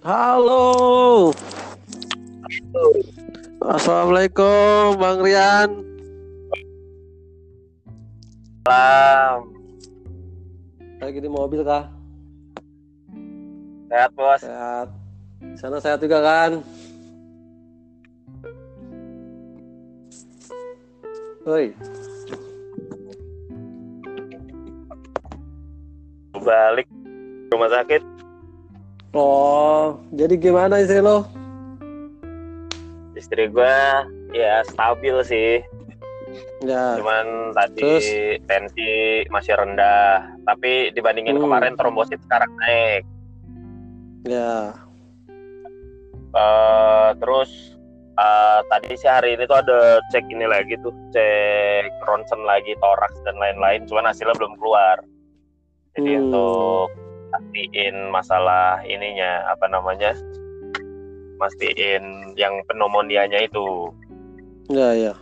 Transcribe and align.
Halo. 0.00 1.28
Assalamualaikum 3.60 4.96
Bang 4.96 5.20
Rian. 5.20 5.68
Salam. 8.64 9.52
Lagi 11.04 11.20
di 11.20 11.28
mobil 11.28 11.60
kah? 11.60 11.92
Sehat 13.92 14.10
bos. 14.16 14.40
Sehat. 14.40 14.88
Sana 15.60 15.76
sehat 15.84 16.00
juga 16.00 16.24
kan? 16.24 16.64
Woi, 21.44 21.76
Balik 26.40 26.88
rumah 27.52 27.68
sakit. 27.68 28.09
Oh, 29.12 29.98
jadi 30.10 30.34
gimana 30.36 30.78
istri 30.78 31.00
lo? 31.00 31.26
Istri 33.12 33.50
gua 33.50 34.06
ya 34.30 34.62
stabil 34.64 35.16
sih. 35.22 35.60
Ya, 36.62 36.94
Cuman 36.94 37.50
tadi 37.56 37.80
Terus? 37.80 38.06
tensi 38.46 38.90
masih 39.28 39.56
rendah. 39.56 40.22
Tapi 40.46 40.94
dibandingin 40.94 41.36
Hmm. 41.36 41.44
kemarin 41.44 41.74
trombosit 41.74 42.20
sekarang 42.22 42.50
naik. 42.60 43.02
ya, 44.20 44.76
Eh, 46.30 47.08
terus 47.18 47.50
eh, 48.14 48.60
tadi 48.68 48.94
sih 48.94 49.08
hari 49.08 49.34
ini 49.34 49.48
tuh 49.48 49.58
ada 49.58 49.98
cek 50.12 50.28
ini 50.28 50.46
lagi 50.46 50.76
tuh, 50.78 50.92
cek 51.10 51.88
ronsen 52.04 52.44
lagi, 52.44 52.76
toraks 52.78 53.18
dan 53.24 53.34
lain-lain. 53.34 53.88
Cuman 53.88 54.06
hasilnya 54.06 54.36
belum 54.36 54.54
keluar. 54.60 55.02
Jadi 55.96 56.10
Hmm. 56.14 56.22
untuk 56.28 56.94
pastiin 57.30 58.10
masalah 58.10 58.82
ininya 58.84 59.46
apa 59.50 59.66
namanya, 59.70 60.12
mastiin 61.38 62.34
yang 62.36 62.60
pneumonianya 62.66 63.40
itu. 63.46 63.94
ya, 64.70 64.92
ya. 64.94 65.14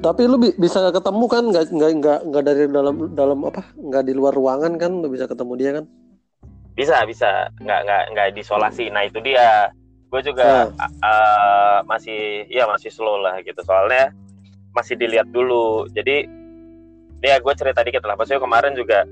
Tapi 0.00 0.24
lu 0.24 0.40
bi- 0.40 0.56
bisa 0.56 0.80
ketemu 0.88 1.24
kan? 1.28 1.44
Nggak, 1.52 1.64
nggak, 1.76 1.90
nggak, 2.00 2.20
nggak 2.32 2.44
dari 2.44 2.64
dalam, 2.72 2.96
dalam 3.12 3.38
apa? 3.44 3.68
Nggak 3.76 4.04
di 4.08 4.12
luar 4.16 4.32
ruangan 4.32 4.80
kan? 4.80 4.96
Lu 4.96 5.12
bisa 5.12 5.28
ketemu 5.28 5.52
dia 5.60 5.70
kan? 5.76 5.84
Bisa 6.72 7.04
bisa, 7.04 7.52
nggak 7.60 7.80
nggak 7.84 8.04
nggak 8.16 8.28
diisolasi. 8.32 8.88
Nah 8.88 9.04
itu 9.04 9.20
dia. 9.20 9.68
Gue 10.10 10.24
juga 10.26 10.72
eh, 10.80 11.78
masih 11.86 12.48
ya 12.48 12.64
masih 12.64 12.88
slow 12.88 13.20
lah 13.20 13.44
gitu. 13.44 13.60
Soalnya 13.60 14.10
masih 14.72 14.96
dilihat 14.96 15.28
dulu. 15.28 15.84
Jadi 15.92 16.24
ya 17.20 17.36
gue 17.36 17.52
cerita 17.52 17.84
dikit 17.84 18.00
lah. 18.08 18.16
Maksudnya 18.16 18.40
kemarin 18.40 18.72
juga 18.72 19.04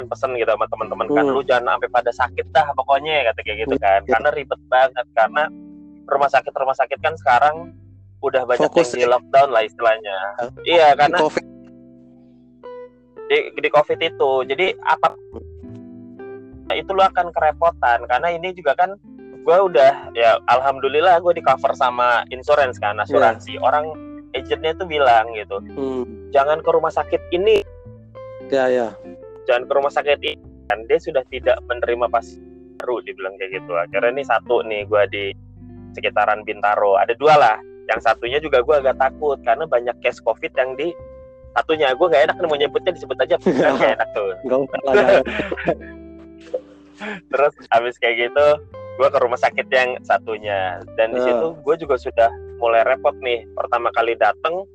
pesen 0.00 0.30
gitu 0.38 0.46
sama 0.46 0.70
teman-teman 0.70 1.06
kan 1.10 1.24
lu 1.26 1.42
jangan 1.42 1.74
sampai 1.74 1.90
pada 1.90 2.12
sakit 2.14 2.46
dah 2.54 2.70
pokoknya 2.72 3.26
kata 3.26 3.40
kayak 3.42 3.58
gitu 3.66 3.74
kan 3.76 3.98
Iya. 4.00 4.10
karena 4.14 4.28
ribet 4.30 4.60
banget 4.70 5.06
karena 5.10 5.42
rumah 6.06 6.30
sakit 6.30 6.52
rumah 6.54 6.76
sakit 6.78 6.98
kan 7.02 7.14
sekarang 7.18 7.74
udah 8.22 8.46
banyak 8.46 8.62
Fokus 8.62 8.88
yang 8.88 8.94
di 8.94 9.02
ya. 9.02 9.10
lockdown 9.10 9.48
lah 9.50 9.62
istilahnya 9.64 10.16
iya 10.62 10.94
karena 10.94 11.18
Covid. 11.18 11.44
di, 13.26 13.38
di 13.58 13.68
covid 13.68 13.98
itu 14.00 14.30
jadi 14.46 14.66
apa 14.80 15.18
itu 16.72 16.90
lu 16.90 17.02
akan 17.02 17.26
kerepotan 17.28 18.06
karena 18.06 18.28
ini 18.30 18.54
juga 18.54 18.78
kan 18.78 18.94
gue 19.40 19.58
udah 19.58 20.14
ya 20.14 20.38
alhamdulillah 20.46 21.18
gue 21.18 21.34
di 21.34 21.42
cover 21.42 21.74
sama 21.74 22.22
insurance 22.28 22.78
kan 22.78 22.94
asuransi 22.98 23.58
orang 23.58 23.90
agentnya 24.30 24.78
tuh 24.78 24.86
bilang 24.86 25.34
gitu 25.34 25.58
Hmm. 25.74 26.06
jangan 26.30 26.62
ke 26.62 26.70
rumah 26.70 26.94
sakit 26.94 27.18
ini 27.32 27.66
Ya, 28.48 28.64
ya. 28.64 28.88
Jangan 29.48 29.64
ke 29.64 29.72
rumah 29.72 29.88
sakit 29.88 30.20
ini 30.20 30.36
kan 30.68 30.84
dia 30.84 31.00
sudah 31.00 31.24
tidak 31.26 31.56
menerima 31.64 32.06
pasien 32.06 32.44
baru 32.78 33.00
dibilang 33.02 33.34
kayak 33.34 33.56
gitu. 33.56 33.72
Akhirnya 33.74 34.12
ini 34.12 34.22
satu 34.22 34.62
nih 34.62 34.84
gue 34.84 35.02
di 35.08 35.24
sekitaran 35.90 36.44
Bintaro. 36.44 36.94
Ada 36.94 37.16
dua 37.16 37.34
lah. 37.34 37.56
Yang 37.88 38.00
satunya 38.04 38.38
juga 38.38 38.60
gue 38.60 38.76
agak 38.76 39.00
takut 39.00 39.40
karena 39.42 39.64
banyak 39.64 39.96
case 39.98 40.20
covid 40.20 40.52
yang 40.54 40.76
di 40.76 40.92
satunya. 41.52 41.90
Gue 41.96 42.06
nggak 42.06 42.28
enak 42.28 42.36
nih 42.36 42.46
mau 42.46 42.54
nyebutnya 42.54 42.92
disebut 42.92 43.16
aja 43.18 43.34
nggak 43.42 43.96
enak 43.96 44.08
tuh. 44.12 44.30
Terus 47.30 47.54
habis 47.68 47.94
kayak 47.96 48.28
gitu 48.28 48.46
gue 48.98 49.08
ke 49.08 49.18
rumah 49.18 49.38
sakit 49.38 49.66
yang 49.70 49.96
satunya. 50.02 50.78
Dan 50.94 51.14
di 51.14 51.18
Ah. 51.18 51.24
situ 51.24 51.46
gue 51.58 51.74
juga 51.78 51.96
sudah 51.96 52.30
mulai 52.58 52.82
repot 52.84 53.14
nih. 53.18 53.42
Pertama 53.54 53.88
kali 53.90 54.14
dateng 54.14 54.66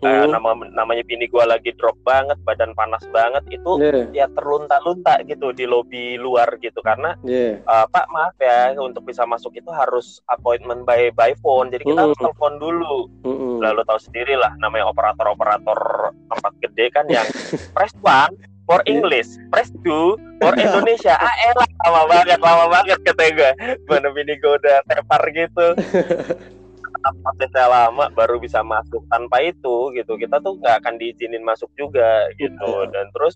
Hmm. 0.00 0.32
nama 0.32 0.50
namanya 0.72 1.04
bini 1.04 1.24
gue 1.24 1.44
lagi 1.44 1.76
drop 1.76 1.92
banget 2.00 2.40
badan 2.40 2.72
panas 2.72 3.04
banget 3.10 3.44
itu 3.50 3.76
Iya, 3.76 4.08
ya 4.10 4.26
terlunta-lunta 4.32 5.20
gitu 5.22 5.52
di 5.52 5.64
lobi 5.64 6.16
luar 6.16 6.56
gitu 6.56 6.80
karena 6.80 7.12
iya. 7.20 7.60
eh, 7.60 7.86
Pak 7.86 8.06
maaf 8.08 8.32
ya 8.36 8.72
untuk 8.74 9.04
bisa 9.04 9.22
masuk 9.22 9.52
itu 9.52 9.68
harus 9.68 10.24
appointment 10.26 10.82
by 10.82 11.08
by 11.10 11.36
phone 11.38 11.68
jadi 11.68 11.82
kita 11.82 11.92
Hmm. 11.92 12.04
harus 12.06 12.18
telepon 12.18 12.56
dulu 12.56 12.96
Mm-mm. 13.22 13.60
lalu 13.60 13.84
tahu 13.84 14.00
sendiri 14.00 14.34
lah 14.34 14.56
namanya 14.56 14.88
operator-operator 14.88 15.80
tempat 16.26 16.52
gede 16.60 16.86
kan 16.88 17.04
yang 17.06 17.28
press 17.76 17.92
one 18.00 18.32
for 18.64 18.80
Iya. 18.80 18.96
English 18.96 19.28
press 19.48 19.68
two 19.82 20.16
for 20.38 20.56
Indonesia 20.56 21.12
ah 21.12 21.34
elah 21.44 21.68
lama 21.82 22.02
banget 22.08 22.38
lama 22.38 22.64
banget 22.70 22.98
kata 23.02 23.24
gue 23.30 23.50
mana 23.84 24.08
bini 24.10 24.32
gue 24.34 24.52
udah 24.56 24.80
tepar 24.86 25.22
gitu 25.28 25.66
prosesnya 27.00 27.66
lama 27.66 28.12
baru 28.12 28.36
bisa 28.36 28.60
masuk 28.60 29.02
tanpa 29.08 29.40
itu 29.40 29.90
gitu. 29.92 30.14
Kita 30.14 30.38
tuh 30.38 30.60
nggak 30.60 30.84
akan 30.84 30.94
diizinin 31.00 31.40
masuk 31.40 31.68
juga 31.74 32.28
gitu. 32.36 32.68
Iya. 32.84 32.92
dan 32.92 33.06
terus 33.12 33.34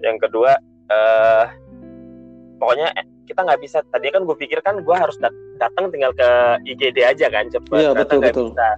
yang 0.00 0.16
kedua 0.16 0.56
eh 0.90 1.44
pokoknya 2.56 2.90
eh, 2.92 3.06
kita 3.24 3.46
nggak 3.46 3.60
bisa. 3.62 3.78
Tadi 3.86 4.10
kan 4.10 4.26
gue 4.26 4.36
pikir 4.36 4.58
kan 4.60 4.82
gue 4.82 4.96
harus 4.96 5.14
dat- 5.16 5.36
datang 5.56 5.88
tinggal 5.88 6.10
ke 6.12 6.28
IGD 6.66 6.98
aja 7.06 7.30
kan 7.30 7.46
cepat 7.48 7.78
Iya, 7.78 7.90
betul, 7.94 8.18
betul. 8.20 8.46
bisa. 8.50 8.68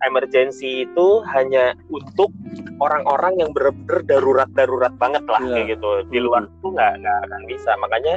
Emergency 0.00 0.88
itu 0.88 1.20
hanya 1.28 1.76
untuk 1.92 2.32
orang-orang 2.80 3.36
yang 3.36 3.52
bener-bener 3.52 4.00
darurat-darurat 4.08 4.96
banget 4.96 5.20
lah 5.28 5.44
Iya. 5.44 5.52
kayak 5.52 5.66
gitu. 5.76 5.90
Di 6.08 6.18
luar 6.24 6.48
itu 6.48 6.66
nggak 6.72 6.92
nggak 7.04 7.18
akan 7.28 7.42
bisa. 7.44 7.70
Makanya 7.76 8.14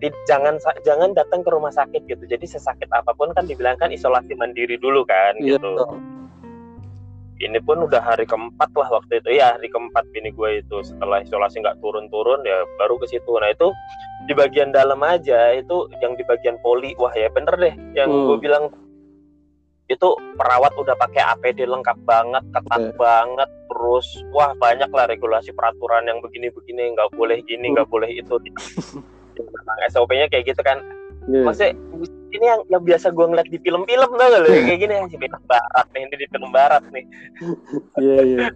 di- 0.00 0.16
jangan 0.24 0.56
jangan 0.80 1.12
datang 1.12 1.40
ke 1.40 1.50
rumah 1.50 1.70
sakit 1.70 2.04
gitu. 2.04 2.24
Jadi 2.24 2.46
sesakit 2.46 2.88
apa 2.90 3.12
pun 3.12 3.30
kan 3.30 3.44
dibilangkan 3.44 3.88
isolasi 3.88 4.32
mandiri 4.34 4.76
dulu 4.76 5.04
kan 5.04 5.36
Iya, 5.36 5.56
gitu. 5.56 5.70
betul. 5.76 6.00
ini 7.40 7.56
pun 7.58 7.80
udah 7.80 8.02
hari 8.02 8.24
keempat 8.24 8.68
lah 8.70 8.88
waktu 8.90 9.16
itu. 9.16 9.32
Ya 9.34 9.56
hari 9.56 9.68
keempat 9.68 10.04
bini 10.10 10.28
gue 10.30 10.60
itu. 10.60 10.76
Setelah 10.82 11.20
isolasi 11.20 11.56
nggak 11.58 11.80
turun-turun 11.80 12.44
ya 12.44 12.52
baru 12.76 12.96
ke 12.96 13.08
situ. 13.08 13.32
Nah 13.34 13.48
itu 13.48 13.72
di 14.22 14.34
bagian 14.34 14.68
dalam 14.70 15.00
aja 15.00 15.48
itu 15.50 15.88
yang 15.98 16.12
di 16.14 16.22
bagian 16.22 16.60
poli. 16.60 16.92
Wah 16.96 17.08
ya 17.10 17.28
bener 17.28 17.56
deh 17.56 17.74
yang 17.94 18.08
Hmm. 18.08 18.26
gue 18.26 18.38
bilang. 18.38 18.64
Itu 19.86 20.06
perawat 20.36 20.76
udah 20.76 20.94
pakai 20.94 21.18
APD 21.34 21.64
lengkap 21.64 21.98
banget 22.04 22.44
ketat 22.46 22.82
Oke. 22.86 22.94
banget 22.94 23.50
terus 23.66 24.06
wah 24.30 24.52
banyak 24.54 24.86
lah 24.88 25.08
regulasi 25.08 25.50
peraturan 25.50 26.04
yang 26.04 26.20
begini-begini. 26.20 26.92
Nggak 26.92 27.10
boleh 27.10 27.40
gini 27.42 27.66
Hmm. 27.66 27.74
nggak 27.74 27.88
boleh 27.88 28.10
itu 28.10 28.36
SOP-nya 29.88 30.26
kayak 30.28 30.50
gitu 30.50 30.62
kan. 30.62 30.80
Iya. 31.28 31.44
maksudnya 31.44 31.76
ini 32.32 32.44
yang 32.48 32.60
yang 32.72 32.82
biasa 32.82 33.12
gue 33.12 33.26
ngeliat 33.28 33.48
di 33.52 33.60
film-film 33.60 34.08
tau 34.16 34.24
gak 34.24 34.40
lo 34.40 34.48
kayak 34.48 34.78
gini 34.80 34.94
di 35.04 35.18
film 35.20 35.42
barat 35.44 35.86
nih 35.92 36.00
ini 36.08 36.14
di 36.16 36.26
film 36.32 36.50
barat 36.50 36.82
nih. 36.88 37.04
Iya, 38.00 38.18
iya. 38.24 38.46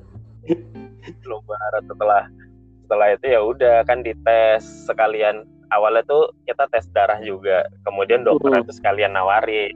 film 1.20 1.42
barat 1.44 1.82
setelah 1.84 2.22
setelah 2.84 3.06
itu 3.12 3.26
ya 3.28 3.40
udah 3.40 3.76
kan 3.84 4.00
dites 4.00 4.64
sekalian. 4.88 5.44
Awalnya 5.72 6.04
tuh 6.06 6.32
kita 6.44 6.64
tes 6.70 6.88
darah 6.92 7.20
juga. 7.20 7.68
Kemudian 7.82 8.22
dokter 8.22 8.52
Hmm. 8.52 8.62
itu 8.62 8.72
sekalian 8.72 9.12
nawari. 9.12 9.72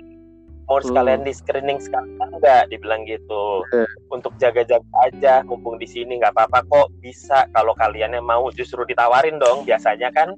Mau 0.65 0.78
Hmm. 0.78 0.88
sekalian 0.88 1.25
di 1.25 1.32
screening 1.32 1.80
sekalian 1.80 2.28
enggak 2.30 2.69
dibilang 2.69 3.04
gitu. 3.04 3.65
Oke. 3.65 3.84
untuk 4.09 4.33
jaga-jaga 4.36 4.89
aja 5.04 5.44
mumpung 5.44 5.77
di 5.77 5.84
sini 5.84 6.16
nggak 6.16 6.33
apa-apa 6.33 6.65
kok 6.65 6.89
bisa. 7.01 7.44
Kalau 7.53 7.77
kalian 7.77 8.16
yang 8.16 8.24
mau 8.24 8.48
justru 8.51 8.84
ditawarin 8.84 9.36
dong. 9.36 9.68
Biasanya 9.68 10.09
kan 10.12 10.33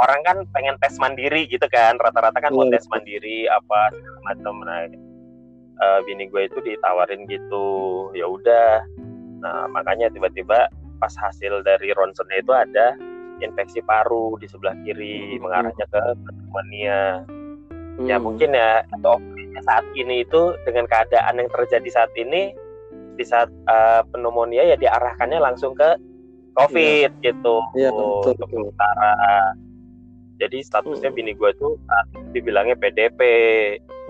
orang 0.00 0.20
kan 0.24 0.36
pengen 0.54 0.76
tes 0.80 0.96
mandiri 0.96 1.44
gitu 1.46 1.64
kan 1.68 2.00
rata-rata 2.00 2.38
kan 2.40 2.52
mau 2.52 2.64
Iya, 2.64 2.78
tes 2.80 2.88
mandiri 2.88 3.44
apa 3.46 3.92
macam 4.24 4.64
nah 4.64 4.88
eh, 5.72 5.98
bini 6.06 6.30
gue 6.30 6.48
itu 6.48 6.58
ditawarin 6.62 7.26
gitu 7.26 7.66
ya 8.14 8.24
udah 8.24 8.84
nah 9.42 9.66
makanya 9.68 10.06
tiba-tiba 10.08 10.70
pas 10.96 11.14
hasil 11.18 11.66
dari 11.66 11.90
ronsennya 11.90 12.38
itu 12.40 12.52
ada 12.54 12.94
infeksi 13.42 13.82
paru 13.82 14.38
di 14.38 14.46
sebelah 14.46 14.76
kiri 14.86 15.34
Hmm. 15.36 15.42
mengarahnya 15.44 15.86
ke 15.90 16.00
pneumonia 16.22 17.26
ya 18.06 18.16
Hmm. 18.16 18.24
mungkin 18.24 18.54
ya 18.54 18.86
atau 18.94 19.18
saat 19.62 19.84
ini 19.94 20.22
itu 20.24 20.54
dengan 20.64 20.86
keadaan 20.86 21.38
yang 21.38 21.50
terjadi 21.50 21.88
saat 21.90 22.10
ini 22.14 22.54
di 23.18 23.24
saat 23.26 23.50
eh, 23.50 24.00
pneumonia 24.14 24.64
ya 24.64 24.76
diarahkannya 24.78 25.38
langsung 25.42 25.74
ke 25.74 25.98
COVID 26.52 27.10
gitu 27.24 27.54
Iya, 27.74 27.88
betul, 27.90 28.04
untuk 28.28 28.36
betul. 28.38 28.48
sementara. 28.52 29.12
Jadi 30.42 30.58
statusnya 30.66 31.14
Hmm. 31.14 31.18
bini 31.22 31.32
gue 31.38 31.50
tuh 31.54 31.78
itu 31.78 32.18
dibilangnya 32.34 32.74
PDP, 32.74 33.20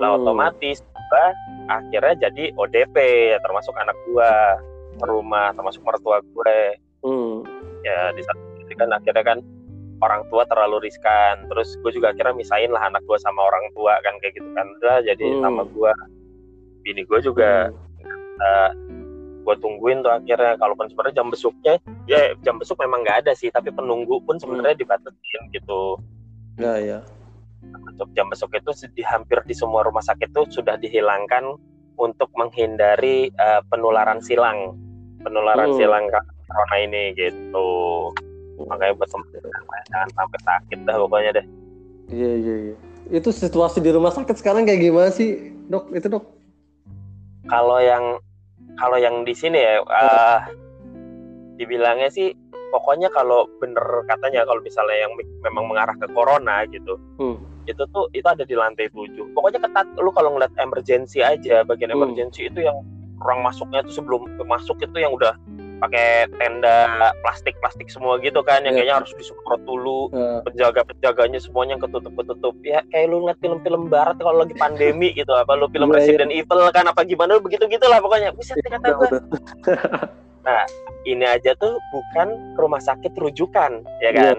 lah 0.01 0.17
Hmm. 0.17 0.25
otomatis 0.25 0.81
gua 1.13 1.27
akhirnya 1.69 2.29
jadi 2.29 2.57
ODP 2.57 2.97
ya 3.37 3.39
termasuk 3.45 3.77
anak 3.77 3.93
gua 4.09 4.57
ke 4.97 5.05
rumah 5.05 5.53
termasuk 5.53 5.85
mertua 5.85 6.25
gue 6.25 6.57
Hmm. 7.05 7.45
ya 7.85 8.17
di 8.17 8.25
satu 8.25 8.41
kan 8.73 8.89
akhirnya 8.89 9.21
kan 9.21 9.39
orang 10.01 10.25
tua 10.33 10.49
terlalu 10.49 10.89
riskan. 10.89 11.45
Terus 11.53 11.77
gue 11.85 11.93
juga 11.93 12.11
akhirnya 12.17 12.33
misain 12.33 12.73
lah 12.73 12.89
anak 12.89 13.05
gue 13.05 13.19
sama 13.21 13.45
orang 13.45 13.69
tua 13.77 14.01
kan 14.01 14.17
kayak 14.25 14.41
gitu 14.41 14.49
kan. 14.57 14.65
Udah 14.81 15.05
jadi 15.05 15.37
Hmm. 15.37 15.43
sama 15.45 15.63
gue 15.69 15.93
bini 16.83 17.05
gue 17.05 17.21
juga 17.21 17.69
uh, 18.41 18.71
gue 19.45 19.55
tungguin 19.61 20.01
tuh 20.01 20.11
akhirnya. 20.11 20.57
Kalaupun 20.57 20.89
sebenarnya 20.89 21.21
jam 21.21 21.29
besuknya 21.29 21.75
ya 22.09 22.33
jam 22.41 22.57
besuk 22.57 22.81
memang 22.81 23.05
nggak 23.05 23.29
ada 23.29 23.33
sih. 23.37 23.53
Tapi 23.53 23.71
penunggu 23.71 24.25
pun 24.25 24.41
sebenarnya 24.41 24.81
dibatasin 24.81 25.43
gitu 25.53 26.01
ya 26.61 26.75
ya 26.79 27.01
untuk 27.63 28.09
jam 28.19 28.27
besok 28.27 28.51
itu 28.59 28.71
di 28.93 29.03
hampir 29.07 29.39
di 29.47 29.55
semua 29.55 29.87
rumah 29.87 30.03
sakit 30.03 30.35
itu 30.35 30.43
sudah 30.51 30.75
dihilangkan 30.83 31.55
untuk 31.95 32.29
menghindari 32.35 33.31
uh, 33.39 33.63
penularan 33.71 34.19
silang. 34.19 34.75
Penularan 35.23 35.71
Hmm. 35.71 35.79
silang 35.79 36.05
corona 36.11 36.77
ini 36.83 37.15
gitu. 37.15 37.69
Makanya 38.67 38.99
buat 38.99 39.09
teman-teman 39.09 39.83
jangan 39.91 40.11
sampai 40.19 40.39
sakit 40.43 40.79
dah 40.83 40.97
pokoknya 40.99 41.31
deh. 41.39 41.47
Iya 42.11 42.31
iya 42.43 42.55
iya. 42.71 42.77
Itu 43.15 43.31
situasi 43.31 43.79
di 43.79 43.91
rumah 43.95 44.11
sakit 44.11 44.35
sekarang 44.39 44.67
kayak 44.67 44.83
gimana 44.83 45.11
sih 45.15 45.55
dok? 45.71 45.95
Itu 45.95 46.11
dok? 46.11 46.25
Kalau 47.47 47.79
yang 47.79 48.19
kalau 48.79 48.99
yang 48.99 49.23
di 49.23 49.35
sini 49.35 49.59
ya 49.63 49.79
uh, 49.83 50.39
dibilangnya 51.55 52.11
sih 52.11 52.35
pokoknya 52.73 53.13
kalau 53.13 53.45
bener 53.61 53.85
katanya 54.09 54.43
kalau 54.43 54.59
misalnya 54.59 54.97
yang 54.99 55.13
me- 55.13 55.29
memang 55.45 55.69
mengarah 55.69 55.93
ke 55.95 56.09
corona 56.11 56.65
gitu 56.67 56.97
Hmm. 57.21 57.37
itu 57.69 57.85
tuh 57.93 58.09
itu 58.11 58.25
ada 58.25 58.43
di 58.43 58.57
lantai 58.57 58.89
7 58.89 59.37
pokoknya 59.37 59.61
ketat 59.61 59.87
lu 60.01 60.09
kalau 60.11 60.33
ngeliat 60.33 60.51
emergency 60.57 61.21
aja 61.21 61.63
bagian 61.63 61.93
Hmm. 61.93 62.01
emergency 62.03 62.49
itu 62.49 62.65
yang 62.65 62.81
orang 63.21 63.45
masuknya 63.45 63.85
tuh 63.85 63.95
sebelum 63.95 64.25
masuk 64.43 64.81
itu 64.81 64.97
yang 64.97 65.13
udah 65.13 65.37
pakai 65.83 66.31
tenda 66.39 66.87
plastik 67.21 67.59
plastik 67.59 67.91
semua 67.91 68.23
gitu 68.23 68.39
kan 68.41 68.63
yang 68.63 68.79
Iya. 68.79 68.87
kayaknya 68.87 68.97
harus 69.03 69.13
disemprot 69.19 69.63
dulu 69.67 70.07
Eh, 70.09 70.39
penjaga 70.47 70.87
penjaganya 70.87 71.43
semuanya 71.43 71.75
ketutup 71.77 72.15
ketutup 72.15 72.55
ya 72.63 72.87
kayak 72.89 73.11
lu 73.11 73.21
ngeliat 73.21 73.39
film-film 73.43 73.91
barat 73.91 74.15
kalau 74.17 74.47
lagi 74.47 74.55
pandemi 74.55 75.11
gitu 75.19 75.35
apa 75.35 75.53
lu 75.53 75.67
film 75.69 75.91
Iya, 75.91 75.93
iya. 75.93 75.99
Resident 75.99 76.31
Evil 76.31 76.61
kan 76.71 76.87
apa 76.87 77.03
gimana 77.03 77.43
begitu 77.43 77.67
gitulah 77.67 77.99
pokoknya 77.99 78.31
deh 78.31 78.71
kata 78.71 78.89
gua 78.95 79.09
udah. 79.11 79.23
ini 81.05 81.27
aja 81.27 81.55
tuh 81.55 81.75
bukan 81.91 82.29
rumah 82.55 82.79
sakit 82.79 83.11
rujukan 83.15 83.83
ya 83.99 84.11
Iya. 84.11 84.39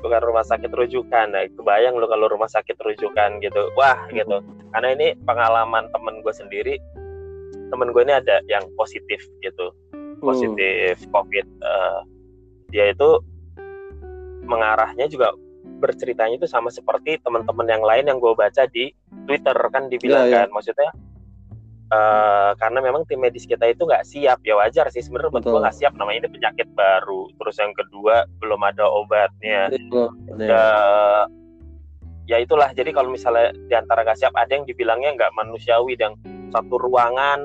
Bukan 0.00 0.20
rumah 0.22 0.40
sakit 0.42 0.70
rujukan. 0.70 1.28
Nah 1.28 1.44
kebayang 1.50 1.92
lu 1.92 2.06
kalau 2.06 2.24
rumah 2.26 2.48
sakit 2.48 2.72
rujukan 2.74 3.36
gitu. 3.38 3.68
Wah 3.74 4.00
gitu. 4.08 4.40
Karena 4.72 4.96
ini 4.96 5.12
pengalaman 5.22 5.92
temen 5.92 6.24
gue 6.24 6.32
sendiri 6.32 6.74
temen 7.70 7.94
gue 7.94 8.02
ini 8.02 8.10
ada 8.12 8.42
yang 8.46 8.66
positif 8.74 9.22
gitu 9.40 9.70
Hmm. 10.20 10.28
positif 10.28 10.96
covid 11.10 11.46
Eh, 11.60 12.00
dia 12.70 12.92
itu 12.92 13.18
mengarahnya 14.44 15.10
juga 15.10 15.34
berceritanya 15.80 16.36
itu 16.36 16.48
sama 16.48 16.68
seperti 16.68 17.16
teman-teman 17.20 17.66
yang 17.68 17.82
lain 17.84 18.04
yang 18.08 18.18
gue 18.20 18.32
baca 18.32 18.68
di 18.68 18.92
Twitter 19.24 19.56
kan 19.72 19.88
dibilang 19.88 20.28
Iya, 20.28 20.32
iya. 20.32 20.40
kan 20.44 20.48
maksudnya 20.52 20.90
eh, 21.90 22.50
karena 22.56 22.78
memang 22.78 23.02
tim 23.08 23.18
medis 23.18 23.44
kita 23.44 23.66
itu 23.66 23.82
nggak 23.84 24.04
siap 24.06 24.38
ya 24.44 24.54
wajar 24.60 24.86
sih 24.92 25.02
sebenarnya 25.02 25.32
buat 25.34 25.42
Betul. 25.42 25.52
gue 25.58 25.60
nggak 25.66 25.76
siap 25.80 25.92
namanya 25.96 26.18
ini 26.26 26.30
penyakit 26.30 26.68
baru 26.76 27.22
terus 27.40 27.56
yang 27.58 27.72
kedua 27.74 28.14
belum 28.38 28.60
ada 28.62 28.84
obatnya 28.86 29.72
Iya, 29.72 30.04
iya. 30.38 30.46
ya 30.46 30.66
ya 32.28 32.36
itulah 32.38 32.70
jadi 32.70 32.94
kalau 32.94 33.10
misalnya 33.10 33.50
di 33.66 33.74
antara 33.74 34.06
nggak 34.06 34.18
siap 34.22 34.34
ada 34.38 34.54
yang 34.54 34.62
dibilangnya 34.62 35.18
nggak 35.18 35.34
manusiawi 35.34 35.98
dan 35.98 36.14
satu 36.54 36.78
ruangan 36.78 37.42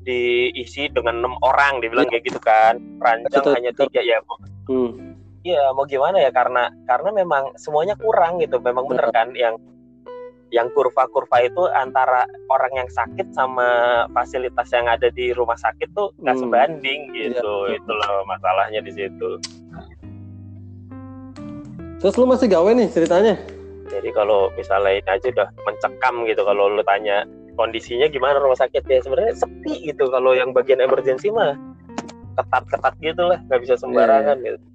diisi 0.00 0.88
dengan 0.88 1.20
enam 1.20 1.34
orang 1.40 1.78
dibilang 1.78 2.06
Iya. 2.06 2.12
kayak 2.14 2.24
gitu 2.24 2.40
kan 2.40 2.74
ranjang 2.98 3.28
Betul, 3.36 3.54
hanya 3.54 3.72
tiga 3.74 4.00
ya 4.00 4.18
Hmm. 4.66 4.90
Iya 5.40 5.72
mau 5.72 5.82
gimana 5.82 6.16
ya 6.16 6.28
karena 6.28 6.68
karena 6.84 7.10
memang 7.10 7.56
semuanya 7.56 7.96
kurang 7.96 8.38
gitu 8.38 8.56
memang 8.58 8.84
bener 8.86 9.08
kan 9.08 9.32
yang 9.32 9.56
yang 10.50 10.66
kurva-kurva 10.68 11.40
itu 11.40 11.62
antara 11.70 12.22
orang 12.46 12.72
yang 12.74 12.88
sakit 12.88 13.30
sama 13.30 13.68
fasilitas 14.10 14.66
yang 14.68 14.84
ada 14.84 15.08
di 15.08 15.30
rumah 15.30 15.54
sakit 15.54 15.90
tuh 15.90 16.10
nggak 16.18 16.36
Hmm. 16.36 16.44
sebanding 16.44 17.00
Iya, 17.08 17.30
gitu 17.32 17.52
betul. 17.66 17.76
itu 17.78 17.92
loh 17.94 18.20
masalahnya 18.26 18.80
di 18.80 18.92
situ 18.92 19.30
terus 21.98 22.14
lu 22.16 22.24
masih 22.24 22.48
gawe 22.48 22.70
nih 22.70 22.88
ceritanya 22.88 23.34
Jadi 23.86 24.14
kalau 24.14 24.54
misalnya 24.54 24.92
ini 24.94 25.10
aja 25.10 25.26
udah 25.30 25.48
mencekam 25.60 26.22
gitu 26.24 26.42
kalau 26.42 26.70
lu 26.70 26.82
tanya 26.82 27.26
kondisinya 27.60 28.08
gimana 28.08 28.40
rumah 28.40 28.56
sakit 28.56 28.82
ya? 28.82 28.98
Sebenarnya 28.98 29.36
sepi 29.36 29.84
gitu 29.84 30.08
kalau 30.08 30.32
yang 30.32 30.50
bagian 30.50 30.80
emergency 30.80 31.28
mah 31.28 31.52
ketat-ketat 32.32 32.94
gitu 32.98 33.22
lah 33.22 33.36
nggak 33.44 33.60
bisa 33.60 33.74
sembarangan 33.76 34.40
Iya, 34.40 34.56
gitu. 34.56 34.66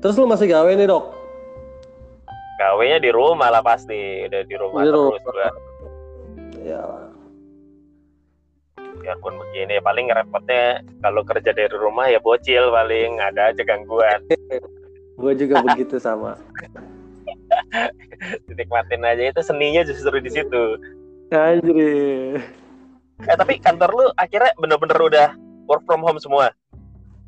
terus 0.00 0.16
lu 0.16 0.26
masih 0.26 0.50
gawe 0.50 0.66
nih 0.68 0.84
dok? 0.84 1.04
Gawenya 2.54 2.98
di 2.98 3.10
rumah 3.10 3.50
lah 3.50 3.62
pasti 3.62 4.24
udah 4.24 4.42
di 4.42 4.56
rumah 4.56 4.82
Di 4.82 4.90
terus 4.90 5.22
rumah. 5.22 5.52
ya 6.60 6.82
biarpun 8.94 9.36
begini 9.36 9.76
paling 9.78 10.08
repotnya 10.08 10.80
kalau 11.04 11.20
kerja 11.22 11.52
dari 11.52 11.68
rumah 11.70 12.08
ya 12.08 12.16
bocil 12.18 12.72
paling 12.72 13.20
ada 13.20 13.52
aja 13.52 13.62
gangguan. 13.62 14.22
Gue 15.20 15.32
juga 15.36 15.62
begitu 15.62 15.96
sama 15.96 16.34
dinikmatin 18.46 19.02
aja 19.02 19.22
itu 19.30 19.40
seninya 19.42 19.82
justru 19.82 20.16
di 20.18 20.30
situ 20.30 20.62
anjir 21.30 22.40
eh 23.20 23.36
tapi 23.36 23.58
kantor 23.58 23.90
lu 23.92 24.06
akhirnya 24.14 24.52
bener-bener 24.58 24.98
udah 24.98 25.28
work 25.66 25.82
from 25.84 26.02
home 26.02 26.18
semua 26.18 26.50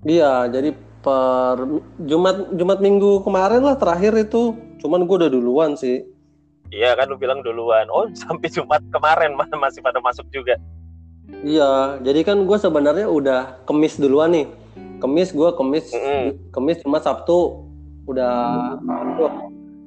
Iya, 0.06 0.46
jadi 0.46 0.70
per 1.02 1.66
Jumat 1.98 2.54
Jumat 2.54 2.78
minggu 2.78 3.26
kemarin 3.26 3.58
lah 3.58 3.74
terakhir 3.74 4.14
itu. 4.14 4.54
Cuman 4.78 5.02
gue 5.02 5.16
udah 5.18 5.30
duluan 5.32 5.74
sih. 5.74 6.06
iya 6.70 6.94
kan 6.94 7.10
lu 7.10 7.18
bilang 7.18 7.42
duluan 7.42 7.90
oh 7.90 8.06
sampai 8.22 8.46
Jumat 8.46 8.78
kemarin 8.94 9.34
ma- 9.34 9.50
masih 9.50 9.82
pada 9.82 9.98
masuk 9.98 10.22
juga 10.30 10.54
Iya, 11.42 11.98
jadi 12.06 12.22
kan 12.22 12.38
gue 12.46 12.54
sebenarnya 12.54 13.10
udah 13.10 13.66
kemis 13.66 13.98
duluan 13.98 14.30
nih. 14.30 14.46
Kemis 15.02 15.34
gue 15.34 15.50
kemis 15.58 15.90
Mm-mm. 15.90 16.38
kemis 16.54 16.78
Jumat 16.86 17.02
Sabtu 17.02 17.66
udah 18.06 18.34
masuk. 18.78 19.32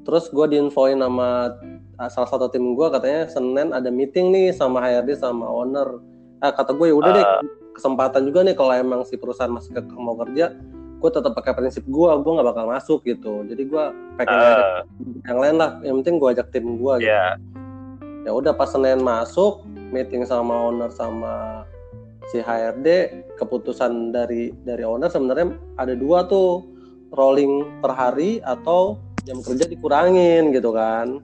Terus 0.07 0.31
gue 0.31 0.45
diinfoin 0.49 0.97
sama 0.97 1.53
ah, 1.95 2.09
salah 2.09 2.29
satu 2.29 2.47
tim 2.49 2.73
gue 2.73 2.87
katanya 2.89 3.27
Senin 3.27 3.75
ada 3.75 3.91
meeting 3.91 4.31
nih 4.31 4.55
sama 4.55 4.79
HRD 4.79 5.19
sama 5.19 5.45
owner. 5.45 5.99
Ah 6.39 6.55
kata 6.55 6.71
gue 6.73 6.87
ya 6.89 6.95
udah 6.95 7.11
deh 7.13 7.25
Ah. 7.25 7.41
kesempatan 7.75 8.27
juga 8.27 8.44
nih 8.44 8.56
kalau 8.56 8.75
emang 8.75 9.01
si 9.03 9.15
perusahaan 9.15 9.51
masih 9.51 9.71
ke 9.71 9.81
mau 9.95 10.15
kerja, 10.19 10.51
gue 10.99 11.09
tetap 11.11 11.31
pakai 11.31 11.56
prinsip 11.56 11.83
gue, 11.87 12.09
gue 12.11 12.31
nggak 12.35 12.47
bakal 12.47 12.65
masuk 12.68 12.99
gitu. 13.03 13.44
Jadi 13.47 13.63
gue 13.68 13.83
pengen 14.15 14.35
Eh, 14.35 14.79
yang 15.27 15.39
lain 15.39 15.56
lah. 15.56 15.71
Yang 15.79 15.95
penting 16.03 16.15
gue 16.19 16.29
ajak 16.35 16.47
tim 16.51 16.75
gue. 16.75 16.94
Gitu. 16.99 17.11
ya 17.11 17.35
Ya 18.27 18.31
udah 18.35 18.51
pas 18.51 18.68
Senin 18.68 18.99
masuk 18.99 19.63
meeting 19.91 20.27
sama 20.27 20.51
owner 20.68 20.91
sama 20.91 21.63
si 22.29 22.37
HRD, 22.37 22.87
keputusan 23.39 24.11
dari 24.11 24.51
dari 24.61 24.83
owner 24.83 25.09
sebenarnya 25.09 25.56
ada 25.79 25.95
dua 25.95 26.27
tuh 26.27 26.68
rolling 27.15 27.81
per 27.81 27.89
hari 27.89 28.37
atau 28.44 28.99
jam 29.30 29.45
kerja 29.45 29.69
dikurangin 29.69 30.50
gitu 30.50 30.74
kan. 30.74 31.21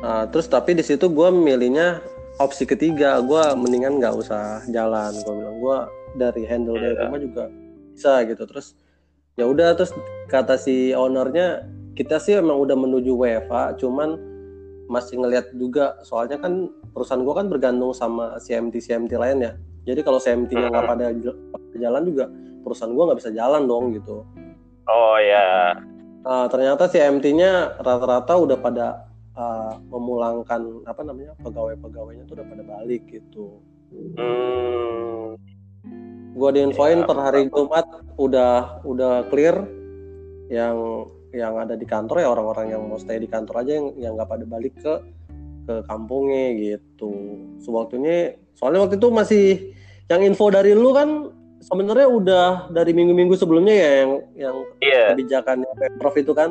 Nah, 0.00 0.24
terus 0.32 0.48
tapi 0.48 0.72
di 0.72 0.80
situ 0.80 1.12
gue 1.12 1.28
milihnya 1.28 2.00
opsi 2.40 2.64
ketiga, 2.64 3.20
gue 3.20 3.42
mendingan 3.52 4.00
nggak 4.00 4.16
usah 4.16 4.64
jalan. 4.72 5.12
Gue 5.20 5.34
bilang 5.36 5.56
gue 5.60 5.78
dari 6.16 6.42
handle 6.48 6.80
dari 6.80 6.96
Iya. 6.96 7.04
rumah 7.12 7.20
juga 7.20 7.44
bisa 7.92 8.24
gitu. 8.24 8.42
Terus 8.48 8.72
ya 9.36 9.44
udah 9.44 9.76
terus 9.76 9.92
kata 10.32 10.56
si 10.56 10.96
ownernya 10.96 11.68
kita 11.92 12.16
sih 12.16 12.40
emang 12.40 12.56
udah 12.56 12.76
menuju 12.80 13.12
WFA, 13.12 13.76
cuman 13.76 14.16
masih 14.88 15.20
ngelihat 15.20 15.52
juga 15.54 16.00
soalnya 16.02 16.40
kan 16.40 16.72
perusahaan 16.96 17.20
gue 17.20 17.34
kan 17.36 17.46
bergantung 17.52 17.92
sama 17.92 18.40
CMT 18.40 18.80
CMT 18.80 19.12
lain 19.20 19.44
ya. 19.44 19.52
Jadi 19.84 20.00
kalau 20.00 20.16
CMT-nya 20.16 20.72
nggak 20.72 20.86
pada 20.88 21.12
jalan 21.76 22.02
juga 22.08 22.24
perusahaan 22.64 22.92
gue 22.92 23.04
nggak 23.04 23.18
bisa 23.20 23.30
jalan 23.36 23.68
dong 23.68 23.92
gitu. 23.92 24.24
oh 24.90 25.16
ya 25.22 25.70
Nah, 26.20 26.44
ternyata 26.52 26.84
CMT-nya 26.84 27.80
rata-rata 27.80 28.36
udah 28.36 28.58
pada 28.60 29.08
uh, 29.32 29.80
memulangkan 29.88 30.84
apa 30.84 31.00
namanya 31.00 31.32
pegawai-pegawainya 31.40 32.28
tuh 32.28 32.34
udah 32.36 32.46
pada 32.46 32.62
balik 32.64 33.02
gitu. 33.08 33.56
hmm, 33.88 35.40
Gua 36.36 36.50
diinfoin 36.52 37.02
Ya, 37.02 37.08
per 37.08 37.18
hari 37.18 37.48
Jumat 37.48 37.86
udah 38.20 38.84
udah 38.84 39.24
clear 39.32 39.64
yang 40.52 41.08
yang 41.30 41.56
ada 41.56 41.78
di 41.78 41.86
kantor 41.86 42.26
ya 42.26 42.28
orang-orang 42.28 42.74
yang 42.74 42.82
mau 42.84 42.98
stay 42.98 43.22
di 43.22 43.30
kantor 43.30 43.62
aja 43.62 43.72
yang 43.78 43.86
yang 43.96 44.12
nggak 44.18 44.30
pada 44.30 44.44
balik 44.44 44.74
ke 44.76 44.94
ke 45.64 45.74
kampungnya 45.88 46.52
gitu. 46.58 47.12
Sewaktunya 47.64 48.36
soalnya 48.58 48.84
waktu 48.84 49.00
itu 49.00 49.08
masih 49.08 49.46
yang 50.10 50.20
info 50.26 50.50
dari 50.52 50.74
lu 50.74 50.90
kan 50.92 51.32
sebenarnya 51.60 52.08
udah 52.08 52.46
dari 52.68 52.90
minggu-minggu 52.90 53.36
sebelumnya 53.36 53.72
ya 53.72 53.90
yang 54.02 54.10
yang 54.34 54.56
iya 54.80 55.02
kebijakan 55.12 55.62
Pemprov 55.70 56.14
itu 56.16 56.32
kan. 56.32 56.50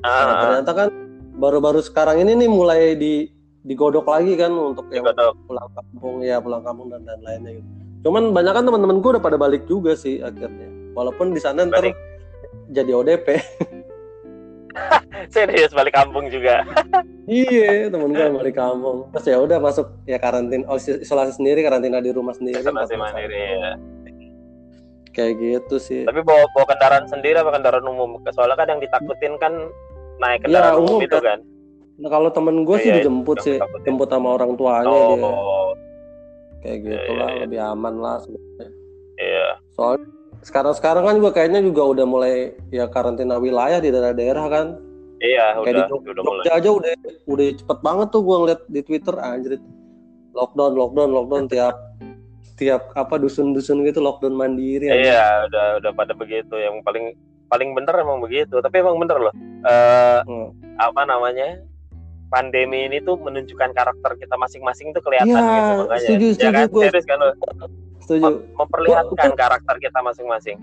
Nah, 0.00 0.04
Ah, 0.04 0.36
ternyata 0.38 0.70
kan 0.76 0.88
baru-baru 1.34 1.80
sekarang 1.80 2.20
ini 2.20 2.36
nih 2.36 2.46
mulai 2.46 2.92
di 2.92 3.26
digodok 3.64 4.04
lagi 4.04 4.36
kan 4.36 4.52
untuk 4.52 4.84
yang 4.92 5.02
pulang 5.42 5.68
kampung 5.72 6.20
ya 6.20 6.36
pulang 6.38 6.60
kampung 6.60 6.86
dan 6.88 7.00
dan 7.02 7.18
lainnya 7.24 7.56
gitu. 7.56 7.66
Cuman 8.04 8.30
banyak 8.30 8.52
kan 8.52 8.62
teman-teman 8.62 9.00
gue 9.00 9.10
udah 9.16 9.18
pada 9.18 9.34
balik 9.34 9.64
juga 9.64 9.96
sih 9.96 10.20
akhirnya. 10.20 10.68
walaupun 10.92 11.32
di 11.32 11.40
sana 11.40 11.64
ntar 11.66 11.82
Balik. 11.82 11.96
jadi 12.70 12.90
ODP 12.94 13.26
serius 15.34 15.70
balik 15.70 15.90
kampung 15.90 16.26
juga 16.28 16.62
iya 17.24 17.86
temen 17.90 18.10
gue 18.10 18.26
balik 18.30 18.54
kampung 18.54 19.08
terus 19.10 19.24
ya 19.26 19.38
udah 19.38 19.58
masuk 19.58 19.86
ya 20.04 20.18
karantin 20.18 20.62
oh, 20.66 20.74
is- 20.74 21.00
isolasi 21.00 21.34
sendiri 21.34 21.62
karantina 21.62 21.98
di 21.98 22.10
rumah 22.10 22.30
sendiri 22.30 22.60
isolasi 22.60 22.94
14 22.94 22.94
hari. 22.94 23.00
mandiri 23.00 23.40
ya. 23.58 23.70
Kayak 25.14 25.34
gitu 25.36 25.76
sih. 25.78 26.02
Tapi 26.02 26.20
bawa 26.20 26.44
bawa 26.50 26.66
kendaraan 26.68 27.06
sendiri 27.06 27.38
apa 27.38 27.50
kendaraan 27.50 27.86
umum? 27.86 28.18
Soalnya 28.28 28.54
kan 28.54 28.66
yang 28.68 28.80
ditakutin 28.80 29.38
kan 29.38 29.52
naik 30.18 30.42
kendaraan 30.42 30.74
Ya, 30.74 30.76
umum, 30.76 30.90
umum, 30.92 31.00
itu 31.00 31.16
kan. 31.16 31.38
kan. 31.38 31.38
Nah 31.94 32.08
kalau 32.10 32.28
temen 32.28 32.56
gue 32.62 32.76
sih 32.76 32.90
Iya, 32.90 32.96
dijemput 33.00 33.38
sih. 33.40 33.56
jemput 33.80 34.08
sama 34.08 34.34
orang 34.34 34.52
tuanya 34.54 34.90
dia. 34.90 35.22
Oh. 35.22 35.70
Kayak 36.58 36.74
Iya, 36.74 36.84
gitu 36.84 37.08
iya, 37.08 37.18
lah 37.18 37.28
iya. 37.30 37.40
lebih 37.40 37.60
aman 37.62 37.94
lah 37.96 38.16
sebenarnya. 38.18 38.68
Iya. 39.14 39.48
Soalnya 39.70 40.02
sekarang 40.42 40.74
sekarang 40.74 41.02
kan 41.02 41.14
juga 41.14 41.30
kayaknya 41.32 41.60
juga 41.62 41.82
udah 41.86 42.04
mulai 42.04 42.34
ya 42.68 42.84
karantina 42.86 43.38
wilayah 43.38 43.78
di 43.78 43.88
daerah-daerah 43.88 44.46
kan. 44.48 44.66
Iya 45.16 45.56
kayak 45.56 45.70
di 45.70 45.78
udah 45.78 45.88
Jog- 45.88 46.04
udah 46.04 46.22
mulai. 46.22 46.42
Jogja 46.42 46.52
aja 46.52 46.70
udah 46.70 46.90
udah 47.24 47.46
cepet 47.54 47.78
banget 47.80 48.06
tuh 48.10 48.20
gue 48.20 48.36
ngeliat 48.36 48.60
di 48.66 48.80
Twitter 48.82 49.14
anjir 49.16 49.52
lockdown 50.32 50.72
lockdown 50.74 51.10
lockdown 51.12 51.44
tiap 51.46 51.76
tiap 52.54 52.90
apa 52.92 53.14
dusun-dusun 53.16 53.82
gitu 53.82 53.98
lockdown 53.98 54.32
mandiri 54.32 54.86
iya 54.86 55.44
udah 55.44 55.78
udah 55.78 55.90
pada 55.92 56.12
begitu. 56.12 56.54
Yang 56.54 56.82
paling 56.82 57.04
paling 57.46 57.70
bener 57.72 57.94
emang 57.96 58.18
begitu. 58.18 58.58
Tapi 58.58 58.78
emang 58.78 58.96
bener 58.96 59.18
loh. 59.20 59.34
Eh 59.62 60.20
Hmm. 60.22 60.48
apa 60.76 61.02
namanya 61.02 61.58
pandemi 62.26 62.84
ini 62.84 62.98
tuh 62.98 63.14
menunjukkan 63.16 63.70
karakter 63.70 64.10
kita 64.16 64.34
masing-masing 64.34 64.90
tuh 64.90 65.02
kelihatan 65.02 65.30
Iya, 65.30 65.54
gitu 65.54 65.72
makanya. 65.80 66.00
setuju, 66.00 66.26
ya 66.26 66.32
setuju 66.32 66.50
kan 66.50 66.66
gua. 66.66 66.82
serius 66.82 67.04
kan 67.04 67.18
lo? 67.18 67.30
Setuju. 68.00 68.22
Mem- 68.22 68.42
memperlihatkan 68.54 69.28
Gua- 69.28 69.38
karakter 69.38 69.76
kita 69.78 69.98
masing-masing 70.00 70.56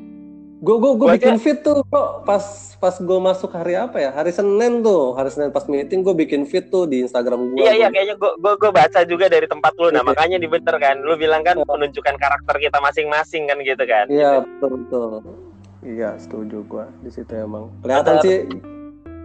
gue 0.62 0.76
gue 0.78 0.92
gue 0.94 1.08
Gua 1.10 1.18
bikin 1.18 1.42
fit 1.42 1.58
tuh 1.66 1.82
kok 1.90 2.22
pas 2.22 2.46
pas 2.78 2.94
gue 2.94 3.20
masuk 3.22 3.50
hari 3.50 3.74
apa 3.74 3.98
ya? 3.98 4.14
Hari 4.14 4.30
Senin 4.30 4.86
tuh 4.86 5.18
hari 5.18 5.34
Senin 5.34 5.50
pas 5.50 5.66
meeting 5.66 6.06
gue 6.06 6.14
bikin 6.14 6.46
fit 6.46 6.70
tuh 6.70 6.86
di 6.86 7.02
Instagram 7.02 7.58
gue 7.58 7.66
iya 7.66 7.74
iya 7.74 7.88
kayaknya 7.90 8.14
gue 8.14 8.32
gue 8.38 8.70
baca 8.70 9.02
juga 9.10 9.26
dari 9.26 9.50
tempat 9.50 9.74
lu. 9.82 9.90
Nah 9.90 10.06
Iya. 10.06 10.10
makanya 10.14 10.38
dibener 10.38 10.78
kan? 10.78 11.02
Lu 11.02 11.18
bilang 11.18 11.42
kan 11.42 11.58
menunjukkan 11.66 12.14
karakter 12.14 12.56
kita 12.62 12.78
masing-masing 12.78 13.50
kan 13.50 13.58
gitu 13.66 13.84
kan? 13.90 14.06
Iya 14.06 14.46
betul 14.46 14.86
betul. 14.86 15.10
Iya 15.82 16.10
setuju 16.22 16.58
gue 16.70 16.86
di 17.02 17.10
situ 17.10 17.34
emang. 17.34 17.74
Kelihatan 17.82 18.16
sih 18.22 18.46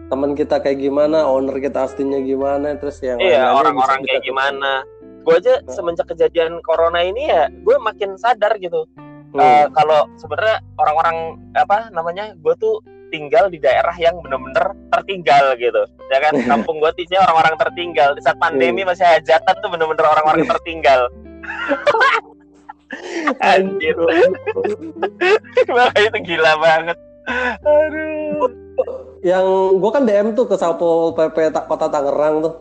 teman 0.09 0.33
kita 0.33 0.57
kayak 0.65 0.81
gimana 0.81 1.29
owner 1.29 1.61
kita 1.61 1.85
aslinya 1.85 2.23
gimana 2.23 2.79
terus 2.81 2.97
yang 3.05 3.19
iya 3.21 3.53
orang-orang 3.53 4.01
kayak 4.07 4.23
gimana. 4.25 4.87
gue 5.27 5.35
aja 5.35 5.59
semenjak 5.67 6.07
kejadian 6.07 6.63
corona 6.63 7.03
ini 7.03 7.27
ya 7.27 7.51
gue 7.51 7.75
makin 7.83 8.15
sadar 8.15 8.55
gitu 8.63 8.87
Hmm. 9.37 9.45
Eh, 9.45 9.67
kalau 9.77 10.09
sebenarnya 10.17 10.65
orang-orang 10.81 11.17
apa 11.53 11.93
namanya 11.93 12.33
gue 12.41 12.55
tuh 12.57 12.81
tinggal 13.13 13.47
di 13.53 13.61
daerah 13.63 13.95
yang 14.01 14.17
bener-bener 14.25 14.73
tertinggal 14.91 15.55
gitu. 15.61 15.85
Ya 16.11 16.19
kan? 16.25 16.35
Kampung 16.51 16.81
gue 16.81 16.91
isinya 16.99 17.29
orang-orang 17.29 17.55
tertinggal. 17.61 18.17
Di 18.17 18.25
saat 18.25 18.41
pandemi 18.41 18.83
masih 18.83 19.05
hajatan 19.07 19.55
tuh 19.61 19.71
bener-bener 19.71 20.07
orang-orang 20.09 20.49
tertinggal. 20.49 21.07
Anjir. 23.43 23.97
Makanya 25.69 26.09
itu 26.11 26.19
gila 26.23 26.53
banget. 26.59 26.97
Aduh. 27.67 28.51
Yang 29.27 29.47
gue 29.83 29.91
kan 29.91 30.03
DM 30.07 30.29
tuh 30.39 30.47
ke 30.47 30.55
Satpol 30.55 31.11
PP 31.19 31.51
Ta- 31.51 31.67
Kota 31.67 31.91
Tangerang 31.91 32.47
tuh. 32.47 32.55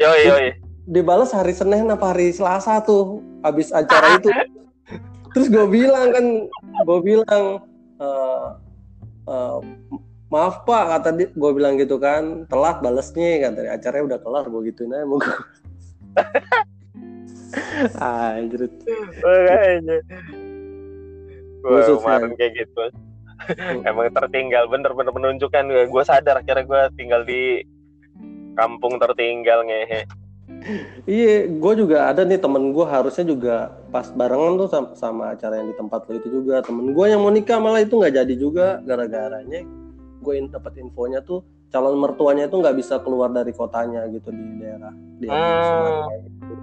Yoi 0.00 0.22
yoi. 0.26 0.48
dibalas 0.90 1.30
hari 1.30 1.52
Senin 1.52 1.86
apa 1.92 2.10
hari 2.10 2.32
Selasa 2.32 2.80
tuh 2.82 3.20
habis 3.44 3.68
acara 3.70 4.16
itu 4.16 4.32
terus 5.34 5.48
gue 5.48 5.66
bilang 5.66 6.10
kan 6.14 6.24
gue 6.86 6.98
bilang 7.02 7.44
eh, 8.00 8.48
eh, 9.28 9.58
maaf 10.30 10.62
pak 10.64 10.84
kata 10.98 11.10
dia. 11.18 11.28
Gue 11.34 11.50
bilang 11.52 11.74
gitu 11.76 11.98
kan 11.98 12.46
telat 12.46 12.78
balesnya 12.80 13.42
kan 13.42 13.52
dari 13.58 13.68
acaranya 13.68 14.04
udah 14.14 14.18
kelar 14.22 14.44
gue 14.46 14.60
gituin 14.70 14.94
aja 14.94 15.04
mau 15.04 15.18
gue 15.18 15.36
anjir. 18.00 18.62
Makanya. 19.22 19.98
Gue 21.60 21.80
kemarin 21.82 22.30
ya. 22.32 22.36
kayak 22.38 22.52
gitu. 22.62 22.82
Emang 23.88 24.12
tertinggal 24.14 24.68
bener-bener 24.70 25.12
menunjukkan 25.12 25.64
gue 25.66 25.84
gue 25.90 26.02
sadar 26.06 26.40
akhirnya 26.40 26.64
gue 26.64 26.82
tinggal 26.94 27.22
di 27.26 27.64
kampung 28.54 29.00
tertinggal 29.00 29.64
ngehe 29.64 30.04
iya 31.08 31.48
gue 31.48 31.72
juga 31.74 32.12
ada 32.12 32.22
nih 32.22 32.36
temen 32.36 32.72
gue 32.76 32.84
harusnya 32.84 33.24
juga 33.24 33.56
pas 33.88 34.06
barengan 34.12 34.60
tuh 34.60 34.68
sama, 34.68 34.88
sama 34.94 35.24
acara 35.32 35.60
yang 35.62 35.72
di 35.72 35.76
tempat 35.76 36.04
lo 36.04 36.14
itu 36.16 36.28
juga 36.30 36.60
temen 36.60 36.92
gue 36.92 37.06
yang 37.08 37.20
mau 37.24 37.32
nikah 37.32 37.56
malah 37.56 37.80
itu 37.80 37.96
nggak 37.96 38.14
jadi 38.24 38.34
juga 38.36 38.66
gara-garanya 38.84 39.64
gue 40.20 40.34
in, 40.36 40.52
dapat 40.52 40.76
infonya 40.76 41.24
tuh 41.24 41.40
calon 41.70 41.96
mertuanya 41.96 42.44
itu 42.44 42.60
nggak 42.60 42.76
bisa 42.76 43.00
keluar 43.00 43.32
dari 43.32 43.54
kotanya 43.54 44.04
gitu 44.12 44.28
di 44.28 44.44
daerah 44.60 44.92
di 45.16 45.26
Hmm. 45.30 46.04
gitu. 46.36 46.54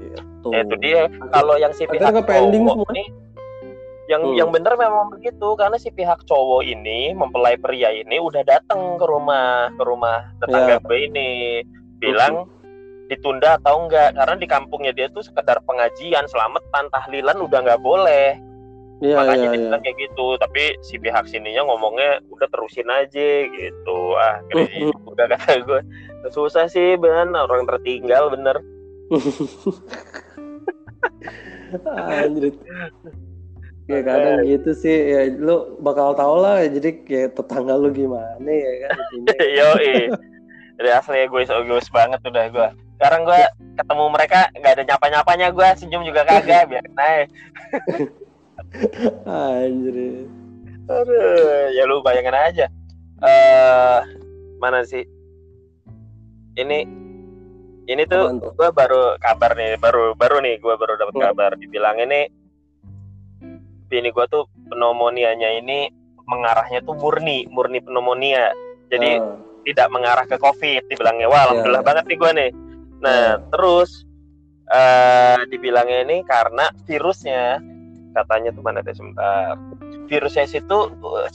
gitu. 0.00 0.48
Ya, 0.54 0.60
itu 0.64 0.74
dia 0.80 1.00
kalau 1.34 1.58
yang 1.60 1.74
si 1.76 1.84
pihak 1.84 2.14
cowok 2.14 2.88
ini 2.94 3.04
yang 4.08 4.22
Hmm. 4.24 4.36
yang 4.40 4.48
bener 4.48 4.72
memang 4.80 5.12
begitu 5.12 5.52
karena 5.60 5.76
si 5.76 5.92
pihak 5.92 6.24
cowok 6.24 6.64
ini 6.64 7.12
mempelai 7.12 7.60
pria 7.60 7.92
ini 7.92 8.16
udah 8.16 8.40
datang 8.40 8.96
ke 8.96 9.04
rumah 9.04 9.68
ke 9.76 9.82
rumah 9.84 10.32
tetangga 10.40 10.80
Iya. 10.80 10.84
gue 10.88 10.98
ini 11.12 11.28
bilang 12.00 12.48
ditunda 13.08 13.58
atau 13.60 13.88
enggak. 13.88 14.14
Karena 14.14 14.36
di 14.36 14.46
kampungnya 14.46 14.92
dia 14.92 15.08
tuh 15.08 15.24
sekedar 15.24 15.58
pengajian 15.64 16.28
selamatan 16.28 16.86
tahlilan 16.92 17.40
udah 17.40 17.58
nggak 17.64 17.82
boleh. 17.82 18.38
Iya, 18.98 19.14
makanya 19.14 19.46
iya, 19.46 19.54
dia 19.54 19.62
iya. 19.62 19.78
kayak 19.78 19.96
gitu. 20.10 20.26
Tapi 20.42 20.62
si 20.82 20.94
pihak 20.98 21.24
sininya 21.30 21.62
ngomongnya 21.70 22.18
udah 22.34 22.48
terusin 22.50 22.90
aja 22.90 23.46
gitu. 23.46 23.98
Ah 24.18 24.42
udah 25.12 25.26
kata 25.34 25.62
gue 25.62 25.80
susah 26.34 26.66
sih 26.66 26.98
ben. 26.98 27.34
Orang 27.34 27.66
tertinggal 27.66 28.34
bener. 28.34 28.58
Anjir. 31.94 32.54
Ya 33.88 34.04
kadang 34.04 34.42
gitu 34.44 34.70
sih. 34.74 34.96
Ya 35.14 35.20
lu 35.30 35.78
bakal 35.78 36.18
tau 36.18 36.42
lah 36.42 36.66
jadi 36.66 36.98
kayak 37.06 37.38
tetangga 37.38 37.78
lu 37.78 37.94
gimana 37.94 38.50
ya 38.50 38.72
kan 38.84 38.98
yo 39.58 39.68
Jadi 40.78 40.90
asli 40.94 41.26
egois 41.26 41.50
egois 41.50 41.86
banget 41.94 42.18
udah 42.26 42.44
gue. 42.50 42.68
Sekarang 42.98 43.22
gue 43.22 43.40
ketemu 43.78 44.04
mereka 44.10 44.50
nggak 44.52 44.74
ada 44.74 44.82
nyapa 44.84 45.06
nyapanya 45.06 45.48
gue 45.48 45.68
senyum 45.78 46.02
juga 46.02 46.26
kagak 46.26 46.66
biar 46.66 46.84
naik. 46.90 47.26
Anjir. 49.24 50.26
Aduh, 50.88 51.68
ya 51.70 51.86
lu 51.86 52.02
bayangin 52.02 52.34
aja. 52.34 52.66
Eh 53.22 53.98
mana 54.58 54.82
sih? 54.82 55.06
Ini 56.58 56.78
ini 57.86 58.02
tuh 58.04 58.34
gue 58.34 58.68
baru 58.68 59.14
kabar 59.16 59.54
nih, 59.54 59.78
baru 59.78 60.12
baru 60.12 60.42
nih 60.42 60.58
gue 60.58 60.74
baru 60.74 60.98
dapat 60.98 61.14
Hmm. 61.14 61.24
kabar 61.24 61.50
dibilang 61.54 61.96
ini 61.96 62.26
bini 63.88 64.10
gue 64.10 64.26
tuh 64.26 64.44
pneumonianya 64.68 65.54
ini 65.56 65.88
mengarahnya 66.26 66.82
tuh 66.82 66.92
murni, 66.92 67.46
murni 67.48 67.78
pneumonia. 67.78 68.52
Jadi 68.90 69.16
Ah, 69.16 69.38
tidak 69.64 69.88
mengarah 69.88 70.24
ke 70.24 70.36
COVID 70.36 70.88
dibilangnya 70.88 71.28
wah 71.28 71.46
alhamdulillah 71.46 71.80
Iya. 71.80 71.88
banget 71.88 72.04
nih 72.08 72.18
gue 72.18 72.30
nih 72.34 72.50
nah 72.98 73.38
Iya. 73.38 73.44
terus 73.50 74.04
eh 74.68 75.40
dibilangnya 75.48 76.04
ini 76.04 76.20
karena 76.22 76.68
virusnya 76.84 77.56
katanya 78.12 78.50
tuh 78.50 78.60
mana 78.60 78.82
deh 78.82 78.92
sebentar 78.92 79.56
virusnya 80.06 80.44
itu 80.44 80.78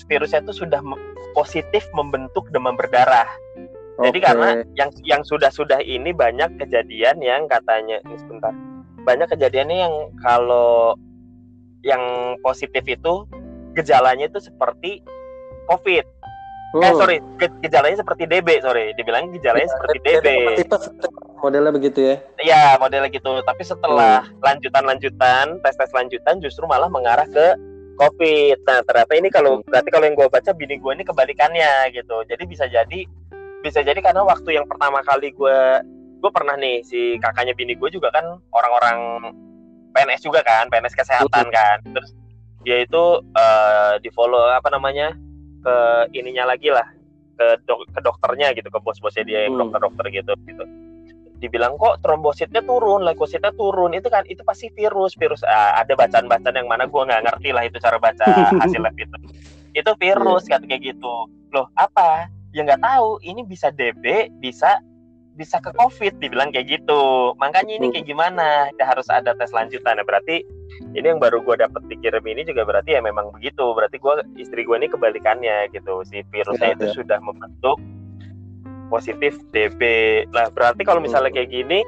virusnya 0.06 0.44
itu 0.44 0.54
sudah 0.54 0.82
positif 1.34 1.88
membentuk 1.94 2.46
demam 2.52 2.76
berdarah 2.76 3.26
jadi 4.00 4.14
oke. 4.14 4.26
karena 4.26 4.50
yang 4.74 4.90
yang 5.02 5.22
sudah 5.24 5.50
sudah 5.50 5.80
ini 5.80 6.12
banyak 6.12 6.50
kejadian 6.60 7.22
yang 7.22 7.46
katanya 7.48 7.98
ini 8.04 8.18
sebentar 8.18 8.54
banyak 9.02 9.30
kejadiannya 9.30 9.78
yang 9.82 9.94
kalau 10.20 10.94
yang 11.82 12.02
positif 12.40 12.84
itu 12.86 13.26
gejalanya 13.74 14.28
itu 14.28 14.40
seperti 14.40 15.02
COVID 15.66 16.06
Eh 16.74 16.90
Hmm. 16.90 16.98
sorry, 16.98 17.22
ge- 17.38 17.54
gejalanya 17.62 18.02
seperti 18.02 18.26
DB, 18.26 18.58
sorry. 18.58 18.98
Dibilang 18.98 19.30
gejalanya 19.30 19.70
Iya, 19.70 19.74
seperti 19.78 19.98
DB. 20.02 20.28
tipes 20.58 20.84
modelnya 21.44 21.76
begitu 21.76 22.00
ya. 22.00 22.16
Iya, 22.40 22.64
modelnya 22.80 23.12
gitu. 23.12 23.44
Tapi 23.44 23.62
setelah 23.68 24.24
lanjutan-lanjutan, 24.40 25.60
tes-tes 25.60 25.92
lanjutan 25.92 26.40
justru 26.40 26.64
malah 26.64 26.88
mengarah 26.88 27.28
ke 27.28 27.60
COVID. 28.00 28.64
Nah, 28.64 28.80
ternyata 28.88 29.14
ini 29.20 29.28
kalau 29.30 29.60
berarti 29.68 29.90
kalau 29.92 30.08
yang 30.08 30.16
gue 30.16 30.28
baca 30.32 30.52
bini 30.56 30.80
gue 30.80 30.92
ini 30.96 31.04
kebalikannya 31.04 31.92
gitu. 31.92 32.24
Jadi 32.26 32.44
bisa 32.48 32.66
jadi 32.72 33.06
bisa 33.60 33.80
jadi 33.84 34.00
karena 34.00 34.24
waktu 34.24 34.56
yang 34.56 34.66
pertama 34.66 35.04
kali 35.04 35.36
gue 35.36 35.60
gue 36.24 36.32
pernah 36.32 36.56
nih 36.56 36.80
si 36.88 37.20
kakaknya 37.20 37.52
bini 37.54 37.76
gue 37.76 37.92
juga 37.92 38.08
kan 38.16 38.40
orang-orang 38.56 39.30
PNS 39.94 40.24
juga 40.26 40.42
kan, 40.42 40.72
PNS 40.72 40.96
kesehatan 40.96 41.52
kan. 41.52 41.78
Terus 41.84 42.16
dia 42.64 42.82
itu 42.82 43.04
eh, 43.36 43.94
di 44.00 44.10
follow 44.16 44.48
apa 44.48 44.72
namanya 44.72 45.12
ke 45.64 45.76
ininya 46.16 46.56
lagi 46.56 46.72
lah 46.72 46.88
ke 47.34 47.60
dok 47.66 47.90
ke 47.92 48.00
dokternya 48.04 48.54
gitu 48.54 48.70
ke 48.70 48.80
bos-bosnya 48.84 49.26
dia 49.26 49.40
yang 49.50 49.58
Hmm. 49.58 49.68
dokter-dokter 49.68 50.06
gitu 50.14 50.34
gitu 50.46 50.64
dibilang 51.44 51.76
kok 51.76 52.00
trombositnya 52.00 52.64
turun, 52.64 53.04
leukositnya 53.04 53.52
turun, 53.60 53.92
itu 53.92 54.08
kan 54.08 54.24
itu 54.32 54.40
pasti 54.48 54.72
virus, 54.72 55.20
virus 55.20 55.44
ah, 55.44 55.76
ada 55.84 55.92
bacaan-bacaan 56.00 56.56
yang 56.56 56.72
mana 56.72 56.88
gue 56.88 57.02
nggak 57.04 57.28
ngerti 57.28 57.52
lah 57.52 57.68
itu 57.68 57.76
cara 57.84 58.00
baca 58.00 58.24
hasil 58.64 58.80
lab 58.80 58.96
itu. 58.96 59.18
Itu 59.76 59.92
virus 60.00 60.48
yeah. 60.48 60.64
kayak 60.64 60.96
gitu. 60.96 61.28
Loh 61.52 61.68
apa? 61.76 62.32
Ya 62.56 62.64
nggak 62.64 62.80
tahu. 62.80 63.20
Ini 63.20 63.44
bisa 63.44 63.76
DB, 63.76 64.32
bisa 64.40 64.80
bisa 65.34 65.58
ke 65.60 65.74
COVID 65.76 66.22
dibilang 66.24 66.54
kayak 66.54 66.80
gitu. 66.80 67.34
Makanya 67.42 67.76
ini 67.76 67.92
kayak 67.92 68.08
gimana? 68.08 68.70
Ya 68.80 68.86
harus 68.88 69.10
ada 69.12 69.34
tes 69.36 69.52
lanjutan. 69.52 70.00
Nah, 70.00 70.06
berarti 70.06 70.46
ini 70.94 71.06
yang 71.06 71.20
baru 71.20 71.42
gue 71.42 71.60
dapet 71.60 71.82
dikirim 71.90 72.24
ini 72.24 72.48
juga 72.48 72.64
berarti 72.64 72.96
ya 72.96 73.02
memang 73.02 73.34
begitu. 73.34 73.74
Berarti 73.74 73.98
gue 74.00 74.14
istri 74.40 74.64
gue 74.64 74.78
ini 74.78 74.88
kebalikannya 74.88 75.74
gitu. 75.74 76.06
Si 76.08 76.22
virusnya 76.30 76.72
ya, 76.72 76.76
itu 76.78 76.86
ya. 76.88 76.94
sudah 76.94 77.20
membentuk 77.20 77.82
positif 78.94 79.34
DB. 79.50 79.82
Lah 80.30 80.54
berarti 80.54 80.86
kalau 80.86 81.02
misalnya 81.02 81.34
kayak 81.34 81.50
gini 81.50 81.82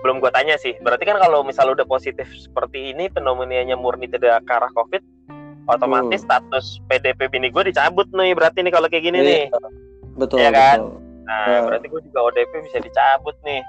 belum 0.00 0.18
gue 0.18 0.32
tanya 0.32 0.56
sih. 0.56 0.72
Berarti 0.80 1.04
kan 1.04 1.20
kalau 1.20 1.44
misalnya 1.44 1.84
udah 1.84 1.86
positif 1.86 2.26
seperti 2.32 2.96
ini 2.96 3.12
pneumonia 3.12 3.62
murni 3.76 4.08
tidak 4.08 4.42
ke 4.48 4.52
arah 4.56 4.72
COVID, 4.72 5.04
otomatis 5.68 6.24
hmm. 6.24 6.28
status 6.32 6.80
PDP 6.88 7.28
bini 7.28 7.52
gue 7.52 7.68
dicabut 7.68 8.08
nih. 8.10 8.32
Berarti 8.32 8.64
nih 8.64 8.72
kalau 8.72 8.88
kayak 8.88 9.04
gini 9.04 9.18
iya. 9.20 9.28
nih. 9.28 9.44
Betul. 10.16 10.40
Ya 10.40 10.50
kan? 10.50 10.78
Betul. 10.80 10.98
Nah, 11.22 11.46
ya. 11.46 11.58
berarti 11.62 11.86
gue 11.86 12.00
juga 12.10 12.18
ODP 12.32 12.52
bisa 12.66 12.78
dicabut 12.82 13.36
nih. 13.46 13.62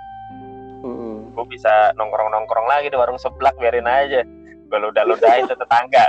Hmm. 0.82 1.32
Gue 1.38 1.46
bisa 1.52 1.94
nongkrong-nongkrong 2.00 2.66
lagi 2.66 2.90
di 2.90 2.98
warung 2.98 3.22
seblak 3.22 3.54
biarin 3.62 3.86
aja. 3.86 4.26
Gue 4.72 4.80
ludah-ludahin 4.82 5.46
tetangga. 5.52 6.08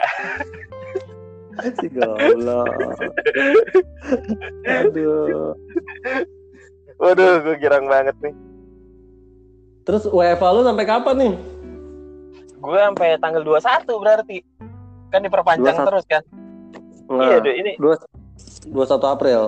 Si 1.80 1.86
goblok. 1.92 2.68
Aduh. 4.66 5.54
Waduh, 6.98 7.32
gue 7.42 7.56
girang 7.58 7.86
banget 7.90 8.16
nih. 8.22 8.34
Terus 9.84 10.08
WFA 10.08 10.48
lu 10.54 10.62
sampai 10.64 10.84
kapan 10.88 11.16
nih? 11.20 11.34
Gue 12.58 12.78
sampai 12.80 13.08
tanggal 13.20 13.42
21 13.44 14.02
berarti. 14.02 14.38
Kan 15.12 15.20
diperpanjang 15.22 15.76
21. 15.76 15.88
terus 15.90 16.04
kan? 16.08 16.22
Nah, 17.04 17.28
iya, 17.28 17.36
deh, 17.44 17.54
ini 17.60 17.72
21 17.76 18.72
April. 19.04 19.42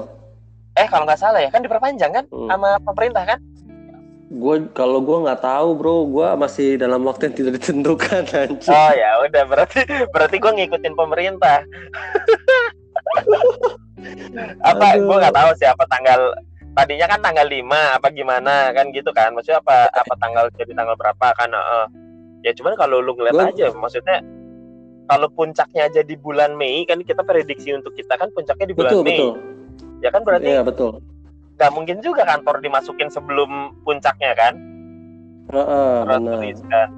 Eh, 0.76 0.86
kalau 0.92 1.08
nggak 1.08 1.16
salah 1.16 1.40
ya, 1.40 1.48
kan 1.48 1.64
diperpanjang 1.64 2.12
kan 2.12 2.24
hmm. 2.28 2.48
sama 2.52 2.76
pemerintah 2.84 3.24
kan? 3.24 3.40
Gue 4.26 4.56
kalau 4.74 4.98
gue 4.98 5.18
nggak 5.22 5.38
tahu 5.38 5.78
bro 5.78 6.02
gue 6.10 6.28
masih 6.34 6.74
dalam 6.82 7.06
waktu 7.06 7.30
yang 7.30 7.36
tidak 7.38 7.52
ditentukan 7.62 8.26
anjir. 8.42 8.74
oh 8.74 8.92
ya 8.94 9.22
udah 9.22 9.44
berarti 9.46 9.86
berarti 10.10 10.36
gue 10.42 10.52
ngikutin 10.62 10.94
pemerintah. 10.98 11.62
Apa 14.66 14.98
gue 14.98 15.16
nggak 15.16 15.34
tahu 15.34 15.50
sih 15.56 15.66
apa 15.66 15.82
tanggal 15.88 16.36
tadinya 16.76 17.06
kan 17.08 17.20
tanggal 17.24 17.48
5 17.48 17.64
apa 17.96 18.06
gimana 18.12 18.70
kan 18.74 18.90
gitu 18.92 19.10
kan. 19.14 19.32
Maksudnya 19.32 19.62
apa 19.62 19.88
apa 19.94 20.14
tanggal 20.18 20.44
jadi 20.58 20.74
tanggal 20.74 20.98
berapa 20.98 21.26
kan 21.38 21.50
uh, 21.54 21.86
ya 22.44 22.52
cuman 22.54 22.74
kalau 22.76 23.00
lu 23.00 23.16
ngeliat 23.16 23.34
gua... 23.34 23.50
aja 23.50 23.72
maksudnya 23.72 24.20
kalau 25.06 25.30
puncaknya 25.32 25.86
aja 25.86 26.02
di 26.02 26.18
bulan 26.18 26.58
Mei 26.58 26.82
kan 26.84 27.02
kita 27.02 27.22
prediksi 27.22 27.72
untuk 27.74 27.94
kita 27.94 28.18
kan 28.18 28.28
puncaknya 28.34 28.66
di 28.70 28.74
bulan 28.74 28.90
betul, 28.90 29.02
Mei. 29.06 29.10
betul. 29.16 29.32
ya 30.02 30.08
kan 30.10 30.22
berarti? 30.26 30.46
Iya 30.50 30.62
betul 30.66 30.92
nggak 31.56 31.72
mungkin 31.72 32.04
juga 32.04 32.28
kantor 32.28 32.60
dimasukin 32.60 33.08
sebelum 33.08 33.72
puncaknya 33.80 34.36
kan 34.36 34.54
uh, 35.48 35.58
uh, 35.58 35.94
benar. 36.04 36.40
kan 36.68 36.88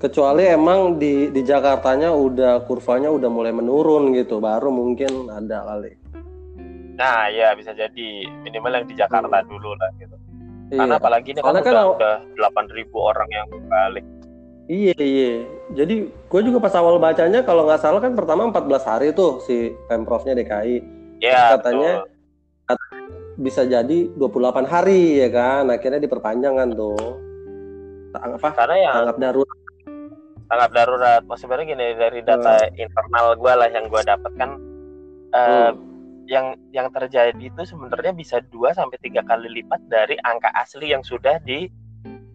kecuali 0.00 0.48
emang 0.48 0.96
di 0.96 1.28
di 1.28 1.44
Jakartanya 1.44 2.10
udah 2.10 2.64
kurvanya 2.64 3.12
udah 3.12 3.28
mulai 3.28 3.52
menurun 3.52 4.16
gitu 4.16 4.40
baru 4.40 4.72
mungkin 4.72 5.28
ada 5.28 5.60
kali 5.60 5.92
nah 6.96 7.28
ya 7.28 7.52
bisa 7.52 7.76
jadi 7.76 8.08
minimal 8.42 8.80
yang 8.80 8.86
di 8.88 8.96
Jakarta 8.96 9.44
hmm. 9.44 9.48
dulu 9.48 9.76
lah 9.76 9.90
gitu 10.00 10.16
iya. 10.72 10.78
karena 10.80 10.96
apalagi 10.96 11.28
ini 11.36 11.40
kan, 11.44 11.60
kan 11.60 11.92
udah 11.92 12.16
delapan 12.32 12.64
ribu 12.72 12.96
orang 12.96 13.28
yang 13.28 13.48
balik 13.68 14.06
Iya 14.70 14.94
iya. 14.94 15.42
Jadi 15.74 16.06
gue 16.06 16.40
juga 16.46 16.62
pas 16.62 16.72
awal 16.78 17.02
bacanya 17.02 17.42
kalau 17.42 17.66
nggak 17.66 17.82
salah 17.82 17.98
kan 17.98 18.14
pertama 18.14 18.46
14 18.46 18.88
hari 18.88 19.10
tuh 19.10 19.42
si 19.42 19.74
pemprovnya 19.90 20.38
DKI. 20.38 20.76
Iya. 21.18 21.58
Katanya 21.58 22.06
betul 22.06 22.11
bisa 23.40 23.64
jadi 23.64 24.12
28 24.16 24.68
hari 24.68 25.24
ya 25.24 25.28
kan? 25.32 25.70
Akhirnya 25.72 26.00
diperpanjang 26.02 26.54
kan 26.56 26.68
tuh 26.76 27.32
apa? 28.18 28.48
Karena 28.52 28.76
yang 28.76 28.94
tanggap 29.00 29.18
darurat. 29.18 29.58
Tanggap 30.48 30.70
darurat. 30.76 31.22
Maksudnya 31.24 31.40
sebenarnya 31.40 31.66
gini 31.72 31.86
dari 31.96 32.20
data 32.20 32.54
hmm. 32.60 32.76
internal 32.76 33.26
gue 33.40 33.52
lah 33.56 33.68
yang 33.72 33.84
gue 33.88 34.02
dapatkan 34.04 34.50
uh, 35.32 35.72
hmm. 35.72 35.72
yang 36.28 36.46
yang 36.70 36.88
terjadi 36.92 37.40
itu 37.40 37.62
sebenarnya 37.64 38.12
bisa 38.12 38.36
dua 38.52 38.76
sampai 38.76 39.00
tiga 39.00 39.24
kali 39.24 39.48
lipat 39.48 39.80
dari 39.88 40.16
angka 40.22 40.52
asli 40.52 40.92
yang 40.92 41.00
sudah 41.00 41.40
di 41.42 41.66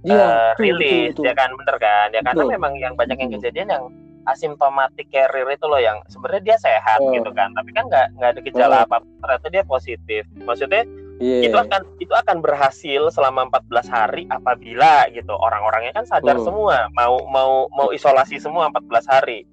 ya, 0.01 0.17
uh, 0.17 0.51
rilis 0.57 1.13
ya 1.21 1.33
kan? 1.38 1.53
Bener 1.53 1.77
kan? 1.77 2.10
Ya 2.10 2.21
karena 2.25 2.43
memang 2.57 2.73
yang 2.81 2.97
banyak 2.97 3.17
yang 3.21 3.31
kejadian 3.38 3.69
yang 3.69 3.86
asimptomatik 4.27 5.07
carrier 5.09 5.47
itu 5.49 5.65
loh 5.65 5.79
yang 5.79 5.97
sebenarnya 6.11 6.53
dia 6.53 6.57
sehat 6.59 6.99
oh. 6.99 7.15
gitu 7.15 7.31
kan 7.31 7.55
tapi 7.55 7.71
kan 7.71 7.87
nggak 7.87 8.07
nggak 8.19 8.29
ada 8.35 8.41
gejala 8.43 8.75
oh. 8.77 8.85
apa 8.85 8.95
ternyata 9.23 9.47
dia 9.49 9.63
positif 9.63 10.21
maksudnya 10.43 10.83
yeah. 11.23 11.47
itu 11.47 11.57
akan 11.57 11.81
itu 11.97 12.13
akan 12.13 12.37
berhasil 12.43 13.01
selama 13.11 13.47
14 13.49 13.87
hari 13.89 14.23
apabila 14.29 15.07
gitu 15.15 15.33
orang-orangnya 15.33 15.95
kan 15.95 16.05
sadar 16.05 16.37
oh. 16.37 16.45
semua 16.45 16.91
mau 16.93 17.23
mau 17.31 17.51
mau 17.71 17.89
isolasi 17.95 18.37
semua 18.37 18.69
14 18.75 19.13
hari 19.13 19.47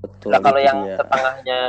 Betul, 0.00 0.32
nah 0.32 0.40
kalau 0.40 0.60
yang 0.60 0.78
ya. 0.88 0.96
setengahnya 0.96 1.60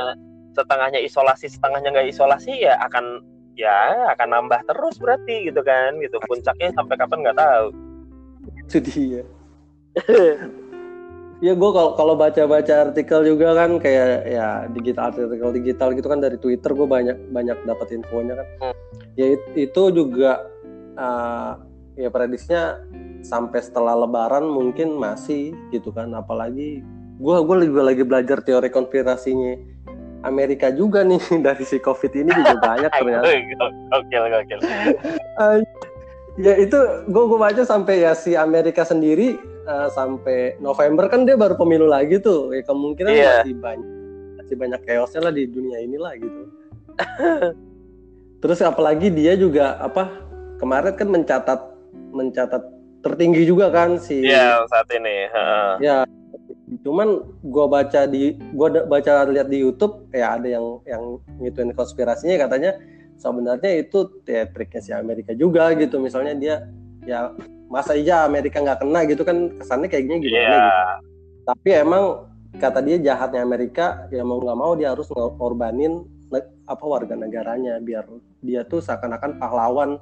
setengahnya 0.52 1.00
isolasi 1.00 1.46
setengahnya 1.48 1.88
nggak 1.92 2.08
isolasi 2.12 2.52
ya 2.64 2.76
akan 2.84 3.20
ya 3.56 4.08
akan 4.16 4.28
nambah 4.32 4.60
terus 4.64 4.96
berarti 4.96 5.52
gitu 5.52 5.60
kan 5.60 5.96
gitu 6.00 6.16
puncaknya 6.24 6.72
sampai 6.72 6.96
kapan 6.96 7.18
nggak 7.20 7.38
tahu 7.38 7.66
itu 8.68 8.78
dia 8.80 9.22
Ya 11.42 11.58
gue 11.58 11.70
kalau 11.74 11.98
kalau 11.98 12.14
baca-baca 12.14 12.86
artikel 12.86 13.26
juga 13.26 13.50
kan 13.58 13.82
kayak 13.82 14.30
ya 14.30 14.70
digital 14.70 15.10
artikel 15.10 15.50
digital 15.50 15.90
gitu 15.90 16.06
kan 16.06 16.22
dari 16.22 16.38
Twitter 16.38 16.70
gue 16.70 16.86
banyak 16.86 17.18
banyak 17.34 17.58
dapat 17.66 17.98
infonya 17.98 18.38
kan. 18.38 18.46
Hmm. 18.62 18.74
Ya 19.18 19.34
itu 19.58 19.82
juga 19.90 20.46
uh, 20.94 21.58
ya 21.98 22.14
prediksinya 22.14 22.78
sampai 23.26 23.58
setelah 23.58 23.98
Lebaran 24.06 24.46
mungkin 24.46 24.94
masih 24.94 25.50
gitu 25.74 25.90
kan. 25.90 26.14
Apalagi 26.14 26.86
gue 27.18 27.36
gue 27.42 27.56
juga 27.66 27.82
lagi 27.90 28.06
belajar 28.06 28.38
teori 28.46 28.70
konspirasinya 28.70 29.58
Amerika 30.22 30.70
juga 30.70 31.02
nih 31.02 31.18
dari 31.46 31.66
si 31.66 31.82
COVID 31.82 32.22
ini 32.22 32.30
juga 32.38 32.54
banyak 32.62 32.90
ternyata. 33.02 33.26
Oke 33.98 34.14
oke. 34.14 34.54
ya 36.38 36.54
itu 36.54 36.78
gue 37.10 37.24
gue 37.26 37.38
baca 37.42 37.66
sampai 37.66 38.06
ya 38.06 38.14
si 38.14 38.38
Amerika 38.38 38.86
sendiri 38.86 39.51
uh, 39.66 39.88
sampai 39.90 40.58
November 40.58 41.06
kan 41.08 41.26
dia 41.26 41.38
baru 41.38 41.54
pemilu 41.54 41.86
lagi 41.86 42.18
tuh 42.18 42.52
ya 42.54 42.62
kemungkinan 42.66 43.12
yeah. 43.12 43.42
masih 43.42 43.56
banyak 43.58 43.90
masih 44.42 44.56
banyak 44.58 44.80
chaosnya 44.84 45.20
lah 45.28 45.32
di 45.34 45.44
dunia 45.48 45.78
inilah 45.80 46.12
gitu 46.18 46.42
terus 48.42 48.58
apalagi 48.60 49.08
dia 49.08 49.38
juga 49.38 49.78
apa 49.78 50.10
kemarin 50.58 50.94
kan 50.94 51.08
mencatat 51.08 51.60
mencatat 52.12 52.62
tertinggi 53.02 53.42
juga 53.48 53.70
kan 53.74 53.98
si 53.98 54.22
Iya 54.22 54.62
yeah, 54.62 54.68
saat 54.70 54.88
ini 54.94 55.16
uh. 55.30 55.74
ya 55.82 55.96
cuman 56.80 57.20
gua 57.44 57.68
baca 57.68 58.08
di 58.08 58.38
gua 58.54 58.86
baca 58.88 59.28
lihat 59.28 59.52
di 59.52 59.60
YouTube 59.60 60.08
ya 60.14 60.40
ada 60.40 60.48
yang 60.48 60.80
yang 60.88 61.20
ngituin 61.42 61.76
konspirasinya 61.76 62.40
katanya 62.40 62.78
sebenarnya 63.20 63.70
itu 63.78 64.08
ya 64.24 64.48
triknya 64.48 64.80
si 64.80 64.90
Amerika 64.90 65.36
juga 65.36 65.70
gitu 65.76 66.00
misalnya 66.00 66.34
dia 66.34 66.54
ya 67.04 67.34
masa 67.72 67.96
iya 67.96 68.28
Amerika 68.28 68.60
nggak 68.60 68.84
kena 68.84 69.00
gitu 69.08 69.24
kan 69.24 69.56
kesannya 69.56 69.88
kayaknya 69.88 70.16
gimana 70.20 70.44
yeah. 70.44 70.52
gitu 70.52 70.70
tapi 71.42 71.68
emang 71.72 72.04
kata 72.60 72.84
dia 72.84 72.96
jahatnya 73.00 73.40
Amerika 73.40 74.06
ya 74.12 74.20
mau 74.22 74.36
nggak 74.38 74.58
mau 74.60 74.76
dia 74.76 74.92
harus 74.92 75.08
ngorbanin 75.08 76.04
apa 76.68 76.84
warga 76.84 77.16
negaranya 77.16 77.80
biar 77.80 78.04
dia 78.44 78.62
tuh 78.68 78.84
seakan-akan 78.84 79.40
pahlawan 79.40 79.96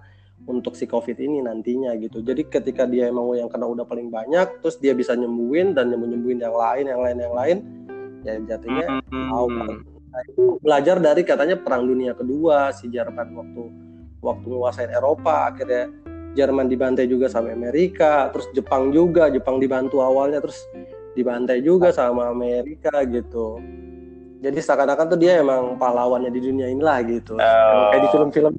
untuk 0.48 0.72
si 0.72 0.88
COVID 0.88 1.20
ini 1.20 1.44
nantinya 1.44 1.92
gitu. 2.00 2.24
Jadi 2.24 2.48
ketika 2.48 2.88
dia 2.88 3.12
emang 3.12 3.28
yang 3.36 3.52
kena 3.52 3.68
udah 3.68 3.84
paling 3.84 4.08
banyak, 4.08 4.64
terus 4.64 4.80
dia 4.80 4.96
bisa 4.96 5.12
nyembuhin 5.12 5.76
dan 5.76 5.92
nyembuh 5.92 6.08
nyembuhin 6.08 6.40
yang 6.40 6.56
lain, 6.56 6.84
yang 6.88 7.00
lain, 7.04 7.16
yang 7.20 7.34
lain, 7.36 7.56
ya 8.24 8.36
mm-hmm. 8.36 9.24
mau 9.32 9.48
nah, 9.48 10.22
itu 10.28 10.60
belajar 10.60 10.96
dari 11.00 11.22
katanya 11.24 11.56
Perang 11.56 11.88
Dunia 11.88 12.12
Kedua 12.12 12.72
si 12.74 12.88
Jerman 12.92 13.32
waktu 13.36 13.62
waktu 14.20 14.46
menguasai 14.48 14.88
Eropa 14.92 15.48
akhirnya 15.48 15.88
Jerman 16.38 16.70
dibantai 16.70 17.10
juga 17.10 17.26
sama 17.26 17.50
Amerika, 17.50 18.30
terus 18.30 18.46
Jepang 18.54 18.94
juga, 18.94 19.26
Jepang 19.34 19.58
dibantu 19.58 19.98
awalnya 19.98 20.38
terus 20.38 20.62
dibantai 21.18 21.58
juga 21.58 21.90
sama 21.90 22.30
Amerika 22.30 23.02
gitu. 23.02 23.58
Jadi 24.40 24.58
seakan-akan 24.62 25.06
tuh 25.10 25.18
dia 25.20 25.42
emang 25.42 25.76
pahlawannya 25.76 26.30
di 26.30 26.40
dunia 26.40 26.70
inilah 26.70 27.02
gitu. 27.04 27.34
Oh. 27.36 27.90
Kayak 27.92 28.02
di 28.06 28.08
film-film. 28.14 28.54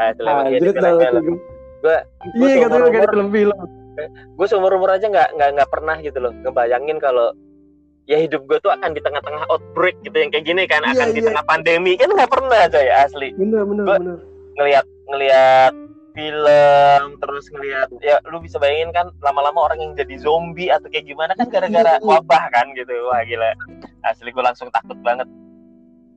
ah, 0.00 0.14
ah 0.14 0.46
film-film. 0.48 1.36
Gue, 1.80 1.96
iya 2.38 2.54
katanya 2.64 2.90
kayak 2.94 3.02
di 3.02 3.10
film-film. 3.12 3.60
Gue 4.38 4.46
seumur 4.46 4.72
umur 4.78 4.94
aja 4.94 5.10
nggak 5.10 5.36
nggak 5.36 5.50
nggak 5.58 5.70
pernah 5.74 5.96
gitu 6.00 6.18
loh 6.22 6.32
ngebayangin 6.46 6.96
kalau 7.02 7.36
ya 8.08 8.16
hidup 8.16 8.46
gue 8.48 8.56
tuh 8.62 8.72
akan 8.72 8.96
di 8.96 9.02
tengah-tengah 9.04 9.44
outbreak 9.52 9.98
gitu 10.06 10.16
yang 10.16 10.32
kayak 10.32 10.46
gini 10.48 10.64
kan, 10.64 10.80
iya, 10.86 10.96
akan 10.96 11.08
iya. 11.12 11.16
di 11.18 11.22
tengah 11.26 11.44
pandemi 11.44 11.92
kan 12.00 12.08
nggak 12.08 12.30
pernah 12.30 12.58
aja 12.64 12.80
ya 12.80 13.04
asli. 13.04 13.36
Bener 13.36 13.68
bener 13.68 13.84
gua, 13.84 13.98
bener 14.00 14.18
ngelihat 14.60 14.84
ngelihat 15.10 15.74
film 16.10 17.02
terus 17.22 17.46
ngelihat 17.54 17.88
ya 18.02 18.18
lu 18.26 18.42
bisa 18.42 18.58
bayangin 18.58 18.90
kan 18.90 19.06
lama-lama 19.22 19.70
orang 19.70 19.78
yang 19.78 19.92
jadi 19.94 20.18
zombie 20.18 20.70
atau 20.70 20.90
kayak 20.90 21.06
gimana 21.06 21.38
kan 21.38 21.46
gara-gara 21.46 22.02
wabah 22.02 22.44
kan 22.50 22.66
gitu. 22.74 22.90
Wah 23.06 23.22
gila. 23.26 23.54
Asli 24.06 24.30
gue 24.32 24.44
langsung 24.44 24.70
takut 24.74 24.98
banget. 25.02 25.28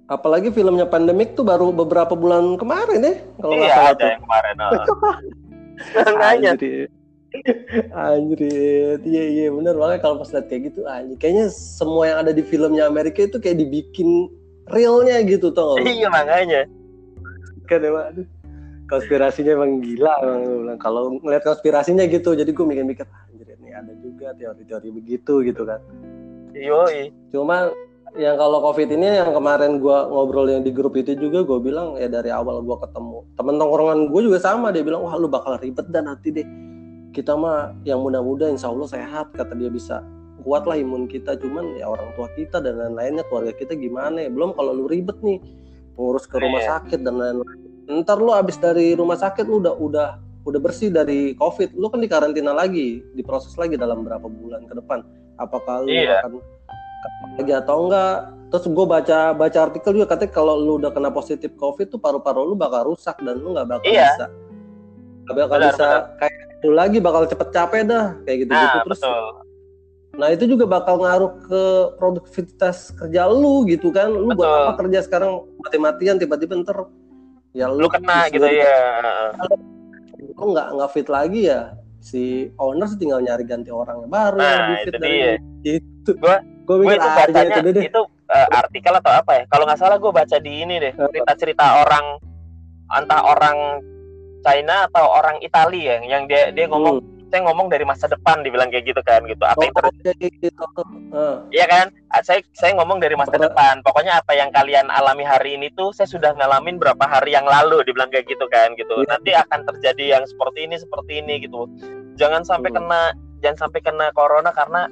Apalagi 0.09 0.51
filmnya 0.51 0.85
pandemik 0.85 1.33
tuh 1.33 1.47
baru 1.47 1.71
beberapa 1.71 2.11
bulan 2.13 2.59
kemarin 2.59 3.07
ya, 3.07 3.15
kalau 3.39 3.53
iya 3.55 3.71
salah 3.71 3.93
ada 3.95 4.03
tuh. 4.03 4.09
yang 4.11 4.21
kemarin 4.27 4.55
oh. 4.59 4.71
makanya 5.95 6.51
Anjir. 7.97 8.99
Iya 9.01 9.23
iya 9.25 9.47
bener. 9.49 9.73
Banget 9.73 10.05
kalau 10.05 10.21
pas 10.21 10.29
liat 10.29 10.45
kayak 10.51 10.61
gitu 10.69 10.85
anjir. 10.85 11.17
Kayaknya 11.17 11.45
semua 11.49 12.03
yang 12.11 12.17
ada 12.27 12.31
di 12.35 12.43
filmnya 12.45 12.85
Amerika 12.85 13.25
itu 13.25 13.41
kayak 13.41 13.57
dibikin 13.63 14.29
realnya 14.69 15.19
gitu 15.25 15.49
tau 15.49 15.75
gak 15.79 15.87
iya 15.87 16.07
makanya. 16.13 16.61
Kan 17.65 17.81
emang 17.81 18.05
aduh, 18.13 18.27
konspirasinya 18.93 19.51
emang 19.57 19.81
gila 19.81 20.13
emang. 20.21 20.77
Kalau 20.77 21.17
ngeliat 21.17 21.43
konspirasinya 21.43 22.05
gitu, 22.05 22.37
jadi 22.37 22.47
gue 22.47 22.65
mikir-mikir 22.65 23.05
anjir 23.09 23.47
ini 23.57 23.69
ada 23.73 23.93
juga 23.97 24.31
teori-teori 24.37 24.89
begitu 24.93 25.41
gitu 25.41 25.65
kan. 25.65 25.81
yoi 26.53 27.09
Cuma 27.33 27.73
yang 28.13 28.37
kalau 28.37 28.61
covid 28.61 28.93
ini 28.93 29.09
yang 29.25 29.33
kemarin 29.33 29.81
gua 29.81 30.05
ngobrol 30.05 30.45
yang 30.45 30.61
di 30.61 30.69
grup 30.69 30.93
itu 30.93 31.17
juga 31.17 31.41
gue 31.41 31.57
bilang 31.57 31.97
ya 31.97 32.05
dari 32.05 32.29
awal 32.29 32.61
gua 32.61 32.77
ketemu 32.85 33.25
temen 33.33 33.57
tongkrongan 33.57 33.99
gue 34.13 34.21
juga 34.21 34.37
sama 34.37 34.69
dia 34.69 34.85
bilang 34.85 35.01
wah 35.01 35.17
lu 35.17 35.25
bakal 35.25 35.57
ribet 35.57 35.89
dan 35.89 36.05
nanti 36.05 36.29
deh 36.29 36.45
kita 37.09 37.33
mah 37.33 37.73
yang 37.89 38.05
muda-muda 38.05 38.53
insya 38.53 38.69
Allah 38.69 38.85
sehat 38.85 39.33
kata 39.33 39.57
dia 39.57 39.73
bisa 39.73 40.05
kuat 40.45 40.69
lah 40.69 40.77
imun 40.77 41.09
kita 41.09 41.33
cuman 41.41 41.73
ya 41.73 41.89
orang 41.89 42.13
tua 42.13 42.29
kita 42.37 42.61
dan 42.61 42.77
lain-lainnya 42.77 43.25
keluarga 43.33 43.53
kita 43.57 43.73
gimana 43.73 44.21
ya 44.21 44.29
belum 44.29 44.53
kalau 44.53 44.77
lu 44.77 44.85
ribet 44.85 45.17
nih 45.25 45.41
ngurus 45.97 46.29
ke 46.29 46.37
rumah 46.37 46.61
Iya. 46.61 46.69
sakit 46.77 46.99
dan 47.01 47.17
lain-lain 47.17 47.62
ntar 47.85 48.17
lu 48.17 48.31
abis 48.31 48.55
dari 48.57 48.95
rumah 48.95 49.15
sakit 49.15 49.43
lu 49.43 49.59
udah 49.59 49.75
udah 49.75 50.09
udah 50.43 50.59
bersih 50.59 50.91
dari 50.91 51.35
covid 51.35 51.71
lu 51.73 51.87
kan 51.87 51.99
dikarantina 51.99 52.51
lagi 52.51 52.99
diproses 53.11 53.55
lagi 53.55 53.75
dalam 53.75 54.03
berapa 54.03 54.23
bulan 54.23 54.63
ke 54.63 54.75
depan. 54.75 55.03
Apakah 55.35 55.83
lu 55.83 55.89
Iya. 55.89 56.19
akan 56.21 56.39
lagi 57.39 57.51
atau 57.55 57.75
enggak? 57.87 58.15
Terus 58.47 58.65
gue 58.69 58.85
baca 58.85 59.19
baca 59.33 59.59
artikel 59.65 59.91
juga 59.97 60.07
katanya 60.13 60.31
kalau 60.31 60.53
lu 60.55 60.77
udah 60.77 60.91
kena 60.93 61.09
positif 61.09 61.51
covid 61.57 61.89
tuh 61.89 61.97
paru-paru 61.97 62.45
lu 62.45 62.55
bakal 62.55 62.93
rusak 62.93 63.17
dan 63.19 63.39
lu 63.39 63.51
nggak 63.51 63.67
bakal 63.67 63.87
Iya. 63.89 64.07
bisa. 64.07 64.25
Nggak 65.23 65.35
bakal 65.39 65.57
Benar, 65.57 65.71
bisa 65.73 65.87
kayak 66.19 66.35
lu 66.63 66.71
lagi 66.71 66.97
bakal 66.99 67.21
cepet 67.25 67.49
capek 67.51 67.81
dah 67.83 68.05
kayak 68.23 68.37
gitu 68.47 68.51
gitu 68.51 68.77
nah 68.77 68.83
terus 68.87 69.01
betul. 69.03 69.25
nah 70.13 70.27
itu 70.29 70.43
juga 70.45 70.63
bakal 70.69 70.95
ngaruh 71.01 71.31
ke 71.41 71.61
produktivitas 71.97 72.93
kerja 72.93 73.25
lu 73.27 73.65
gitu 73.65 73.89
kan. 73.89 74.13
Lu 74.13 74.31
buat 74.31 74.45
Betul. 74.45 74.61
apa 74.61 74.73
kerja 74.85 74.99
sekarang? 75.01 75.31
Mati-matian 75.57 76.15
tiba-tiba 76.21 76.53
ntar 76.61 76.85
ya 77.53 77.65
lu 77.67 77.85
kena 77.85 78.27
gitu 78.27 78.43
ya 78.43 78.99
lu 80.33 80.45
nggak 80.49 80.67
nggak 80.73 80.89
fit 80.91 81.07
lagi 81.07 81.47
ya 81.47 81.77
si 81.99 82.21
owner 82.57 82.89
tinggal 82.93 83.21
nyari 83.21 83.43
ganti 83.43 83.69
orang 83.69 84.03
yang 84.03 84.11
baru 84.11 84.35
yang 84.35 84.43
Nah, 84.43 84.59
lebih 84.59 84.75
itu 84.83 84.91
dia. 84.99 85.31
lu. 85.31 85.33
gitu 85.63 86.11
Gua- 86.17 86.43
gue 86.43 86.75
gue 86.75 86.75
mikir 86.81 86.95
itu 86.95 87.05
ah, 87.05 87.15
bacanya 87.17 87.43
itu 87.53 87.69
deh 87.69 87.83
itu 87.85 88.01
eh, 88.29 88.47
artikel 88.51 88.93
atau 88.95 89.11
apa 89.13 89.31
ya 89.35 89.43
kalau 89.47 89.63
nggak 89.63 89.77
salah 89.77 89.97
gue 89.97 90.11
baca 90.11 90.37
di 90.37 90.51
ini 90.57 90.75
deh 90.79 90.93
Apa? 90.93 91.07
cerita-cerita 91.09 91.65
orang 91.79 92.05
entah 92.89 93.21
orang 93.23 93.57
China 94.41 94.75
atau 94.85 95.05
orang 95.09 95.37
Italia 95.39 95.91
yang 95.93 96.03
yang 96.05 96.23
dia 96.25 96.51
dia 96.51 96.65
ngomong 96.67 96.99
saya 97.33 97.49
ngomong 97.49 97.65
dari 97.65 97.81
masa 97.81 98.05
depan 98.05 98.45
dibilang 98.45 98.69
kayak 98.69 98.85
gitu 98.85 99.01
kan 99.01 99.25
gitu. 99.25 99.41
Apa 99.41 99.57
Oh, 99.57 99.65
yang 99.65 99.73
ter- 99.73 100.13
kayak 100.13 100.33
gitu. 100.37 100.61
Ah, 101.09 101.41
Iya 101.49 101.65
kan? 101.65 101.85
Ah, 102.07 102.21
saya 102.21 102.45
saya 102.53 102.77
ngomong 102.77 103.01
dari 103.01 103.17
masa 103.17 103.41
depan. 103.41 103.81
Pokoknya 103.81 104.21
apa 104.21 104.37
yang 104.37 104.53
kalian 104.53 104.93
alami 104.93 105.25
hari 105.25 105.57
ini 105.57 105.73
tuh 105.73 105.89
saya 105.89 106.05
sudah 106.05 106.37
ngalamin 106.37 106.77
berapa 106.77 107.01
hari 107.01 107.33
yang 107.33 107.49
lalu 107.49 107.81
dibilang 107.81 108.13
kayak 108.13 108.29
gitu 108.29 108.45
kan 108.47 108.77
gitu. 108.77 108.93
Iya. 108.95 109.09
nanti 109.09 109.31
akan 109.33 109.65
terjadi 109.65 110.05
yang 110.13 110.23
seperti 110.23 110.59
ini 110.63 110.77
seperti 110.77 111.25
ini 111.25 111.41
gitu. 111.41 111.65
Jangan 112.13 112.45
sampai 112.45 112.69
Hmm. 112.69 112.77
kena 112.79 113.01
jangan 113.41 113.57
sampai 113.65 113.81
kena 113.81 114.13
corona 114.13 114.53
karena 114.53 114.85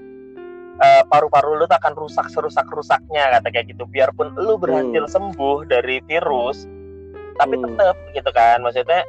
eh, 0.82 1.04
paru-paru 1.06 1.62
lu 1.62 1.70
tuh 1.70 1.78
akan 1.78 1.94
rusak 1.94 2.26
serusak 2.28 2.66
rusaknya 2.68 3.30
kata 3.32 3.54
kayak 3.54 3.70
gitu. 3.70 3.86
Biarpun 3.86 4.34
lu 4.34 4.58
berhasil 4.58 5.06
sembuh 5.06 5.70
dari 5.70 6.02
virus 6.02 6.66
tapi 7.38 7.54
Hmm. 7.54 7.70
tetap 7.70 7.94
gitu 8.12 8.30
kan. 8.34 8.66
Maksudnya 8.66 9.06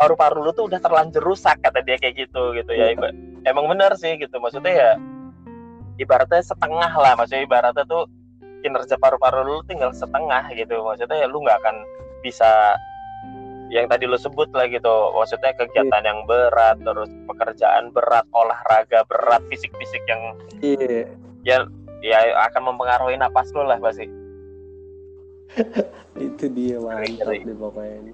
paru-paru 0.00 0.48
lu 0.48 0.52
tuh 0.56 0.64
udah 0.64 0.80
terlanjur 0.80 1.20
rusak 1.20 1.60
kata 1.60 1.84
dia 1.84 2.00
kayak 2.00 2.16
gitu 2.16 2.56
gitu 2.56 2.72
ya. 2.72 2.96
Iba- 2.96 3.12
emang 3.44 3.68
benar 3.68 3.92
sih 4.00 4.16
gitu. 4.16 4.40
Maksudnya 4.40 4.72
ya 4.72 4.90
ibaratnya 6.00 6.40
setengah 6.40 6.88
lah. 6.96 7.12
Maksudnya 7.20 7.44
ibaratnya 7.44 7.84
tuh 7.84 8.08
kinerja 8.64 8.96
paru-paru 8.96 9.44
lu 9.44 9.56
tinggal 9.68 9.92
setengah 9.92 10.48
gitu. 10.56 10.80
Maksudnya 10.80 11.20
ya 11.20 11.28
lu 11.28 11.44
nggak 11.44 11.60
akan 11.60 11.76
bisa 12.24 12.80
yang 13.68 13.86
tadi 13.92 14.08
lu 14.08 14.16
sebut 14.16 14.48
lah 14.56 14.64
gitu. 14.72 15.12
Maksudnya 15.12 15.52
kegiatan 15.60 16.02
yang 16.02 16.24
berat 16.24 16.80
terus 16.80 17.12
pekerjaan 17.28 17.92
berat 17.92 18.24
olahraga 18.32 19.04
berat 19.04 19.44
fisik-fisik 19.52 20.00
yang 20.08 20.22
iya. 20.64 21.04
ya 21.44 21.56
ya 22.00 22.18
akan 22.48 22.72
mempengaruhi 22.72 23.20
napas 23.20 23.52
lu 23.52 23.68
lah 23.68 23.76
pasti 23.76 24.08
itu 26.26 26.44
dia 26.52 26.76
mantap 26.78 27.26
Ngeri. 27.26 27.46
deh 27.48 27.56
pokoknya. 27.56 28.12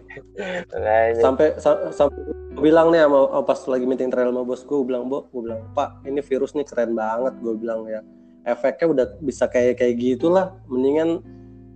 sampai 1.20 1.46
sa- 1.60 1.90
sampai 1.92 2.20
gue 2.56 2.62
bilang 2.64 2.88
nih 2.88 3.04
sama 3.04 3.18
oh, 3.28 3.44
pas 3.44 3.60
lagi 3.68 3.84
meeting 3.84 4.08
trail 4.08 4.32
sama 4.32 4.42
bos 4.46 4.62
gue 4.64 4.78
bilang 4.86 5.04
bo 5.10 5.28
gue 5.28 5.42
bilang 5.44 5.60
pak 5.76 6.00
ini 6.08 6.24
virus 6.24 6.56
nih 6.56 6.64
keren 6.64 6.96
banget 6.96 7.34
gue 7.40 7.54
bilang 7.56 7.84
ya. 7.88 8.00
Efeknya 8.46 8.86
udah 8.86 9.06
bisa 9.18 9.50
kayak 9.50 9.82
kayak 9.82 9.98
gitulah. 9.98 10.54
Mendingan 10.70 11.18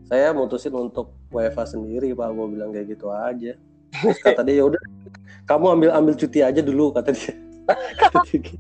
saya 0.07 0.31
mutusin 0.31 0.71
untuk 0.73 1.11
WFA 1.35 1.67
sendiri 1.67 2.15
pak 2.15 2.31
gue 2.31 2.47
bilang 2.47 2.71
kayak 2.71 2.95
gitu 2.95 3.11
aja. 3.11 3.59
Terus 3.91 4.19
kata 4.23 4.47
dia 4.47 4.63
ya 4.63 4.65
udah 4.71 4.81
kamu 5.51 5.67
ambil 5.77 5.91
ambil 5.93 6.15
cuti 6.15 6.41
aja 6.47 6.63
dulu 6.63 6.95
kata 6.95 7.11
dia. 7.11 7.35
Gitu. 8.31 8.59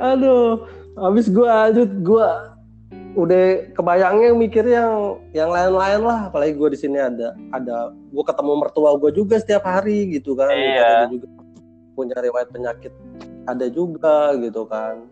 aduh 0.00 0.64
habis 0.96 1.28
gue 1.28 1.44
lanjut 1.44 1.90
gue 2.00 2.28
udah 3.14 3.70
kebayangnya 3.74 4.30
mikir 4.34 4.64
yang 4.66 5.18
yang 5.30 5.50
lain-lain 5.50 6.02
lah. 6.02 6.28
Apalagi 6.28 6.54
gue 6.58 6.68
di 6.74 6.78
sini 6.78 6.98
ada 6.98 7.34
ada 7.54 7.94
gue 7.94 8.24
ketemu 8.26 8.52
mertua 8.60 8.98
gue 8.98 9.10
juga 9.14 9.38
setiap 9.40 9.64
hari 9.66 10.18
gitu 10.18 10.34
kan. 10.34 10.50
Iya. 10.50 11.08
Dia 11.08 11.18
juga 11.18 11.26
punya 11.94 12.16
riwayat 12.18 12.48
penyakit 12.50 12.92
ada 13.46 13.66
juga 13.70 14.34
gitu 14.38 14.66
kan. 14.66 15.06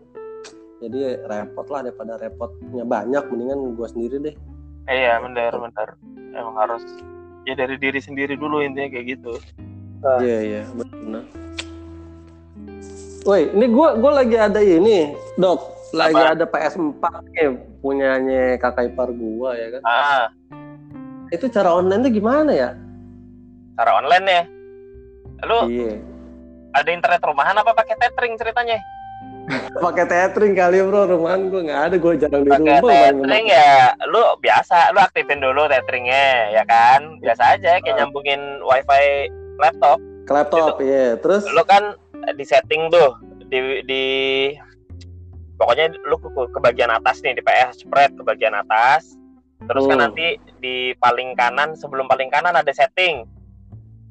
Jadi 0.83 1.23
repot 1.25 1.67
lah 1.71 1.87
daripada 1.87 2.19
repotnya 2.19 2.83
banyak 2.83 3.23
mendingan 3.31 3.75
gue 3.75 3.87
sendiri 3.87 4.15
deh. 4.19 4.35
Iya 4.91 5.23
benar 5.23 5.55
benar 5.55 5.89
emang 6.35 6.55
harus 6.57 6.83
ya 7.45 7.53
dari 7.55 7.77
diri 7.77 7.99
sendiri 8.01 8.35
dulu 8.35 8.59
intinya 8.59 8.89
kayak 8.91 9.17
gitu. 9.19 9.33
iya 10.19 10.39
iya 10.43 10.61
benar 10.75 11.23
Woi, 13.23 13.47
ini 13.55 13.71
gue 13.71 13.89
gue 14.03 14.11
lagi 14.11 14.35
ada 14.35 14.59
ini, 14.59 15.15
dok, 15.39 15.63
lagi 15.93 16.17
Apa? 16.17 16.33
ada 16.33 16.45
PS4 16.45 17.03
nih 17.29 17.47
punyanya 17.79 18.57
kakak 18.57 18.89
ipar 18.89 19.09
gua 19.09 19.53
ya 19.53 19.67
kan. 19.71 19.81
Ah 19.83 20.25
Itu 21.29 21.47
cara 21.47 21.69
online 21.71 22.01
tuh 22.03 22.13
gimana 22.13 22.51
ya? 22.51 22.69
cara 23.73 23.97
online 23.97 24.25
ya. 24.27 24.43
Lu 25.43 25.59
Iya. 25.65 25.97
ada 26.71 26.89
internet 26.89 27.21
rumahan 27.21 27.53
apa 27.55 27.71
pakai 27.71 27.93
tethering 27.95 28.33
ceritanya? 28.35 28.77
Pakai 29.75 30.05
tethering 30.05 30.53
kali 30.53 30.79
bro, 30.79 31.03
rumahan 31.05 31.51
gue 31.51 31.67
nggak 31.67 31.81
ada, 31.83 31.95
gue 31.97 32.11
jarang 32.15 32.41
di 32.41 32.49
Pakai 32.49 32.63
rumah. 32.63 32.79
paling 32.79 33.03
tethering 33.19 33.47
ya, 33.49 33.71
lu 34.07 34.21
biasa, 34.39 34.77
lu 34.89 34.99
aktifin 34.99 35.37
dulu 35.37 35.67
tetheringnya 35.67 36.25
ya 36.49 36.63
kan, 36.63 37.19
biasa 37.19 37.57
aja 37.57 37.75
kayak 37.77 37.91
Ah. 37.91 37.97
nyambungin 37.99 38.39
wifi 38.63 39.27
laptop. 39.59 39.97
Ke 40.23 40.31
laptop, 40.31 40.79
iya. 40.79 41.19
Terus, 41.19 41.43
Lu 41.45 41.59
kan 41.63 41.91
di 42.31 42.45
setting 42.47 42.87
tuh 42.87 43.19
di 43.43 43.59
di 43.83 44.03
pokoknya 45.63 45.95
lu 46.03 46.19
ke, 46.19 46.27
ke 46.27 46.59
bagian 46.59 46.91
atas 46.91 47.23
nih 47.23 47.39
di 47.39 47.41
PS 47.41 47.87
spread 47.87 48.11
ke 48.11 48.23
bagian 48.27 48.51
atas. 48.51 49.15
Terus 49.63 49.87
kan 49.87 49.95
Hmm. 49.95 50.11
nanti 50.11 50.35
di 50.59 50.91
paling 50.99 51.39
kanan 51.39 51.79
sebelum 51.79 52.11
paling 52.11 52.27
kanan 52.27 52.51
ada 52.53 52.69
setting. 52.75 53.23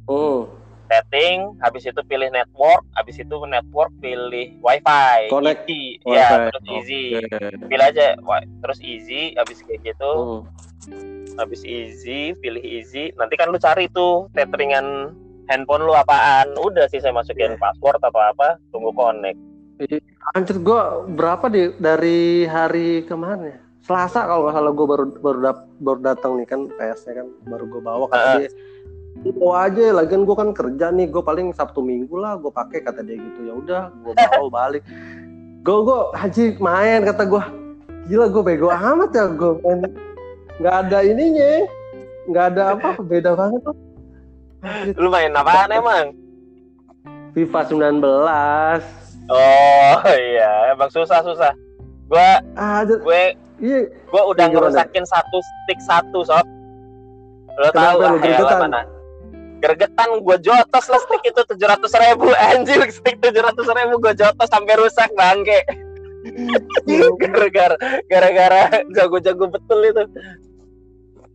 hmm, 0.08 0.44
setting, 0.92 1.56
habis 1.64 1.88
itu 1.88 2.00
pilih 2.04 2.28
network, 2.28 2.84
habis 2.92 3.16
itu 3.16 3.36
network 3.48 3.88
pilih 4.02 4.60
wifi, 4.60 5.30
Connect 5.32 5.64
easy, 5.64 5.96
wifi. 6.04 6.16
ya 6.20 6.28
terus 6.52 6.64
easy, 6.68 7.04
pilih 7.64 7.86
aja, 7.86 8.06
terus 8.60 8.78
easy, 8.84 9.32
habis 9.40 9.64
kayak 9.64 9.80
gitu, 9.88 10.12
Hmm. 10.12 10.42
habis 11.40 11.64
easy, 11.64 12.36
pilih 12.36 12.60
easy, 12.60 13.08
nanti 13.16 13.40
kan 13.40 13.48
lu 13.48 13.56
cari 13.56 13.88
tuh 13.88 14.28
tetheringan 14.36 15.16
handphone 15.48 15.88
lu 15.88 15.96
apaan, 15.96 16.52
udah 16.60 16.84
sih 16.92 17.00
saya 17.00 17.16
masukin 17.16 17.56
Iya. 17.56 17.62
password 17.62 18.02
atau 18.04 18.20
apa, 18.20 18.60
tunggu 18.68 18.92
connect. 18.92 19.38
Anjir 20.24 20.56
gue 20.56 20.80
berapa 21.12 21.46
di 21.46 21.74
dari 21.76 22.20
hari 22.44 23.02
kemarin 23.02 23.42
ya? 23.44 23.56
Selasa 23.82 24.22
kalau 24.22 24.46
nggak 24.46 24.54
salah 24.54 24.72
gue 24.72 24.86
baru 24.86 25.04
baru 25.18 25.38
dap- 25.42 25.70
baru 25.76 25.98
datang 26.00 26.32
nih 26.34 26.46
kan 26.46 26.60
PS-nya 26.70 27.12
kan 27.16 27.26
baru 27.44 27.64
gue 27.66 27.82
bawa 27.82 28.06
kata 28.06 28.22
Ah. 28.22 28.38
dia 29.18 29.32
bawa 29.34 29.66
aja 29.66 29.82
lagian 29.92 30.22
gue 30.22 30.32
kan 30.32 30.50
kerja 30.52 30.86
nih 30.88 31.06
gue 31.06 31.18
paling 31.20 31.50
Sabtu 31.50 31.80
Minggu 31.80 32.14
lah 32.14 32.38
gue 32.38 32.48
pakai 32.48 32.80
kata 32.80 33.02
dia 33.02 33.18
gitu 33.18 33.40
ya 33.42 33.52
udah 33.52 33.82
gue 33.92 34.12
bawa 34.14 34.48
balik 34.48 34.86
gue 35.60 35.78
gue 35.80 35.98
haji 36.12 36.44
main 36.56 37.02
kata 37.02 37.22
gue 37.24 37.42
gila 38.04 38.26
gue 38.28 38.42
bego 38.44 38.70
amat 38.70 39.10
ya 39.10 39.26
gue 39.28 39.52
main 39.60 39.80
nggak 40.56 40.76
ada 40.80 40.98
ininya 41.02 41.50
nggak 42.24 42.46
ada 42.48 42.62
apa 42.72 42.88
beda 42.96 43.34
banget 43.34 43.60
tuh 43.62 43.74
Lu 44.94 45.10
main 45.10 45.34
apaan 45.34 45.74
emang? 45.74 46.06
FIFA 47.34 47.60
19. 47.66 49.01
Oh 49.28 49.96
iya, 50.28 50.72
emang 50.72 50.88
susah 50.88 51.20
susah. 51.20 51.52
Gua 52.06 52.42
Ah, 52.54 52.82
ada- 52.82 52.98
gue 52.98 53.22
iya. 53.58 53.80
gue 53.86 54.22
udah 54.24 54.44
Gimana? 54.44 54.68
ngerusakin 54.68 55.04
satu 55.04 55.38
stick 55.38 55.80
satu 55.80 56.20
sob. 56.22 56.46
Lo 57.52 57.68
lu 57.68 57.80
lah 58.00 58.16
ya 58.18 58.58
mana? 58.58 58.82
Gergetan 59.58 60.18
gue 60.18 60.36
jotos 60.40 60.86
lah 60.86 61.00
stick 61.00 61.22
itu 61.22 61.40
tujuh 61.44 61.66
ratus 61.66 61.92
ribu 61.94 62.26
anjir 62.48 62.82
stick 62.88 63.16
tujuh 63.18 63.40
ratus 63.40 63.66
ribu 63.68 63.94
gue 64.00 64.14
jotos 64.16 64.48
sampai 64.48 64.74
rusak 64.74 65.06
bangke 65.12 65.62
gara-gara 67.22 67.76
gara-gara 68.06 68.62
jago-jago 68.90 69.46
betul 69.48 69.78
itu 69.82 70.02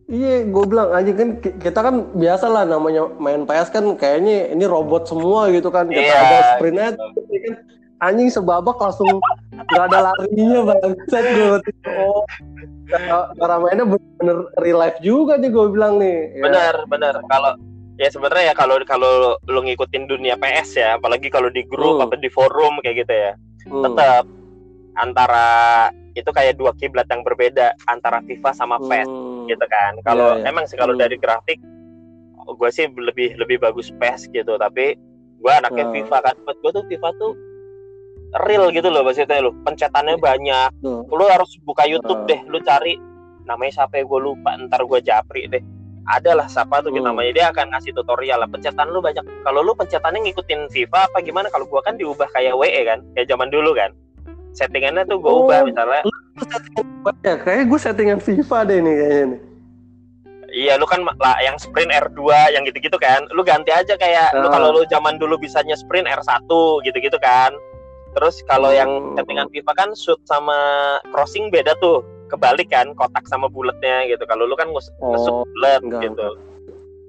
Iya, 0.08 0.40
gue 0.42 0.64
bilang 0.64 0.88
aja 0.90 1.12
kan 1.12 1.36
ki- 1.36 1.56
kita 1.58 1.80
kan 1.82 1.94
biasa 2.16 2.48
lah 2.48 2.64
namanya 2.64 3.12
main 3.14 3.44
PS 3.44 3.68
kan 3.68 3.84
kayaknya 3.94 4.48
ini 4.48 4.64
robot 4.64 5.04
semua 5.04 5.52
gitu 5.52 5.68
kan. 5.68 5.84
Kita 5.84 6.00
Iya, 6.00 6.16
ada 6.16 6.38
sprintnya, 6.56 6.88
tapi 6.96 7.36
kan 7.38 7.54
anjing 7.98 8.28
sebabak 8.28 8.76
langsung 8.76 9.18
nggak 9.68 9.84
ada 9.86 9.98
larinya 10.06 10.58
bangsat 10.66 11.24
gue. 11.26 11.58
Oh, 11.88 12.22
cara- 12.88 13.28
cara 13.34 13.54
mainnya 13.58 13.84
bener-bener 13.84 14.38
real 14.56 14.78
life 14.78 14.98
juga 14.98 15.36
nih 15.36 15.50
gue 15.50 15.66
bilang 15.68 15.98
nih. 15.98 16.32
Ya. 16.32 16.42
benar 16.42 16.74
benar 16.86 17.14
kalau 17.26 17.52
ya 17.96 18.08
sebenarnya 18.08 18.44
ya 18.50 18.54
kalau 18.54 18.78
kalau 18.82 19.12
lu 19.44 19.60
ngikutin 19.60 20.06
dunia 20.06 20.36
PS 20.36 20.74
ya 20.74 20.88
apalagi 20.94 21.26
kalau 21.26 21.48
di 21.48 21.64
grup 21.64 21.98
Hmm. 21.98 22.04
atau 22.06 22.16
di 22.16 22.28
forum 22.28 22.78
kayak 22.80 23.02
gitu 23.02 23.12
ya 23.12 23.32
Hmm. 23.66 23.82
tetap 23.84 24.24
antara 24.94 25.46
itu 26.12 26.26
kayak 26.28 26.56
dua 26.56 26.74
kiblat 26.74 27.06
yang 27.06 27.22
berbeda 27.22 27.70
antara 27.86 28.18
FIFA 28.20 28.50
sama 28.52 28.76
PES 28.80 29.06
Hmm. 29.06 29.46
gitu 29.46 29.64
kan. 29.64 29.92
Kalau 30.02 30.34
Iya, 30.34 30.42
iya. 30.42 30.50
emang 30.50 30.64
sih 30.66 30.74
kalau 30.74 30.94
Hmm. 30.94 31.02
dari 31.02 31.16
grafik 31.16 31.58
gue 32.48 32.70
sih 32.72 32.88
lebih 32.88 33.36
lebih 33.36 33.60
bagus 33.60 33.92
PES 33.92 34.32
gitu, 34.32 34.56
tapi 34.56 34.96
gue 35.36 35.52
anaknya 35.52 35.84
Hmm. 35.84 35.94
FIFA 35.94 36.18
kan. 36.22 36.34
Buat 36.42 36.56
gue 36.58 36.70
tuh 36.72 36.84
FIFA 36.86 37.08
tuh 37.16 37.32
real 38.38 38.68
gitu 38.68 38.88
loh 38.88 39.00
maksudnya 39.00 39.40
lo. 39.40 39.56
Pencetannya 39.62 40.16
banyak. 40.16 40.70
Tuh. 40.78 41.04
Lu 41.06 41.24
harus 41.24 41.56
buka 41.62 41.84
YouTube 41.84 42.22
Hmm. 42.22 42.28
deh, 42.28 42.40
lu 42.44 42.60
cari 42.60 43.00
namanya 43.42 43.72
siapa 43.74 43.96
ya 43.96 44.04
gue 44.04 44.20
lupa, 44.22 44.52
ntar 44.58 44.84
gue 44.84 45.00
japri 45.00 45.46
deh. 45.46 45.64
Adalah 46.06 46.44
siapa 46.46 46.80
tuh 46.80 46.88
Hmm. 46.90 47.04
namanya 47.04 47.30
dia 47.30 47.46
akan 47.48 47.68
ngasih 47.70 47.92
tutorial 47.92 48.40
lah. 48.40 48.48
Pencetan 48.48 48.88
lu 48.88 49.00
banyak. 49.00 49.24
Kalau 49.42 49.60
lu 49.60 49.72
pencetannya 49.72 50.20
ngikutin 50.22 50.68
FIFA 50.68 50.98
apa 51.04 51.20
gimana? 51.20 51.48
Kalau 51.48 51.64
gua 51.64 51.80
kan 51.80 51.96
diubah 51.96 52.28
kayak 52.28 52.52
WE 52.54 52.80
kan, 52.82 53.04
kayak 53.12 53.28
zaman 53.28 53.48
dulu 53.48 53.72
kan. 53.72 53.92
Settingannya 54.50 55.04
tuh 55.04 55.20
gue 55.20 55.28
Oh. 55.28 55.44
ubah 55.44 55.64
misalnya 55.64 56.00
Ya, 57.20 57.34
kayaknya 57.36 57.64
gue 57.66 57.78
settingan 57.78 58.18
FIFA 58.18 58.58
deh 58.64 58.78
nih 58.78 58.94
kayaknya 58.94 59.24
nih. 59.26 59.40
Iya, 60.48 60.72
lu 60.74 60.88
kan 60.88 61.04
lah 61.04 61.36
yang 61.38 61.60
sprint 61.60 61.92
R2 61.92 62.24
yang 62.48 62.64
gitu-gitu 62.64 62.96
kan. 62.96 63.20
Lu 63.28 63.44
ganti 63.44 63.68
aja 63.68 63.92
kayak 63.94 64.32
lu 64.32 64.48
Ah. 64.48 64.50
kalau 64.50 64.72
lu 64.72 64.80
zaman 64.88 65.20
dulu 65.20 65.36
bisanya 65.36 65.76
sprint 65.76 66.08
R1 66.08 66.48
gitu-gitu 66.82 67.20
kan. 67.20 67.52
Terus 68.18 68.42
kalau 68.50 68.74
yang 68.74 68.90
Hmm. 68.90 69.14
settingan 69.14 69.46
FIFA 69.54 69.72
kan 69.78 69.88
shoot 69.94 70.18
sama 70.26 70.58
crossing 71.14 71.54
beda 71.54 71.78
tuh. 71.78 72.02
Kebalik 72.26 72.68
kan, 72.68 72.90
kotak 72.98 73.24
sama 73.30 73.46
bulatnya 73.46 74.10
gitu. 74.10 74.26
Kalau 74.26 74.44
lu 74.44 74.58
kan 74.58 74.68
nge- 74.68 74.90
nge-shoot 75.00 75.32
Oh, 75.32 75.46
bulat 75.46 75.80
enggak, 75.80 76.02
gitu. 76.10 76.28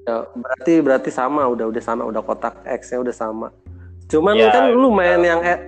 Ya, 0.06 0.18
berarti 0.32 0.74
berarti 0.80 1.10
sama 1.12 1.44
udah 1.50 1.66
udah 1.68 1.82
sama 1.82 2.06
udah 2.06 2.22
kotak 2.22 2.62
X-nya 2.64 3.02
udah 3.02 3.12
sama. 3.12 3.48
Cuman 4.08 4.38
Ya, 4.38 4.54
kan 4.54 4.70
lu 4.70 4.94
main 4.94 5.20
yang 5.20 5.42
E- 5.42 5.66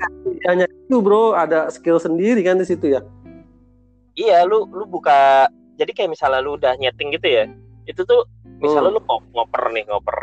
hanya 0.48 0.66
itu 0.70 0.98
bro 1.02 1.34
ada 1.34 1.68
skill 1.74 1.98
sendiri 1.98 2.42
kan 2.46 2.62
di 2.62 2.66
situ 2.70 2.94
ya. 2.96 3.02
Iya, 4.14 4.46
lu 4.46 4.70
lu 4.72 4.86
buka 4.86 5.50
jadi 5.78 5.90
kayak 5.94 6.14
misalnya 6.14 6.40
lu 6.42 6.54
udah 6.58 6.78
nyeting 6.78 7.12
gitu 7.18 7.28
ya. 7.28 7.44
Itu 7.90 8.06
tuh 8.06 8.26
misalnya 8.62 8.94
Hmm. 8.94 8.98
lu 8.98 9.02
ngop- 9.04 9.30
ngoper 9.34 9.64
nih, 9.74 9.84
ngoper 9.90 10.18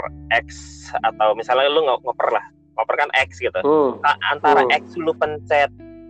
X 0.46 0.48
atau 0.94 1.34
misalnya 1.34 1.68
lu 1.68 1.82
ngo- 1.84 2.02
ngoper 2.06 2.28
lah. 2.32 2.44
Ngoper 2.78 2.94
kan 2.96 3.10
X 3.18 3.42
gitu. 3.42 3.58
Hmm. 3.58 3.98
A- 4.00 4.20
antara 4.30 4.62
Hmm. 4.62 4.72
X 4.72 4.94
lu 4.94 5.10
pencet 5.12 5.68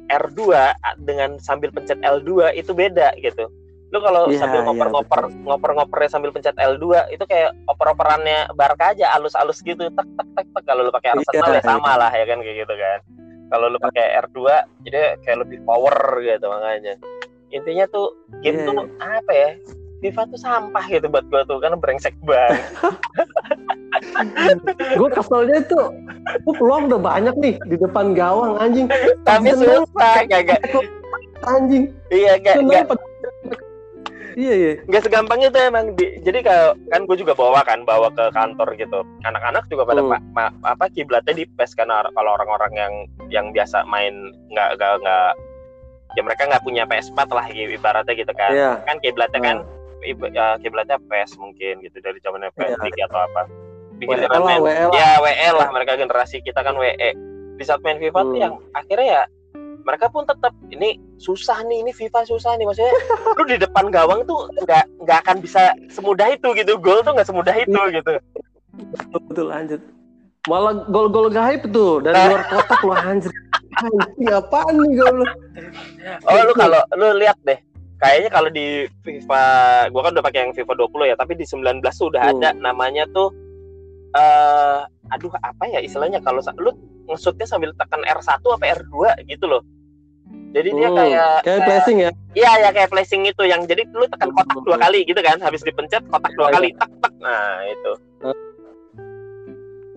R2 0.08 0.40
a- 0.52 0.74
dengan 0.98 1.36
sambil 1.38 1.68
pencet 1.68 1.98
L2 1.98 2.52
itu 2.52 2.70
beda 2.70 3.12
gitu. 3.18 3.48
Lu 3.88 3.98
kalau 3.98 4.28
Iya, 4.28 4.38
sambil 4.38 4.60
iya, 4.60 4.66
ngoper-ngoper 4.68 5.20
ngoper-ngopernya 5.42 6.08
sambil 6.12 6.28
pencet 6.28 6.52
L2 6.54 7.08
itu 7.08 7.24
kayak 7.24 7.56
oper-operannya 7.64 8.52
Barca 8.52 8.92
aja 8.92 9.16
alus-alus 9.16 9.58
gitu 9.58 9.88
tek 9.88 10.06
tek 10.12 10.28
tek 10.36 10.46
tek 10.46 10.62
kalau 10.62 10.84
lu 10.84 10.92
pakai 10.92 11.16
Arsenal 11.16 11.48
Iya, 11.48 11.56
ya 11.56 11.62
sama 11.64 11.96
lah 11.96 12.12
ya 12.12 12.24
kan 12.28 12.38
kayak 12.38 12.56
gitu 12.62 12.74
kan. 12.76 12.98
Kalau 13.48 13.66
lu 13.66 13.78
pakai 13.80 14.04
R2 14.20 14.38
jadi 14.84 15.16
kayak 15.24 15.38
lebih 15.40 15.58
power 15.64 15.96
gitu 16.20 16.46
makanya. 16.46 16.94
Intinya 17.48 17.84
tuh 17.88 18.12
game 18.44 18.60
Iya, 18.60 18.68
tuh 18.68 18.76
apa 19.00 19.32
ya? 19.32 19.50
FIFA 19.98 20.30
tuh 20.30 20.38
sampah 20.38 20.84
gitu 20.86 21.06
buat 21.08 21.24
gua 21.26 21.42
tuh 21.42 21.58
karena 21.58 21.74
brengsek 21.74 22.14
banget. 22.22 22.60
gue 24.94 25.08
keselnya 25.10 25.58
itu 25.58 25.80
gue 26.36 26.54
peluang 26.54 26.86
udah 26.86 27.00
banyak 27.00 27.34
nih 27.36 27.54
di 27.64 27.76
depan 27.76 28.12
gawang 28.12 28.56
anjing. 28.56 28.86
Tapi 29.22 29.50
Seneng. 29.50 29.84
susah 29.86 30.24
kagak. 30.24 30.60
anjing. 31.40 31.84
Iya 32.08 32.34
gak, 32.38 32.56
gak, 32.62 32.84
iya 34.34 34.52
iya. 34.54 34.72
Nggak 34.84 35.02
segampang 35.04 35.40
itu 35.40 35.54
emang 35.56 35.94
di, 35.94 36.18
jadi 36.20 36.38
kalau 36.42 36.68
kan 36.88 37.00
gue 37.04 37.16
juga 37.16 37.32
bawa 37.32 37.62
kan 37.62 37.82
bawa 37.82 38.10
ke 38.10 38.30
kantor 38.30 38.74
gitu. 38.74 39.02
Anak-anak 39.22 39.66
juga 39.66 39.82
pada 39.84 40.02
Hmm. 40.02 40.10
pa- 40.10 40.50
ma- 40.50 40.74
apa 40.74 40.86
kiblatnya 40.88 41.34
di 41.34 41.44
PES 41.48 41.74
karena 41.74 42.06
kalau 42.08 42.30
orang-orang 42.32 42.72
yang 42.74 42.92
yang 43.28 43.46
biasa 43.50 43.82
main 43.84 44.14
nggak 44.48 44.76
nggak 44.76 44.94
nggak 45.00 45.30
ya 46.14 46.22
mereka 46.22 46.42
nggak 46.46 46.64
punya 46.64 46.82
PS4 46.84 47.18
lah 47.28 47.46
ibaratnya 47.48 48.14
gitu 48.14 48.32
kan. 48.32 48.50
Iya. 48.50 48.70
Kan 48.82 48.96
kiblatnya 48.98 49.40
kan 49.40 49.56
ib- 50.00 50.30
ya, 50.30 50.58
kiblatnya 50.58 50.98
PES 51.00 51.34
mungkin 51.36 51.82
gitu 51.82 51.98
dari 51.98 52.18
zamannya 52.18 52.50
PS3 52.54 52.86
atau 53.04 53.20
apa 53.20 53.42
di 53.98 54.04
WL 54.06 54.30
lah 54.30 54.58
WL 54.58 54.88
ya 54.92 55.10
WL 55.18 55.54
lah 55.56 55.68
mereka 55.70 55.94
generasi 55.94 56.38
kita 56.40 56.62
kan 56.62 56.74
WE 56.74 57.10
di 57.54 57.64
saat 57.64 57.82
main 57.82 57.98
FIFA 57.98 58.20
tuh 58.22 58.30
Hmm. 58.30 58.40
yang 58.40 58.54
akhirnya 58.72 59.06
ya 59.06 59.22
mereka 59.82 60.06
pun 60.06 60.22
tetap 60.22 60.52
ini 60.68 61.00
susah 61.16 61.64
nih 61.64 61.80
ini 61.80 61.90
FIFA 61.90 62.20
susah 62.22 62.54
nih. 62.54 62.68
Maksudnya 62.68 62.92
lu 63.40 63.44
di 63.44 63.56
depan 63.56 63.88
gawang 63.88 64.20
tuh 64.22 64.44
nggak 64.60 64.84
nggak 65.00 65.18
akan 65.24 65.36
bisa 65.40 65.72
semudah 65.88 66.28
itu 66.28 66.44
gitu. 66.52 66.76
Gol 66.76 67.00
tuh 67.00 67.16
nggak 67.16 67.24
semudah 67.24 67.56
itu 67.56 67.80
gitu. 67.90 68.12
Betul, 68.76 69.20
betul 69.32 69.46
lanjut. 69.48 69.80
Malah 70.44 70.84
gol-gol 70.86 71.32
gaib 71.32 71.72
tuh 71.72 71.98
dari 71.98 72.20
luar 72.20 72.44
kotak 72.46 72.80
lu 72.84 72.92
anjir. 72.92 73.32
Anjing 73.80 74.28
apaan 74.28 74.74
nih 74.76 74.92
gol 74.94 75.14
lu? 75.18 75.26
Oh 76.22 76.40
lu 76.44 76.52
kalau 76.52 76.80
lu 76.92 77.08
lihat 77.16 77.40
deh. 77.42 77.56
Kayaknya 77.98 78.30
kalau 78.30 78.50
di 78.52 78.66
FIFA 79.02 79.42
gua 79.90 80.00
kan 80.04 80.12
udah 80.14 80.24
pakai 80.24 80.40
yang 80.44 80.52
FIFA 80.52 80.72
20 80.84 81.10
ya 81.10 81.16
tapi 81.16 81.32
di 81.32 81.42
19 81.42 81.80
tuh 81.90 82.12
udah 82.12 82.22
Hmm. 82.22 82.32
ada 82.38 82.48
namanya 82.54 83.08
tuh 83.10 83.32
eh 84.16 84.80
aduh 85.08 85.32
apa 85.40 85.64
ya 85.68 85.80
istilahnya? 85.80 86.20
Kalau 86.20 86.40
lu 86.60 86.70
ngesutnya 87.08 87.48
sambil 87.48 87.72
tekan 87.76 88.04
R1 88.04 88.40
apa 88.44 88.64
R2 88.80 88.96
gitu 89.28 89.44
loh. 89.48 89.62
Jadi 90.48 90.72
dia 90.72 90.88
Hmm, 90.88 90.96
kayak 90.96 91.32
kayak 91.44 91.60
flashing 91.64 91.98
ya? 92.00 92.10
Iya 92.32 92.52
ya 92.64 92.70
kayak 92.72 92.88
flashing 92.88 93.22
itu 93.28 93.42
yang 93.44 93.68
jadi 93.68 93.84
lu 93.92 94.08
tekan 94.08 94.32
kotak 94.32 94.56
dua 94.64 94.76
Hmm. 94.80 94.84
kali 94.88 95.04
gitu 95.04 95.20
kan. 95.20 95.36
Habis 95.40 95.60
dipencet 95.60 96.04
kotak 96.08 96.32
dua 96.36 96.48
Iya, 96.48 96.54
kali 96.56 96.68
tek 96.72 96.90
tek. 97.04 97.12
Nah 97.20 97.52
itu. 97.68 97.92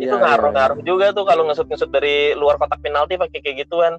Itu 0.01 0.09
Iya, 0.09 0.17
ngaruh-ngaruh 0.17 0.79
juga 0.81 1.13
tuh 1.13 1.23
kalau 1.29 1.45
ngesut-ngesut 1.45 1.93
dari 1.93 2.33
luar 2.33 2.57
kotak 2.57 2.81
penalti 2.81 3.15
pakai 3.15 3.39
kayak 3.39 3.67
gituan. 3.67 3.95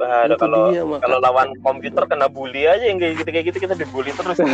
Bah, 0.00 0.24
Itu 0.24 0.40
kalau 0.40 0.72
dia, 0.72 0.80
kalau 0.80 1.18
lawan 1.20 1.52
komputer 1.60 2.08
kena 2.08 2.24
bully 2.32 2.64
aja 2.64 2.88
yang 2.88 2.96
kayak 2.96 3.20
gitu 3.20 3.28
kayak 3.28 3.44
gitu 3.52 3.58
kita 3.68 3.74
dibully 3.76 4.10
terus. 4.16 4.40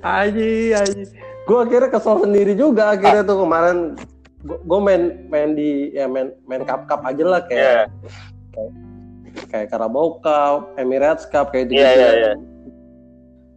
Aji, 0.00 0.72
aji. 0.72 1.04
Gue 1.48 1.58
akhirnya 1.64 1.90
kesel 1.90 2.16
sendiri 2.22 2.52
juga 2.54 2.94
akhirnya 2.94 3.22
tuh 3.24 3.42
kemarin 3.42 3.78
gue 4.40 4.80
main 4.80 5.02
main 5.28 5.50
di 5.52 5.92
ya 5.92 6.08
main 6.08 6.32
main 6.48 6.64
cup 6.64 6.88
cup 6.88 7.04
aja 7.04 7.24
lah 7.28 7.40
kayak 7.44 7.92
kayak 9.50 9.70
Carabao 9.70 10.18
Cup, 10.24 10.74
Emirates 10.80 11.26
Cup 11.28 11.54
kayak 11.54 11.70
gitu. 11.70 11.82
Iya, 11.82 11.90
iya, 11.94 12.10
iya. 12.16 12.32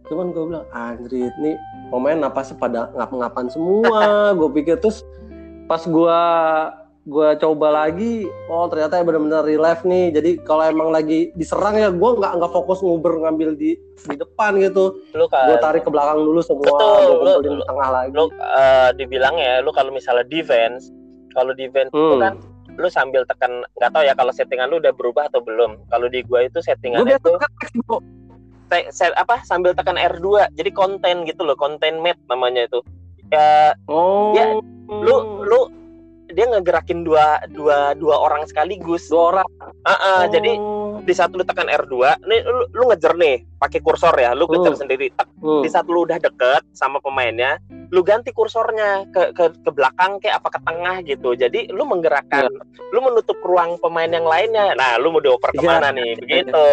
Cuman 0.06 0.36
gue 0.36 0.44
bilang 0.44 0.66
anjir 0.70 1.32
nih 1.40 1.56
pemain 1.88 2.20
apa 2.28 2.40
sih 2.44 2.56
pada 2.58 2.92
ngap-ngapan 2.94 3.46
semua. 3.48 4.32
gue 4.36 4.48
pikir 4.60 4.76
terus 4.78 5.02
pas 5.64 5.80
gue 5.80 6.20
gua 7.04 7.36
coba 7.36 7.84
lagi, 7.84 8.24
oh 8.48 8.64
ternyata 8.66 8.96
ya 8.96 9.04
benar-benar 9.04 9.44
relive 9.44 9.84
nih. 9.84 10.04
Jadi 10.10 10.30
kalau 10.40 10.64
emang 10.64 10.88
lagi 10.88 11.28
diserang 11.32 11.76
ya 11.76 11.92
gue 11.92 12.10
nggak 12.16 12.32
nggak 12.40 12.52
fokus 12.52 12.80
nguber 12.80 13.20
ngambil 13.20 13.52
di 13.54 13.76
di 14.04 14.16
depan 14.16 14.56
gitu 14.56 15.00
lu 15.12 15.24
gue 15.24 15.56
kan 15.56 15.60
tarik 15.60 15.84
ke 15.84 15.90
belakang 15.92 16.20
dulu 16.20 16.40
semua 16.40 16.64
Betul, 16.76 17.00
gue 17.00 17.24
lu- 17.24 17.40
lu- 17.40 17.60
di 17.60 17.64
tengah 17.64 17.88
lagi 17.88 18.10
lu 18.12 18.24
eh, 18.32 18.88
dibilang 18.96 19.36
ya 19.36 19.60
lu 19.60 19.70
kalau 19.70 19.88
misalnya 19.88 20.24
defense 20.26 20.88
kalau 21.32 21.52
defense 21.52 21.88
itu 21.88 22.16
Hmm. 22.16 22.20
kan 22.20 22.34
lu 22.74 22.88
sambil 22.90 23.22
tekan 23.24 23.62
nggak 23.78 23.90
tahu 23.94 24.02
ya 24.02 24.14
kalau 24.16 24.32
settingan 24.34 24.66
lu 24.68 24.82
udah 24.82 24.92
berubah 24.92 25.30
atau 25.30 25.40
belum 25.40 25.78
kalau 25.88 26.10
di 26.10 26.24
gua 26.26 26.42
itu 26.42 26.58
gue 26.58 26.72
itu 27.06 27.30
kan 27.38 27.50
bro. 27.86 27.96
te- 28.68 28.90
set- 28.90 29.14
apa 29.14 29.40
sambil 29.46 29.72
tekan 29.72 29.94
R2 29.94 30.50
jadi 30.56 30.70
konten 30.74 31.22
gitu 31.24 31.46
loh 31.46 31.54
konten 31.54 32.02
map 32.02 32.18
namanya 32.26 32.66
itu 32.66 32.80
ya 33.30 33.72
oh 33.86 34.34
Ya, 34.34 34.58
lu 34.90 35.16
lu 35.46 35.60
dia 36.34 36.46
ngegerakin 36.46 37.00
dua 37.00 37.24
dua 37.48 37.78
dua 37.94 38.18
orang 38.18 38.42
sekaligus 38.44 39.06
dua 39.06 39.22
orang 39.32 39.48
ah, 39.84 40.26
jadi 40.26 40.52
Oh. 40.54 40.98
di 41.00 41.10
saat 41.10 41.30
lu 41.30 41.42
tekan 41.42 41.66
R2 41.66 41.94
nih 42.22 42.40
lu, 42.44 42.62
lu 42.72 42.82
ngejar 42.86 43.14
nih 43.14 43.42
pakai 43.56 43.78
kursor 43.78 44.14
ya 44.14 44.30
lu 44.30 44.46
ngejar 44.46 44.70
Hmm. 44.70 44.80
sendiri 44.80 45.10
Hmm. 45.36 45.58
di 45.58 45.68
saat 45.68 45.84
lu 45.84 46.02
udah 46.02 46.16
deket 46.16 46.62
sama 46.70 46.98
pemainnya 46.98 47.58
lu 47.90 48.00
ganti 48.00 48.30
kursornya 48.30 49.02
ke 49.08 49.32
ke 49.32 49.44
ke 49.56 49.70
belakang 49.70 50.18
kayak 50.18 50.38
apa 50.38 50.48
ke 50.50 50.60
tengah 50.62 50.96
gitu 51.02 51.34
jadi 51.34 51.66
lu 51.68 51.82
menggerakkan 51.84 52.46
lu 52.88 53.00
menutup 53.00 53.34
ruang 53.40 53.74
pemain 53.76 54.06
yang 54.08 54.22
lainnya 54.24 54.74
nah 54.74 54.94
lu 54.96 55.10
mau 55.10 55.18
dioper 55.18 55.50
Iya. 55.50 55.58
ke 55.58 55.62
mana 55.64 55.88
nih 55.90 56.10
begitu 56.20 56.66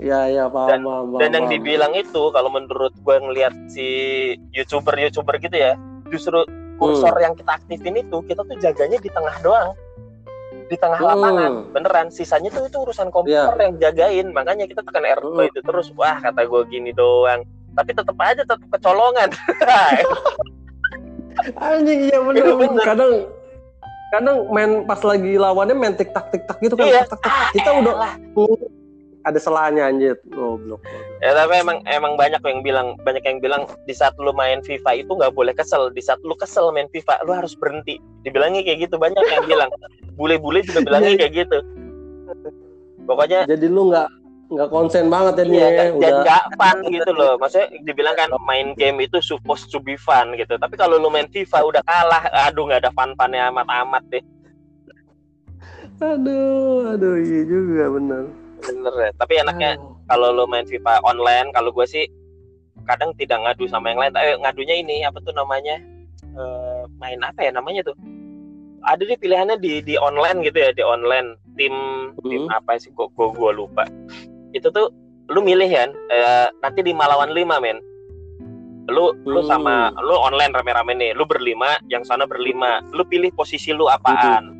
Iya 0.00 0.20
iya 0.26 0.44
paham 0.48 0.80
paham. 0.80 1.20
dan 1.20 1.28
paham, 1.28 1.30
yang 1.30 1.44
paham. 1.44 1.52
dibilang 1.52 1.92
itu 1.92 2.22
kalau 2.32 2.48
menurut 2.48 2.94
gue 2.96 3.16
ngelihat 3.20 3.54
si 3.68 3.86
youtuber 4.50 4.96
youtuber 4.96 5.36
gitu 5.36 5.52
ya 5.54 5.76
justru 6.08 6.40
kursor 6.80 7.12
Hmm. 7.12 7.22
yang 7.22 7.34
kita 7.36 7.52
aktifin 7.54 7.94
itu 7.94 8.18
kita 8.24 8.40
tuh 8.40 8.56
jaganya 8.56 8.96
di 8.96 9.06
tengah 9.06 9.36
doang 9.40 9.76
di 10.66 10.76
tengah 10.76 10.96
Hmm. 10.96 11.10
lapangan 11.12 11.52
beneran 11.70 12.08
sisanya 12.08 12.48
tuh 12.48 12.64
itu 12.64 12.78
urusan 12.80 13.12
komputer 13.12 13.52
yang 13.60 13.76
jagain 13.76 14.26
makanya 14.32 14.64
kita 14.64 14.80
tekan 14.80 15.04
R2 15.04 15.28
Hmm. 15.36 15.46
itu 15.46 15.60
terus 15.60 15.92
wah 15.92 16.16
kata 16.16 16.40
gue 16.42 16.62
gini 16.66 16.90
doang 16.90 17.44
tapi 17.70 17.92
tetap 17.92 18.16
aja 18.16 18.42
tetap 18.42 18.58
kecolongan 18.66 19.28
Anjing 21.56 22.10
iya 22.10 22.18
bener. 22.20 22.52
Bener. 22.52 22.84
Kadang 22.84 23.12
kadang 24.10 24.36
main 24.50 24.84
pas 24.84 25.00
lagi 25.00 25.38
lawannya 25.38 25.72
main 25.72 25.94
tik 25.96 26.12
tak 26.12 26.28
tik 26.28 26.44
tak 26.44 26.58
gitu 26.60 26.74
kan. 26.76 26.84
Iya. 26.84 27.06
Tak, 27.08 27.16
tak, 27.16 27.30
tak. 27.32 27.48
Kita 27.54 27.70
udah 27.80 27.94
ada 29.24 29.38
salahnya 29.38 29.88
anjir. 29.88 30.16
Goblok. 30.32 30.80
ya 31.20 31.36
tapi 31.36 31.60
emang 31.60 31.84
emang 31.84 32.16
banyak 32.16 32.40
yang 32.40 32.60
bilang 32.64 32.96
banyak 33.04 33.20
yang 33.24 33.38
bilang 33.40 33.68
di 33.84 33.92
saat 33.92 34.16
lu 34.16 34.32
main 34.32 34.64
FIFA 34.64 35.04
itu 35.04 35.12
nggak 35.12 35.34
boleh 35.36 35.52
kesel. 35.52 35.92
Di 35.92 36.00
saat 36.00 36.20
lu 36.24 36.32
kesel 36.36 36.72
main 36.72 36.88
FIFA 36.88 37.24
lu 37.28 37.32
harus 37.36 37.52
berhenti. 37.52 38.00
Dibilangnya 38.24 38.64
kayak 38.64 38.88
gitu 38.88 38.96
banyak 38.96 39.20
yang 39.28 39.44
bilang. 39.44 39.70
Bule-bule 40.16 40.64
juga 40.64 40.80
bilangnya 40.84 41.16
kayak 41.20 41.32
gitu. 41.46 41.58
Pokoknya 43.04 43.44
Jadi 43.44 43.66
lu 43.68 43.92
nggak 43.92 44.08
nggak 44.50 44.68
konsen 44.72 45.06
banget 45.06 45.34
ya 45.40 45.44
iya 45.46 45.68
nih. 45.70 45.88
Udah. 45.94 46.12
nggak 46.24 46.44
fun 46.58 46.78
gitu 46.88 47.10
loh. 47.12 47.32
Maksudnya 47.36 47.68
dibilang 47.84 48.16
kan 48.16 48.30
main 48.48 48.72
game 48.74 49.04
itu 49.04 49.20
supposed 49.20 49.68
to 49.68 49.78
be 49.78 50.00
fun 50.00 50.32
gitu. 50.34 50.56
Tapi 50.56 50.74
kalau 50.80 50.96
lu 50.96 51.12
main 51.12 51.28
FIFA 51.28 51.58
udah 51.68 51.82
kalah. 51.84 52.24
Aduh 52.48 52.66
nggak 52.66 52.88
ada 52.88 52.92
fun 52.96 53.12
funnya 53.14 53.52
amat-amat 53.52 54.02
deh. 54.08 54.24
Aduh 56.00 56.96
aduh 56.96 57.20
iya 57.20 57.44
juga 57.44 57.84
bener. 57.92 58.39
Bener 58.60 58.94
ya 58.94 59.10
tapi 59.16 59.32
enaknya 59.36 59.70
Aduh. 59.74 59.96
kalau 60.06 60.28
lu 60.30 60.44
main 60.44 60.64
FIFA 60.64 61.00
online 61.02 61.48
kalau 61.50 61.70
gue 61.70 61.84
sih 61.84 62.04
kadang 62.84 63.12
tidak 63.14 63.40
ngadu 63.40 63.64
sama 63.66 63.90
yang 63.90 64.00
lain 64.00 64.12
tapi 64.12 64.36
ngadunya 64.36 64.76
ini 64.78 64.96
apa 65.02 65.20
tuh 65.20 65.32
namanya 65.32 65.80
Eh, 66.30 66.84
main 66.94 67.18
apa 67.26 67.42
ya 67.42 67.50
namanya 67.50 67.82
tuh 67.82 67.96
ada 68.86 69.02
deh 69.02 69.18
pilihannya 69.18 69.58
di 69.58 69.82
di 69.82 69.98
online 69.98 70.46
gitu 70.46 70.56
ya 70.56 70.70
di 70.70 70.78
online 70.78 71.34
tim 71.58 71.74
tim 72.22 72.46
Hmm. 72.46 72.54
apa 72.54 72.78
sih 72.78 72.94
gua 72.94 73.10
gua 73.10 73.50
lupa 73.50 73.82
itu 74.52 74.70
tuh 74.70 74.94
lu 75.26 75.42
milih 75.42 75.66
kan 75.66 75.90
eh, 75.90 76.46
nanti 76.60 76.86
lima 76.86 77.10
lawan 77.10 77.34
lima 77.34 77.58
men 77.58 77.82
lu 78.86 79.10
lu 79.24 79.42
Hmm. 79.42 79.50
sama 79.50 79.74
lu 79.98 80.14
online 80.14 80.54
rame-rame 80.54 80.94
nih 80.94 81.10
lu 81.14 81.26
berlima 81.26 81.82
yang 81.86 82.02
sana 82.02 82.26
berlima 82.26 82.78
lu 82.90 83.02
pilih 83.02 83.34
posisi 83.34 83.74
lu 83.74 83.90
apaan 83.90 84.54
Hmm. 84.54 84.59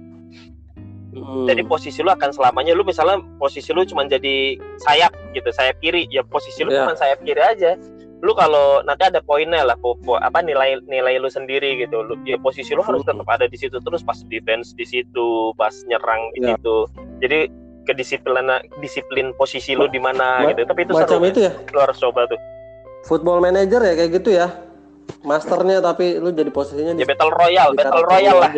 Jadi 1.45 1.63
posisi 1.63 2.01
lu 2.01 2.09
akan 2.09 2.31
selamanya 2.31 2.71
lu 2.71 2.83
misalnya 2.83 3.19
posisi 3.37 3.71
lu 3.71 3.83
cuma 3.83 4.05
jadi 4.05 4.55
sayap 4.79 5.11
gitu 5.33 5.51
sayap 5.51 5.77
kiri 5.79 6.07
ya 6.07 6.23
posisi 6.23 6.61
lu 6.61 6.71
Iya. 6.71 6.83
cuma 6.83 6.95
sayap 6.95 7.19
kiri 7.21 7.39
aja 7.39 7.75
lu 8.21 8.31
kalau 8.33 8.79
nanti 8.83 9.03
ada 9.03 9.19
poinnya 9.19 9.65
lah 9.65 9.75
po, 9.75 9.97
po- 9.97 10.15
apa 10.17 10.39
nilai 10.39 10.77
nilai 10.85 11.17
lu 11.17 11.27
sendiri 11.27 11.75
gitu 11.79 12.01
lu 12.01 12.15
ya 12.23 12.37
posisi 12.37 12.71
lu 12.71 12.81
harus 12.81 13.01
Hmm. 13.03 13.17
tetap 13.17 13.29
ada 13.29 13.45
di 13.45 13.57
situ 13.57 13.77
terus 13.77 14.01
pas 14.01 14.21
defense 14.25 14.71
di 14.73 14.85
situ 14.85 15.29
pas 15.55 15.73
nyerang 15.85 16.31
di 16.31 16.45
Iya. 16.45 16.55
situ 16.55 16.77
jadi 17.19 17.39
kedisiplin 17.83 18.45
disiplin 18.79 19.33
posisi 19.35 19.73
lu 19.73 19.89
di 19.89 19.99
mana 19.99 20.45
Ma- 20.45 20.49
gitu 20.49 20.63
tapi 20.63 20.85
itu 20.85 20.93
Macam 20.93 21.11
seru 21.11 21.27
itu 21.27 21.41
ya. 21.43 21.53
lu 21.67 21.79
harus 21.81 21.97
coba 21.97 22.29
tuh 22.29 22.39
Football 23.03 23.41
manager 23.41 23.81
ya 23.81 23.97
kayak 23.97 24.13
gitu 24.15 24.31
ya. 24.31 24.53
Masternya 25.21 25.81
tapi 25.81 26.17
lu 26.17 26.31
jadi 26.31 26.49
posisinya 26.49 26.93
ya 26.93 27.03
battle 27.03 27.33
royale 27.33 27.73
di 27.73 27.79
battle 27.79 28.05
lu 28.05 28.37
lah 28.37 28.53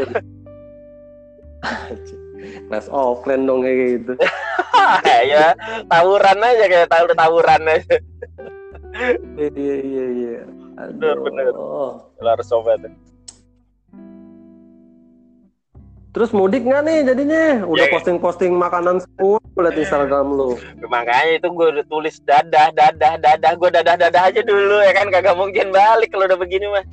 Class 2.68 2.86
offline 2.88 3.44
dong 3.44 3.62
kayak 3.62 3.78
gitu. 4.00 4.12
ya 5.32 5.54
tawuran 5.86 6.38
aja 6.42 6.64
kayak 6.66 6.88
tahu 6.90 7.06
tawuran 7.14 7.62
aja 7.68 7.96
Iya 9.38 9.74
iya 9.80 10.04
iya. 10.10 10.40
Bener, 10.92 11.16
bener. 11.22 11.54
Oh. 11.54 12.02
harus 12.18 12.46
coba 12.48 12.76
tuh 12.76 12.92
Terus 16.12 16.28
mudik 16.36 16.68
nggak 16.68 16.82
nih 16.84 16.98
jadinya? 17.08 17.64
Udah 17.64 17.88
Ya. 17.88 17.92
posting-posting 17.96 18.52
makanan 18.52 19.00
semua 19.00 19.40
liat 19.56 19.80
Instagram 19.80 20.26
lu. 20.36 20.60
makanya 20.84 21.40
itu 21.40 21.48
gue 21.48 21.66
udah 21.72 21.86
tulis 21.88 22.20
dadah 22.20 22.68
dadah 22.68 23.16
dadah 23.16 23.52
gue 23.56 23.70
dadah 23.72 23.96
dadah 23.96 24.22
aja 24.28 24.40
dulu 24.44 24.76
ya 24.84 24.92
kan 24.92 25.08
kagak 25.08 25.32
mungkin 25.32 25.72
balik 25.72 26.12
kalau 26.12 26.28
udah 26.28 26.36
begini 26.36 26.68
mah 26.68 26.84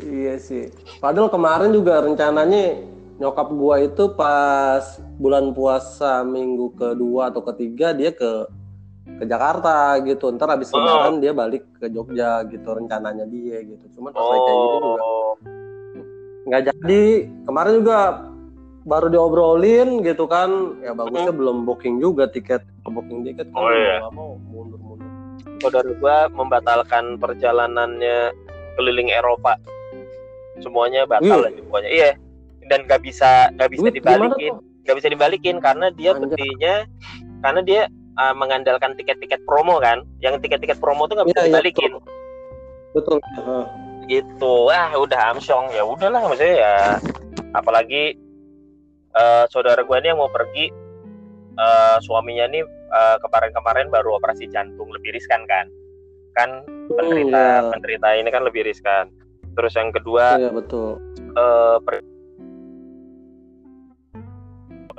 Iya 0.00 0.36
sih. 0.36 0.68
Padahal 1.00 1.32
kemarin 1.32 1.72
juga 1.72 2.04
rencananya 2.04 2.76
nyokap 3.20 3.48
gua 3.52 3.76
itu 3.78 4.16
pas 4.16 4.80
bulan 5.20 5.52
puasa 5.52 6.24
minggu 6.24 6.72
kedua 6.72 7.28
atau 7.28 7.44
ketiga 7.44 7.92
dia 7.92 8.10
ke 8.10 8.48
ke 9.10 9.24
Jakarta 9.24 10.00
gitu. 10.00 10.32
Ntar 10.32 10.56
habis 10.56 10.72
Oh. 10.72 10.80
lebaran 10.80 11.20
dia 11.20 11.30
balik 11.30 11.68
ke 11.76 11.86
Jogja 11.86 12.40
gitu 12.48 12.64
rencananya 12.64 13.28
dia 13.28 13.60
gitu. 13.60 13.84
Cuman 13.94 14.10
pas 14.10 14.24
lagi 14.24 14.40
kayak 14.40 14.56
gini 14.56 14.76
juga 14.80 15.02
oh 15.02 15.32
nggak 16.48 16.62
jadi. 16.72 17.04
Kemarin 17.44 17.74
juga 17.84 17.98
baru 18.82 19.06
diobrolin 19.06 20.00
gitu 20.00 20.24
kan. 20.24 20.80
Ya 20.80 20.96
bagusnya 20.96 21.30
belum 21.30 21.68
booking 21.68 22.00
juga 22.00 22.24
tiket. 22.26 22.64
Booking 22.82 23.22
tiket 23.22 23.52
kan 23.52 23.60
Oh, 23.60 23.68
iya. 23.68 24.00
mau 24.00 24.08
nggak 24.08 24.12
mau 24.16 24.30
mundur-mundur. 24.48 25.08
saudara 25.60 25.92
gue 25.92 26.16
membatalkan 26.32 27.20
perjalanannya 27.20 28.32
keliling 28.76 29.12
Eropa 29.12 29.60
semuanya 30.56 31.04
batal 31.04 31.44
aja 31.44 31.60
pokoknya 31.60 31.90
iya 31.90 32.10
dan 32.70 32.86
gak 32.86 33.02
bisa 33.02 33.50
gak 33.58 33.74
bisa 33.74 33.90
gimana 33.90 34.30
dibalikin. 34.30 34.54
gak 34.86 34.96
bisa 34.96 35.08
dibalikin 35.10 35.56
karena 35.58 35.90
dia 35.90 36.14
belinya 36.14 36.86
karena 37.42 37.60
dia 37.66 37.82
uh, 38.16 38.34
mengandalkan 38.38 38.94
tiket-tiket 38.94 39.42
promo 39.42 39.82
kan. 39.82 40.06
Yang 40.22 40.46
tiket-tiket 40.46 40.78
promo 40.78 41.10
tuh 41.10 41.18
gak 41.18 41.28
bisa 41.34 41.42
iya, 41.42 41.46
dibalikin. 41.50 41.98
Betul. 42.94 43.18
Heeh. 43.36 43.64
gitu. 44.10 44.70
Ah 44.70 44.94
udah 44.94 45.34
amsyong. 45.34 45.70
Ya 45.74 45.82
udahlah 45.86 46.22
maksudnya 46.26 46.56
ya 46.58 46.74
apalagi 47.54 48.18
eh, 49.14 49.44
saudara 49.50 49.82
gue 49.86 49.96
ini 50.02 50.10
yang 50.10 50.18
mau 50.18 50.30
pergi 50.30 50.66
eh, 51.54 51.96
suaminya 52.02 52.50
nih 52.50 52.62
eh, 52.66 53.16
kemarin-kemarin 53.22 53.86
baru 53.86 54.18
operasi 54.18 54.50
jantung 54.50 54.90
lebih 54.90 55.14
riskan 55.14 55.46
kan. 55.46 55.70
Kan 56.34 56.66
penderita 56.90 57.62
iya. 57.62 57.70
penderita 57.70 58.08
ini 58.18 58.28
kan 58.34 58.42
lebih 58.42 58.66
riskan. 58.66 59.14
Terus 59.54 59.78
yang 59.78 59.94
kedua 59.94 60.38
Iya 60.38 60.50
betul. 60.50 60.98
per- 61.86 62.09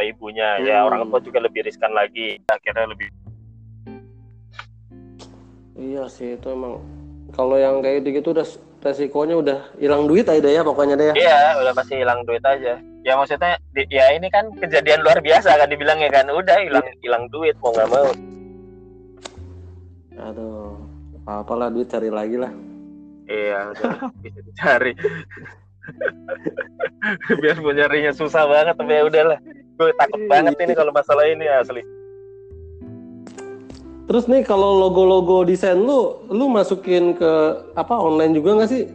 apa 0.02 0.10
ibunya 0.10 0.58
ya 0.66 0.82
Hmm. 0.82 0.90
orang 0.90 1.02
tua 1.14 1.22
juga 1.22 1.40
lebih 1.46 1.62
riskan 1.62 1.94
lagi 1.94 2.42
akhirnya 2.50 2.90
lebih 2.90 3.14
Iya 5.78 6.10
sih 6.10 6.38
itu 6.38 6.46
emang 6.50 6.82
kalau 7.34 7.58
yang 7.58 7.82
kayak 7.82 8.06
gitu 8.06 8.34
udah 8.34 8.46
resikonya 8.82 9.36
udah 9.38 9.60
hilang 9.78 10.10
duit 10.10 10.26
aja 10.26 10.42
deh 10.42 10.54
ya 10.54 10.62
pokoknya 10.62 10.94
deh 10.94 11.08
ya. 11.10 11.16
Iya, 11.16 11.42
udah 11.58 11.74
pasti 11.74 11.98
hilang 11.98 12.22
duit 12.22 12.44
aja. 12.46 12.78
Ya 13.02 13.14
maksudnya, 13.18 13.58
di- 13.74 13.90
ya 13.90 14.14
ini 14.14 14.30
kan 14.30 14.52
kejadian 14.62 15.02
luar 15.02 15.26
biasa 15.26 15.58
kan 15.58 15.66
dibilangnya 15.66 16.12
kan, 16.14 16.30
udah 16.30 16.58
hilang 16.62 16.86
hilang 17.02 17.26
duit 17.34 17.58
mau 17.64 17.74
nggak 17.74 17.90
mau. 17.90 18.10
Aduh, 20.22 20.76
apa 21.26 21.54
lah 21.56 21.74
duit 21.74 21.90
cari 21.90 22.14
lagi 22.14 22.38
lah. 22.38 22.54
Iya, 23.26 23.74
udah 23.74 23.92
bisa 24.22 24.40
dicari. 24.44 24.94
Biarpun 27.42 27.74
nyarinya 27.74 28.14
susah 28.14 28.46
banget, 28.46 28.76
tapi 28.78 28.92
ya 28.92 29.02
udahlah. 29.02 29.40
Gue 29.82 29.90
takut 29.98 30.22
banget 30.30 30.54
ini 30.62 30.78
kalau 30.78 30.94
masalah 30.94 31.26
ini 31.26 31.50
asli. 31.50 31.82
Terus 34.06 34.30
nih 34.30 34.46
kalau 34.46 34.78
logo-logo 34.78 35.42
desain 35.42 35.74
lu, 35.74 36.22
lu 36.30 36.46
masukin 36.46 37.18
ke 37.18 37.32
apa 37.74 37.96
online 37.96 38.38
juga 38.38 38.62
nggak 38.62 38.70
sih? 38.70 38.86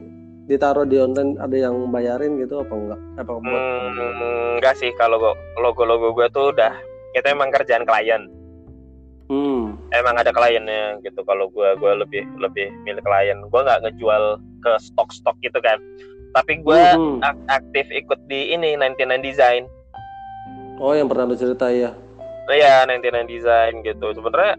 Ditaruh 0.47 0.87
di 0.87 0.95
online 0.95 1.35
ada 1.43 1.57
yang 1.59 1.91
bayarin 1.91 2.39
gitu 2.39 2.63
apa 2.63 2.71
enggak? 2.71 3.01
Apa 3.19 3.33
buat 3.35 3.63
Hmm, 3.83 4.55
enggak 4.55 4.79
sih 4.79 4.95
kalau 4.95 5.19
go- 5.19 5.39
logo-logo 5.59 6.15
gue 6.15 6.31
tuh 6.31 6.55
udah 6.55 6.71
kita 7.13 7.35
emang 7.35 7.51
kerjaan 7.51 7.83
klien. 7.83 8.31
Hmm. 9.27 9.75
Emang 9.91 10.15
ada 10.15 10.31
kliennya 10.31 11.03
gitu. 11.03 11.27
Kalau 11.27 11.51
gue 11.51 11.67
gue 11.75 11.93
lebih 11.99 12.23
lebih 12.39 12.71
milik 12.85 13.03
klien. 13.03 13.43
Gue 13.43 13.61
nggak 13.61 13.83
ngejual 13.83 14.39
ke 14.63 14.71
stok-stok 14.79 15.35
gitu 15.43 15.59
kan. 15.59 15.83
Tapi 16.31 16.63
gue 16.63 16.79
Hmm. 16.95 17.19
ak- 17.25 17.43
aktif 17.51 17.91
ikut 17.91 18.21
di 18.29 18.55
ini 18.55 18.79
99 18.79 19.19
Design. 19.19 19.67
Oh 20.77 20.93
yang 20.93 21.09
pernah 21.09 21.25
lu 21.25 21.35
cerita 21.35 21.69
ya. 21.69 21.97
Iya, 22.47 22.85
99 22.85 23.27
Design 23.27 23.75
gitu. 23.83 24.07
Sebenarnya 24.13 24.55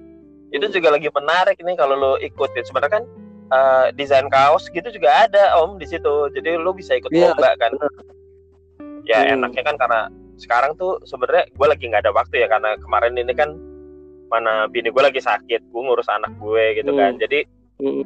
itu 0.50 0.66
juga 0.72 0.92
lagi 0.92 1.08
menarik 1.08 1.58
nih 1.58 1.76
kalau 1.76 1.96
lo 1.96 2.12
ikutin. 2.18 2.64
Sebenarnya 2.64 2.94
kan 2.94 3.04
eh, 3.48 3.86
desain 3.94 4.28
kaos 4.28 4.68
gitu 4.68 4.90
juga 4.90 5.24
ada 5.24 5.56
om 5.58 5.78
di 5.78 5.86
situ. 5.86 6.28
Jadi 6.30 6.58
lo 6.58 6.74
bisa 6.74 6.94
ikut 6.94 7.08
Iya, 7.10 7.32
lomba 7.32 7.54
kan. 7.56 7.72
benar. 7.72 7.92
Ya 9.04 9.20
Hmm. 9.24 9.40
enaknya 9.40 9.64
kan 9.64 9.76
karena 9.78 10.02
sekarang 10.36 10.76
tuh 10.76 11.00
sebenarnya 11.02 11.48
gue 11.48 11.68
lagi 11.68 11.84
nggak 11.88 12.04
ada 12.04 12.12
waktu 12.12 12.44
ya 12.44 12.48
karena 12.48 12.76
kemarin 12.78 13.16
ini 13.16 13.32
kan 13.32 13.56
mana 14.28 14.68
bini 14.68 14.92
gue 14.92 15.00
lagi 15.00 15.18
sakit, 15.18 15.64
gue 15.64 15.82
ngurus 15.82 16.12
anak 16.12 16.36
gue 16.36 16.66
gitu 16.76 16.92
kan. 16.92 17.16
Hmm. 17.16 17.22
Jadi 17.24 17.40
Hmm. 17.78 18.04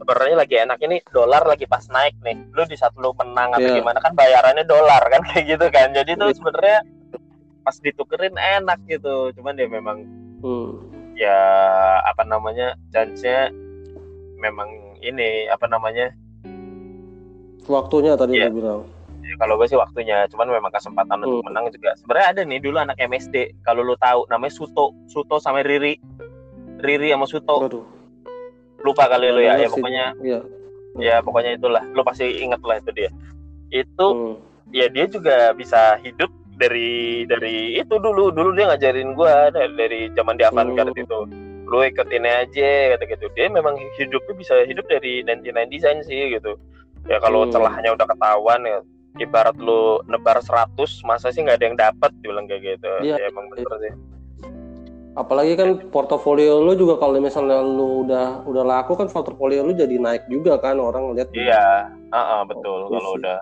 sebenarnya 0.00 0.36
lagi 0.38 0.56
enak 0.56 0.78
ini 0.80 0.96
dolar 1.04 1.44
lagi 1.44 1.66
pas 1.66 1.84
naik 1.84 2.14
nih 2.22 2.40
lu 2.54 2.64
di 2.64 2.72
saat 2.72 2.96
lu 2.96 3.12
menang 3.12 3.52
atau 3.52 3.68
Iya. 3.68 3.76
gimana 3.76 3.98
kan 3.98 4.14
bayarannya 4.14 4.64
dolar 4.64 5.02
kan 5.04 5.20
kayak 5.28 5.44
gitu 5.50 5.66
kan 5.68 5.92
jadi 5.92 6.14
tuh 6.14 6.30
Iya. 6.30 6.36
sebenarnya 6.40 6.78
pas 7.70 7.78
ditukerin 7.78 8.34
enak 8.34 8.82
gitu 8.84 9.30
cuman 9.32 9.54
dia 9.54 9.70
memang 9.70 10.02
Hmm. 10.42 10.82
ya 11.14 11.38
apa 12.02 12.26
namanya 12.26 12.74
chance-nya 12.90 13.54
memang 14.36 14.66
ini 14.98 15.46
apa 15.46 15.70
namanya 15.70 16.10
Waktunya 17.62 18.18
tadi 18.18 18.34
Iya. 18.34 18.50
lu 18.50 18.58
bilang. 18.58 18.82
ya 19.22 19.36
kalau 19.38 19.54
gue 19.54 19.68
sih 19.68 19.78
waktunya 19.78 20.26
cuman 20.26 20.50
memang 20.50 20.72
kesempatan 20.72 21.22
untuk 21.22 21.38
Hmm. 21.38 21.46
menang 21.46 21.70
juga 21.70 21.94
sebenarnya 21.94 22.26
ada 22.26 22.42
nih 22.42 22.58
dulu 22.58 22.76
anak 22.80 22.98
MSD 22.98 23.36
kalau 23.62 23.84
lu 23.84 23.94
tahu 23.94 24.26
namanya 24.26 24.50
Suto 24.50 24.90
Suto 25.06 25.38
sama 25.38 25.62
Riri 25.62 25.94
Riri 26.80 27.14
sama 27.14 27.30
Suto 27.30 27.56
Waduh. 27.60 27.86
lupa 28.80 29.06
kali 29.06 29.30
lu 29.30 29.38
ya 29.38 29.54
ya 29.56 29.68
pokoknya 29.68 30.04
Iya. 30.18 30.40
ya 30.98 31.14
pokoknya 31.20 31.54
itulah 31.54 31.84
lu 31.86 32.02
pasti 32.02 32.26
inget 32.34 32.58
lah 32.58 32.80
itu 32.80 32.90
dia 32.90 33.10
itu 33.70 34.06
Hmm. 34.08 34.34
ya 34.72 34.88
dia 34.88 35.06
juga 35.06 35.52
bisa 35.52 36.00
hidup 36.00 36.32
dari 36.60 37.24
dari 37.24 37.80
itu 37.80 37.96
dulu 37.96 38.28
dulu 38.28 38.52
dia 38.52 38.68
ngajarin 38.68 39.16
gua 39.16 39.48
dari, 39.48 39.72
dari 39.74 40.00
zaman 40.12 40.36
di 40.36 40.44
Avantgarde 40.44 40.92
Hmm. 40.92 41.04
itu. 41.08 41.20
Lu 41.64 41.80
ikutin 41.80 42.26
aja 42.26 42.70
kata 42.92 43.04
gitu. 43.08 43.26
Dia 43.32 43.48
memang 43.48 43.78
hidupnya 43.96 44.34
bisa 44.36 44.54
hidup 44.68 44.84
dari 44.86 45.24
99 45.24 45.72
design 45.72 46.04
sih 46.04 46.36
gitu. 46.36 46.60
Ya 47.08 47.16
kalau 47.18 47.48
Hmm. 47.48 47.50
celahnya 47.50 47.96
udah 47.96 48.04
ketahuan 48.04 48.60
ya 48.62 48.78
ibarat 49.18 49.56
lu 49.56 49.98
nebar 50.06 50.38
100 50.38 51.02
masa 51.02 51.32
sih 51.32 51.42
nggak 51.42 51.58
ada 51.58 51.66
yang 51.66 51.78
dapat 51.78 52.10
dibilang 52.20 52.44
kayak 52.44 52.76
gitu. 52.76 52.90
Iya. 53.02 53.16
ya 53.18 53.26
emang 53.26 53.48
bener 53.48 53.72
sih. 53.80 53.94
Apalagi 55.10 55.58
kan 55.58 55.90
portofolio 55.90 56.62
lu 56.62 56.78
juga 56.78 56.94
kalau 56.96 57.18
misalnya 57.18 57.58
lu 57.58 58.06
udah 58.06 58.46
udah 58.46 58.62
laku 58.62 58.94
kan 58.94 59.10
portofolio 59.10 59.66
lu 59.66 59.74
jadi 59.74 59.98
naik 59.98 60.30
juga 60.30 60.54
kan 60.56 60.78
orang 60.78 61.18
lihat. 61.18 61.34
iya. 61.34 61.90
Ah 62.10 62.38
ah, 62.38 62.40
betul. 62.46 62.86
Oke 62.86 62.94
kalau 62.94 63.10
udah 63.18 63.38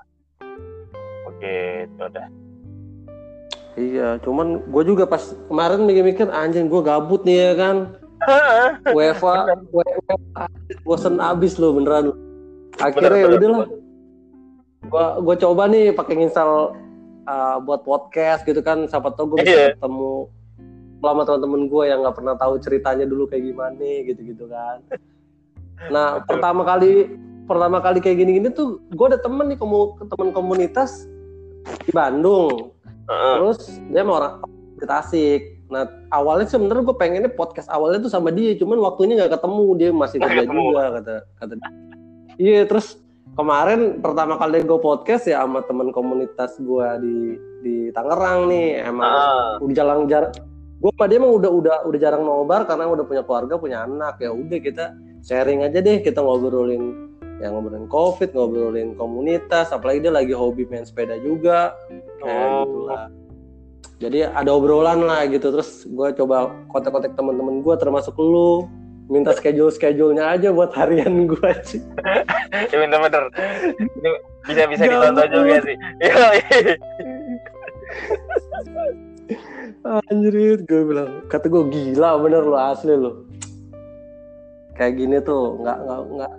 oke 1.28 1.54
itu 1.84 2.02
udah 2.02 2.26
Iya, 3.78 4.18
cuman 4.26 4.66
gue 4.66 4.82
juga 4.82 5.06
pas 5.06 5.22
kemarin 5.46 5.86
mikir-mikir 5.86 6.26
anjing 6.34 6.66
gue 6.66 6.82
gabut 6.82 7.22
nih 7.22 7.38
ya 7.38 7.52
kan. 7.54 7.76
UEFA, 8.98 9.54
UEFA 9.70 10.14
bosen 10.82 11.22
abis 11.22 11.54
lo 11.62 11.70
beneran. 11.78 12.10
Akhirnya 12.82 13.06
Bener, 13.06 13.22
ya 13.22 13.26
bener, 13.30 13.38
udahlah. 13.38 13.68
Gua 14.90 15.06
gue 15.22 15.36
coba 15.38 15.62
nih 15.70 15.94
pakai 15.94 16.26
install 16.26 16.74
uh, 17.30 17.56
buat 17.62 17.86
podcast 17.86 18.42
gitu 18.42 18.58
kan. 18.66 18.90
Siapa 18.90 19.14
tau 19.14 19.30
gue 19.30 19.46
bisa 19.46 19.54
Iya. 19.54 19.68
ketemu 19.78 20.26
lama 20.98 21.22
teman-teman 21.22 21.62
gue 21.70 21.84
yang 21.86 22.02
nggak 22.02 22.16
pernah 22.18 22.34
tahu 22.34 22.58
ceritanya 22.58 23.06
dulu 23.06 23.30
kayak 23.30 23.54
gimana 23.54 23.86
gitu-gitu 24.02 24.50
kan. 24.50 24.82
Nah 25.94 26.18
Betul. 26.18 26.26
pertama 26.34 26.62
kali 26.66 26.92
pertama 27.46 27.78
kali 27.78 27.98
kayak 28.02 28.18
gini-gini 28.26 28.50
tuh 28.50 28.82
gue 28.90 29.06
ada 29.06 29.22
temen 29.22 29.46
nih 29.46 29.58
komu, 29.62 29.94
temen 30.10 30.34
komunitas 30.34 31.06
di 31.86 31.94
Bandung. 31.94 32.74
Terus 33.08 33.58
dia 33.88 34.02
mau 34.04 34.20
orang 34.20 34.44
di 34.78 34.86
Tasik. 34.86 35.42
Nah 35.68 35.84
awalnya 36.12 36.48
sebenarnya 36.48 36.84
gue 36.84 36.96
pengennya 36.96 37.32
podcast 37.32 37.68
awalnya 37.68 38.04
tuh 38.04 38.12
sama 38.12 38.28
dia, 38.30 38.52
cuman 38.56 38.78
waktunya 38.80 39.16
nggak 39.16 39.40
ketemu 39.40 39.64
dia 39.76 39.90
masih 39.92 40.18
kerja 40.20 40.44
juga 40.44 40.82
kata 41.00 41.14
kata. 41.40 41.52
dia. 41.56 41.70
Iya 42.38 42.60
terus 42.70 43.00
kemarin 43.34 44.02
pertama 44.02 44.34
kali 44.38 44.62
gue 44.66 44.80
podcast 44.82 45.30
ya 45.30 45.42
sama 45.46 45.62
teman 45.66 45.94
komunitas 45.94 46.58
gue 46.58 46.88
di 47.02 47.16
di 47.62 47.76
Tangerang 47.94 48.50
nih 48.50 48.82
emang 48.86 49.06
Ah. 49.10 49.62
udah 49.62 49.74
jarang 49.74 50.06
jarang 50.10 50.34
gue 50.78 50.90
sama 50.94 51.06
dia 51.10 51.18
emang 51.18 51.34
udah 51.38 51.50
udah 51.50 51.76
udah 51.86 51.98
jarang 51.98 52.22
nobar 52.22 52.66
karena 52.66 52.86
udah 52.86 53.06
punya 53.06 53.22
keluarga 53.26 53.54
punya 53.58 53.82
anak 53.86 54.22
ya 54.22 54.30
udah 54.30 54.58
kita 54.58 54.94
sharing 55.22 55.66
aja 55.66 55.78
deh 55.82 56.02
kita 56.02 56.22
ngobrolin 56.22 57.07
yang 57.38 57.54
ngobrolin 57.54 57.86
covid 57.86 58.34
ngobrolin 58.34 58.94
komunitas 58.94 59.70
apalagi 59.70 60.02
dia 60.02 60.12
lagi 60.12 60.34
hobi 60.34 60.66
main 60.66 60.82
sepeda 60.82 61.14
juga 61.18 61.74
kayak 62.18 62.46
Oh. 62.48 62.62
gitu 62.66 62.80
lah 62.86 63.04
jadi 63.98 64.18
ada 64.30 64.50
obrolan 64.54 65.02
lah 65.02 65.26
gitu 65.26 65.50
terus 65.50 65.86
gue 65.86 66.08
coba 66.18 66.54
kontak-kontak 66.70 67.14
teman-teman 67.14 67.62
gue 67.62 67.74
termasuk 67.78 68.14
lu 68.18 68.66
minta 69.08 69.32
schedule 69.32 69.72
schedule-nya 69.72 70.36
aja 70.36 70.52
buat 70.52 70.70
harian 70.74 71.26
gue 71.26 71.50
sih 71.64 71.82
ya 72.70 72.76
bener-bener 72.76 73.30
ini 73.78 74.10
bisa 74.46 74.62
bisa 74.66 74.82
Gabut. 74.86 75.12
ditonton 75.12 75.28
juga 75.28 75.56
sih. 75.60 75.76
Anjir, 79.84 80.34
gue 80.64 80.82
bilang, 80.84 81.24
kata 81.32 81.48
gue 81.48 81.64
gila 81.68 82.20
bener 82.20 82.42
lo 82.44 82.56
asli 82.58 82.92
lo. 82.92 83.24
Kayak 84.76 84.92
gini 85.00 85.16
tuh, 85.22 85.58
nggak 85.62 85.78
nggak 85.84 86.00
nggak. 86.16 86.32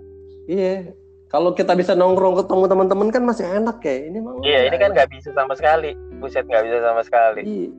Iya, 0.50 0.98
kalau 1.30 1.54
kita 1.54 1.78
bisa 1.78 1.94
nongkrong 1.94 2.42
ketemu 2.42 2.66
teman-teman 2.66 3.08
kan 3.14 3.22
masih 3.22 3.46
enak 3.46 3.78
ya. 3.80 4.10
Ini 4.10 4.18
mah 4.18 4.34
iya 4.42 4.60
ini 4.66 4.76
kan 4.76 4.90
nggak 4.92 5.14
bisa 5.14 5.30
sama 5.32 5.54
sekali 5.54 5.94
buset 6.18 6.42
nggak 6.44 6.66
bisa 6.66 6.78
sama 6.82 7.02
sekali 7.06 7.42
Iya. 7.46 7.70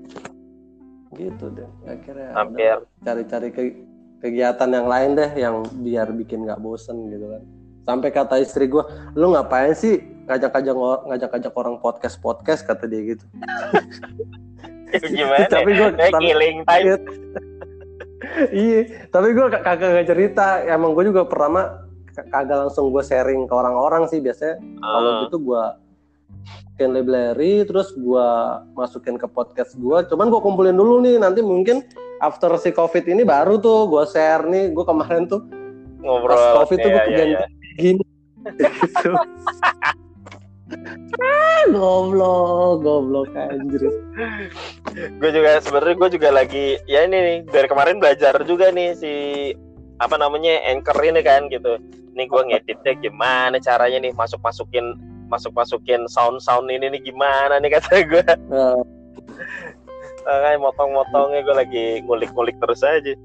Gitu 1.11 1.45
deh. 1.51 1.67
Akhirnya 1.85 2.31
Hampir. 2.31 2.77
cari-cari 3.03 3.49
ke- 3.51 3.83
kegiatan 4.23 4.71
yang 4.71 4.87
lain 4.87 5.11
deh, 5.19 5.31
yang 5.35 5.55
biar 5.83 6.15
bikin 6.15 6.47
nggak 6.47 6.63
bosen 6.63 7.11
gitu 7.11 7.27
kan. 7.27 7.43
Sampai 7.83 8.15
kata 8.15 8.39
istri 8.39 8.71
gue, 8.71 8.85
lu 9.19 9.35
ngapain 9.35 9.75
sih 9.75 9.99
ngajak-ngajak 10.31 10.77
ngajak-ngajak 11.11 11.53
orang 11.53 11.83
podcast 11.83 12.23
podcast 12.23 12.63
kata 12.63 12.87
dia 12.87 13.19
gitu. 13.19 13.25
gimana 15.11 15.47
Tapi 15.47 15.71
tapi- 15.75 16.23
killing 16.23 16.63
time 16.63 16.87
Iya. 18.55 18.81
tapi 19.11 19.35
gue 19.35 19.47
kagak 19.51 19.91
nggak 19.91 20.07
cerita. 20.07 20.63
Emang 20.63 20.95
gue 20.95 21.11
juga 21.11 21.27
pertama 21.27 21.90
kagak 22.27 22.69
langsung 22.69 22.89
gue 22.89 23.01
sharing 23.01 23.45
ke 23.45 23.55
orang-orang 23.55 24.05
sih 24.07 24.19
biasanya. 24.19 24.61
Kalau 24.79 25.11
Ah, 25.11 25.21
gitu 25.25 25.37
gue 25.41 25.65
masukin 26.31 26.91
library, 26.91 27.55
terus 27.65 27.93
gue 27.93 28.29
masukin 28.73 29.17
ke 29.17 29.27
podcast 29.27 29.75
gue. 29.75 29.99
Cuman 30.07 30.29
gue 30.29 30.41
kumpulin 30.41 30.73
dulu 30.73 31.01
nih, 31.01 31.17
nanti 31.17 31.41
mungkin 31.41 31.85
after 32.19 32.53
si 32.57 32.71
covid 32.71 33.05
ini 33.05 33.23
baru 33.23 33.57
tuh 33.57 33.87
gue 33.87 34.05
share 34.07 34.45
nih. 34.45 34.73
Gue 34.73 34.85
kemarin 34.85 35.25
tuh 35.25 35.45
ngobrol 36.01 36.33
pas 36.33 36.65
covid 36.65 36.79
tuh 36.79 36.89
gue 36.89 36.97
Iya, 36.97 37.05
kegiatan 37.05 37.29
iya. 37.29 37.41
gini. 37.77 38.05
gitu. 38.91 39.11
ah, 41.21 41.63
goblok, 41.69 42.81
goblok 42.81 43.31
anjir. 43.35 43.83
gue 45.21 45.31
juga 45.31 45.61
sebenarnya 45.61 45.95
gue 45.97 46.09
juga 46.15 46.29
lagi 46.33 46.67
ya 46.87 47.05
ini 47.05 47.19
nih 47.19 47.39
dari 47.47 47.67
kemarin 47.69 48.01
belajar 48.01 48.33
juga 48.43 48.73
nih 48.73 48.97
si 48.97 49.13
apa 50.01 50.17
namanya 50.17 50.65
anchor 50.65 50.97
ini 51.05 51.21
kan 51.21 51.47
gitu. 51.53 51.77
Nih 52.17 52.27
gue 52.27 52.43
ngeditnya 52.49 52.93
gimana 52.99 53.57
caranya 53.61 54.01
nih 54.01 54.13
masuk 54.17 54.41
masukin 54.41 54.97
masuk 55.31 55.55
masukin 55.55 56.09
sound 56.11 56.43
sound 56.43 56.67
ini 56.73 56.91
nih 56.91 57.01
gimana 57.05 57.63
nih 57.63 57.71
kata 57.79 58.03
gue 58.03 58.25
Nah, 58.51 58.75
makanya 60.27 60.59
motong-motongnya 60.61 61.41
gue 61.47 61.55
lagi 61.57 61.85
ngulik-ngulik 62.05 62.57
terus 62.61 62.85
aja. 62.85 63.17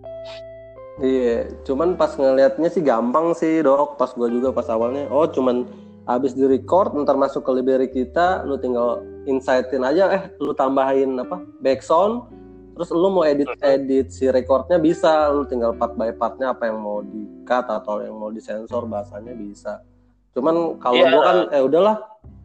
Iya, 1.03 1.51
cuman 1.67 1.99
pas 1.99 2.15
ngelihatnya 2.15 2.71
sih 2.71 2.79
gampang 2.79 3.35
sih 3.35 3.59
dok. 3.59 3.99
Pas 3.99 4.15
gua 4.15 4.31
juga 4.31 4.55
pas 4.55 4.63
awalnya, 4.71 5.11
oh 5.11 5.27
cuman 5.27 5.67
habis 6.07 6.31
di 6.31 6.47
record, 6.47 6.95
ntar 6.95 7.19
masuk 7.19 7.43
ke 7.43 7.51
library 7.51 7.91
kita, 7.91 8.47
lu 8.47 8.55
tinggal 8.55 9.03
insightin 9.27 9.83
aja, 9.83 10.07
eh 10.15 10.23
lu 10.39 10.55
tambahin 10.55 11.19
apa? 11.19 11.43
Background, 11.59 12.31
terus 12.75 12.91
lu 12.91 13.07
mau 13.07 13.23
edit 13.23 13.47
edit 13.63 14.11
si 14.11 14.27
recordnya 14.27 14.75
bisa, 14.75 15.31
lu 15.31 15.47
tinggal 15.47 15.71
part 15.73 15.95
by 15.95 16.11
partnya 16.11 16.51
apa 16.51 16.67
yang 16.67 16.77
mau 16.77 16.99
di 16.99 17.23
cut 17.47 17.65
atau 17.65 18.03
yang 18.03 18.13
mau 18.13 18.29
disensor 18.29 18.83
bahasanya 18.85 19.31
bisa. 19.31 19.79
Cuman 20.35 20.75
kalau 20.77 20.99
Iya. 20.99 21.09
gua 21.09 21.23
kan, 21.23 21.37
eh 21.49 21.61
udahlah, 21.63 21.95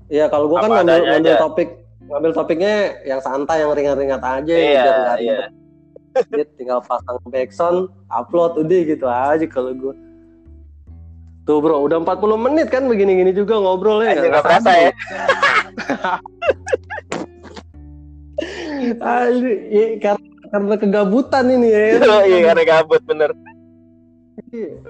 ya 0.06 0.24
kalau 0.30 0.46
gua 0.46 0.62
kan 0.62 0.70
Apa 0.70 0.76
ngambil, 0.80 0.94
adanya 0.94 1.10
ngambil 1.10 1.34
aja. 1.34 1.42
topik 1.42 1.68
ngambil 2.06 2.30
topiknya 2.32 2.74
yang 3.02 3.20
santai 3.20 3.56
yang 3.62 3.70
ringan-ringan 3.70 4.18
aja 4.18 4.54
Iya, 4.54 4.82
biar 4.82 4.94
nggak 5.02 5.18
iya. 5.18 5.36
ribet 5.36 5.50
dia 6.30 6.44
tinggal 6.58 6.78
pasang 6.82 7.18
backsound, 7.26 7.86
upload 8.10 8.58
udah 8.58 8.80
gitu 8.82 9.06
aja 9.06 9.46
kalau 9.46 9.70
gue. 9.74 9.94
Tuh 11.46 11.58
bro, 11.58 11.82
udah 11.82 11.98
40 12.02 12.34
menit 12.38 12.66
kan 12.70 12.86
begini-gini 12.86 13.30
juga 13.30 13.58
ngobrol 13.58 14.02
ya. 14.02 14.14
Aja 14.14 14.26
nggak 14.28 14.44
berasa 14.46 14.70
ya 14.70 14.90
Aduh, 18.98 19.56
iya, 19.70 19.86
karena, 20.02 20.26
karena 20.50 20.74
kegabutan 20.74 21.44
ini 21.46 21.68
ya. 21.70 21.80
iya 22.30 22.38
karena 22.50 22.62
gabut 22.66 23.02
bener 23.06 23.30
Iya. 24.50 24.80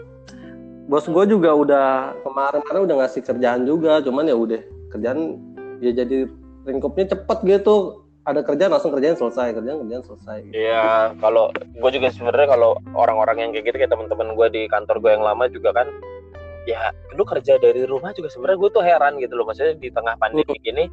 Bos 0.91 1.07
gue 1.07 1.25
juga 1.27 1.55
udah 1.55 2.19
kemarin 2.27 2.63
karena 2.67 2.81
udah 2.83 2.97
ngasih 3.05 3.23
kerjaan 3.23 3.63
juga, 3.63 4.03
cuman 4.03 4.27
ya 4.27 4.35
udah 4.35 4.63
kerjaan 4.91 5.39
ya 5.79 5.95
jadi 5.95 6.27
lingkupnya 6.67 7.15
cepet 7.15 7.39
gitu. 7.47 8.07
Ada 8.27 8.45
kerjaan 8.45 8.75
langsung 8.75 8.93
kerjaan 8.93 9.17
selesai, 9.17 9.55
kerjaan 9.55 9.87
kerjaan 9.87 10.05
selesai. 10.05 10.39
Gitu. 10.45 10.55
Iya, 10.55 11.15
kalau 11.19 11.51
gue 11.55 11.91
juga 11.95 12.11
sebenarnya 12.13 12.59
kalau 12.59 12.77
orang-orang 12.93 13.37
yang 13.39 13.51
kayak 13.55 13.65
gitu 13.71 13.77
kayak 13.81 13.93
teman-teman 13.95 14.35
gue 14.37 14.47
di 14.51 14.63
kantor 14.69 14.97
gue 14.99 15.11
yang 15.15 15.25
lama 15.25 15.45
juga 15.49 15.71
kan, 15.73 15.89
ya 16.69 16.93
lu 17.17 17.23
kerja 17.25 17.57
dari 17.57 17.87
rumah 17.89 18.13
juga 18.13 18.29
sebenarnya 18.29 18.59
gue 18.61 18.71
tuh 18.71 18.85
heran 18.85 19.15
gitu 19.23 19.35
loh, 19.39 19.49
maksudnya 19.49 19.75
di 19.79 19.89
tengah 19.89 20.15
pandemi 20.21 20.55
gini, 20.61 20.85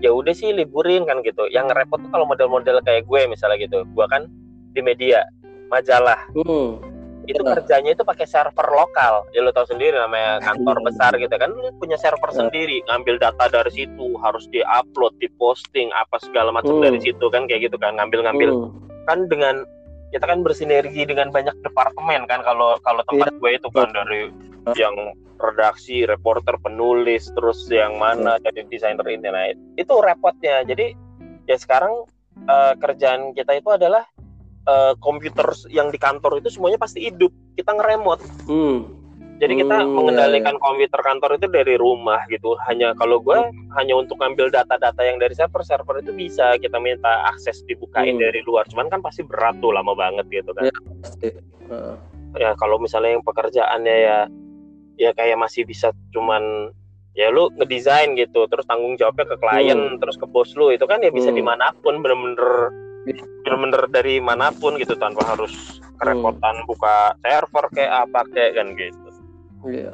ya 0.00 0.10
udah 0.10 0.32
sih 0.32 0.50
liburin 0.50 1.04
kan 1.04 1.22
gitu. 1.22 1.46
Yang 1.48 1.74
repot 1.76 1.98
tuh 2.00 2.10
kalau 2.10 2.26
model-model 2.26 2.82
kayak 2.82 3.06
gue 3.06 3.20
misalnya 3.26 3.58
gitu, 3.60 3.82
gue 3.84 4.06
kan 4.08 4.26
di 4.72 4.80
media, 4.80 5.22
majalah, 5.68 6.18
Hmm. 6.34 6.82
itu 7.24 7.40
Benar. 7.40 7.64
kerjanya 7.64 7.96
itu 7.96 8.04
pakai 8.04 8.28
server 8.28 8.68
lokal 8.68 9.24
ya 9.32 9.40
lo 9.40 9.48
tau 9.48 9.64
sendiri 9.64 9.96
namanya 9.96 10.44
kantor 10.44 10.76
Iya. 10.76 10.84
besar 10.92 11.12
gitu 11.16 11.32
kan 11.32 11.56
lu 11.56 11.72
punya 11.80 11.96
server 11.96 12.28
Iya. 12.28 12.36
sendiri 12.36 12.76
ngambil 12.84 13.16
data 13.16 13.44
dari 13.48 13.72
situ 13.72 14.12
harus 14.20 14.44
diupload 14.52 15.16
diposting 15.16 15.88
apa 15.96 16.20
segala 16.20 16.52
macam 16.52 16.76
Hmm. 16.76 16.84
dari 16.84 17.00
situ 17.00 17.24
kan 17.32 17.48
kayak 17.48 17.72
gitu 17.72 17.80
kan 17.80 17.96
ngambil-ngambil 17.96 18.50
Hmm. 18.52 18.76
kan 19.08 19.24
dengan 19.32 19.64
kita 20.14 20.30
kan 20.30 20.46
bersinergi 20.46 21.02
dengan 21.02 21.34
banyak 21.34 21.58
departemen 21.66 22.30
kan 22.30 22.46
kalau 22.46 22.78
kalau 22.86 23.02
tempat 23.10 23.34
gue 23.42 23.50
itu 23.58 23.68
kan 23.74 23.90
dari 23.90 24.30
yang 24.78 24.94
redaksi, 25.42 26.06
reporter, 26.06 26.54
penulis, 26.62 27.28
terus 27.34 27.66
yang 27.68 27.98
mana 27.98 28.38
Iya. 28.38 28.48
dari 28.48 28.60
desainer 28.70 29.06
ini 29.10 29.28
nah 29.28 29.44
itu 29.74 29.94
repotnya. 29.98 30.62
Jadi 30.62 30.94
ya 31.50 31.58
sekarang 31.58 32.06
eh, 32.46 32.72
kerjaan 32.78 33.34
kita 33.34 33.58
itu 33.58 33.68
adalah 33.74 34.06
eh, 34.64 34.94
komputer 35.02 35.50
yang 35.68 35.90
di 35.90 35.98
kantor 35.98 36.38
itu 36.40 36.48
semuanya 36.54 36.78
pasti 36.78 37.10
hidup. 37.10 37.34
Kita 37.58 37.74
ngeremot. 37.74 38.20
Hmm. 38.46 39.03
Jadi 39.34 39.60
kita 39.60 39.82
Hmm, 39.82 39.98
mengendalikan 39.98 40.54
komputer 40.56 41.00
kantor 41.02 41.36
itu 41.36 41.46
dari 41.50 41.74
rumah 41.74 42.22
gitu. 42.26 42.54
Hanya 42.64 42.94
kalau 42.94 43.18
gue 43.18 43.34
hanya 43.74 43.94
untuk 43.94 44.16
ngambil 44.16 44.48
data-data 44.48 45.02
yang 45.02 45.18
dari 45.18 45.34
server, 45.34 45.66
server 45.66 45.98
itu 45.98 46.14
bisa 46.14 46.54
kita 46.56 46.78
minta 46.78 47.26
akses 47.28 47.66
dibukain 47.66 48.14
Hmm. 48.14 48.22
dari 48.22 48.40
luar. 48.42 48.62
Cuman 48.70 48.86
kan 48.86 49.02
pasti 49.02 49.26
berat 49.26 49.58
tuh 49.58 49.74
lama 49.74 49.90
banget 49.92 50.30
gitu 50.30 50.54
kan. 50.54 50.70
Iya. 50.70 50.76
Pasti. 51.02 51.28
Heeh. 51.66 51.94
Ya 52.34 52.50
kalau 52.54 52.78
misalnya 52.78 53.14
yang 53.14 53.22
pekerjaannya 53.22 53.96
ya 53.96 54.18
ya 54.94 55.10
kayak 55.10 55.34
masih 55.36 55.66
bisa 55.66 55.90
cuman 56.10 56.70
ya 57.12 57.30
lu 57.30 57.50
ngedesain 57.52 58.14
gitu 58.14 58.46
terus 58.46 58.62
tanggung 58.64 58.94
jawabnya 58.94 59.26
ke 59.26 59.36
klien 59.38 59.78
terus 59.98 60.14
ke 60.14 60.26
bos 60.26 60.50
lu 60.54 60.70
itu 60.70 60.82
kan 60.84 60.98
ya 60.98 61.10
bisa 61.10 61.30
Hmm. 61.30 61.38
di 61.38 61.42
mana 61.42 61.70
pun 61.78 61.98
bener-bener 61.98 62.70
Iya. 63.04 63.22
bener-bener 63.42 63.82
dari 63.86 64.18
mana 64.18 64.50
pun 64.50 64.74
gitu 64.78 64.94
tanpa 64.94 65.22
harus 65.26 65.50
kerepotan 65.94 66.62
buka 66.64 67.14
server 67.20 67.66
kayak 67.70 67.92
apa 68.02 68.20
kayak 68.30 68.52
kan 68.54 68.66
gitu 68.74 69.03
Iya. 69.64 69.92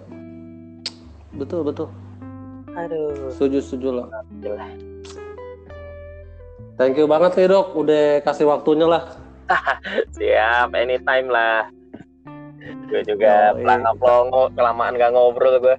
Betul 1.32 1.62
betul. 1.62 1.88
aduh 2.70 3.34
Setuju 3.34 3.58
setuju 3.60 3.88
lah. 3.98 4.06
Thank 6.74 6.96
you 6.96 7.04
banget 7.04 7.34
nih 7.36 7.46
dok, 7.50 7.74
udah 7.74 8.22
kasih 8.22 8.46
waktunya 8.46 8.86
lah. 8.86 9.02
siap 10.16 10.70
anytime 10.72 11.26
lah 11.26 11.66
gue 12.86 13.02
juga 13.02 13.50
Yoi. 13.50 13.62
pelangga 13.62 13.92
pelongo 13.98 14.42
kelamaan 14.54 14.94
gak 14.94 15.10
ngobrol 15.10 15.58
gue 15.58 15.76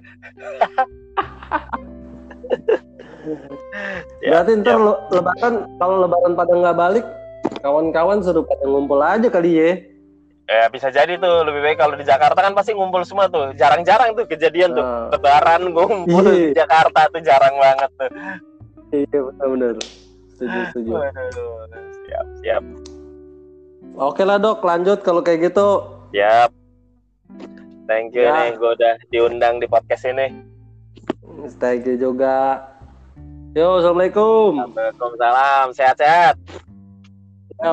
Ya, 4.20 4.40
Berarti 4.44 4.50
ntar 4.60 4.76
lo- 4.76 5.00
lebaran 5.08 5.54
kalau 5.78 5.96
lebaran 6.02 6.32
pada 6.34 6.52
nggak 6.52 6.74
balik, 6.76 7.04
kawan-kawan 7.62 8.18
suruh 8.18 8.42
pada 8.42 8.64
ngumpul 8.66 8.98
aja 8.98 9.28
kali 9.30 9.50
ya. 9.54 9.70
Ya 10.44 10.66
bisa 10.68 10.88
jadi 10.88 11.16
tuh 11.16 11.42
lebih 11.42 11.60
baik 11.60 11.78
kalau 11.78 11.94
di 11.94 12.02
Jakarta 12.02 12.36
kan 12.36 12.52
pasti 12.52 12.72
ngumpul 12.72 13.02
semua 13.02 13.26
tuh 13.26 13.54
jarang-jarang 13.54 14.12
tuh 14.12 14.26
kejadian 14.26 14.72
tuh 14.72 14.84
lebaran 15.08 15.70
ngumpul 15.70 16.24
Iya. 16.24 16.50
di 16.50 16.54
Jakarta 16.54 17.06
tuh 17.08 17.20
jarang 17.20 17.54
banget 17.56 17.90
tuh 17.92 18.10
iya 18.92 19.18
benar-benar. 19.22 19.76
Setuju 20.32 20.58
setuju. 20.68 20.90
Waduh, 20.92 21.64
siap 22.02 22.26
siap 22.38 22.62
Oke 23.94 24.22
lah 24.22 24.36
dok, 24.36 24.60
lanjut 24.60 24.98
kalau 25.00 25.20
kayak 25.20 25.46
gitu. 25.46 25.68
siap 26.10 26.50
thank 27.84 28.10
you 28.10 28.22
Ya. 28.22 28.34
nih 28.42 28.56
gue 28.56 28.70
udah 28.72 28.94
diundang 29.08 29.56
di 29.56 29.66
podcast 29.66 30.04
ini 30.04 30.28
Thank 31.56 31.86
you 31.86 31.96
juga. 31.96 32.60
Yo, 33.52 33.78
assalamualaikum. 33.78 34.62
Waalaikumsalam 34.68 35.72
sehat-sehat 35.72 36.36
Ya. 37.58 37.72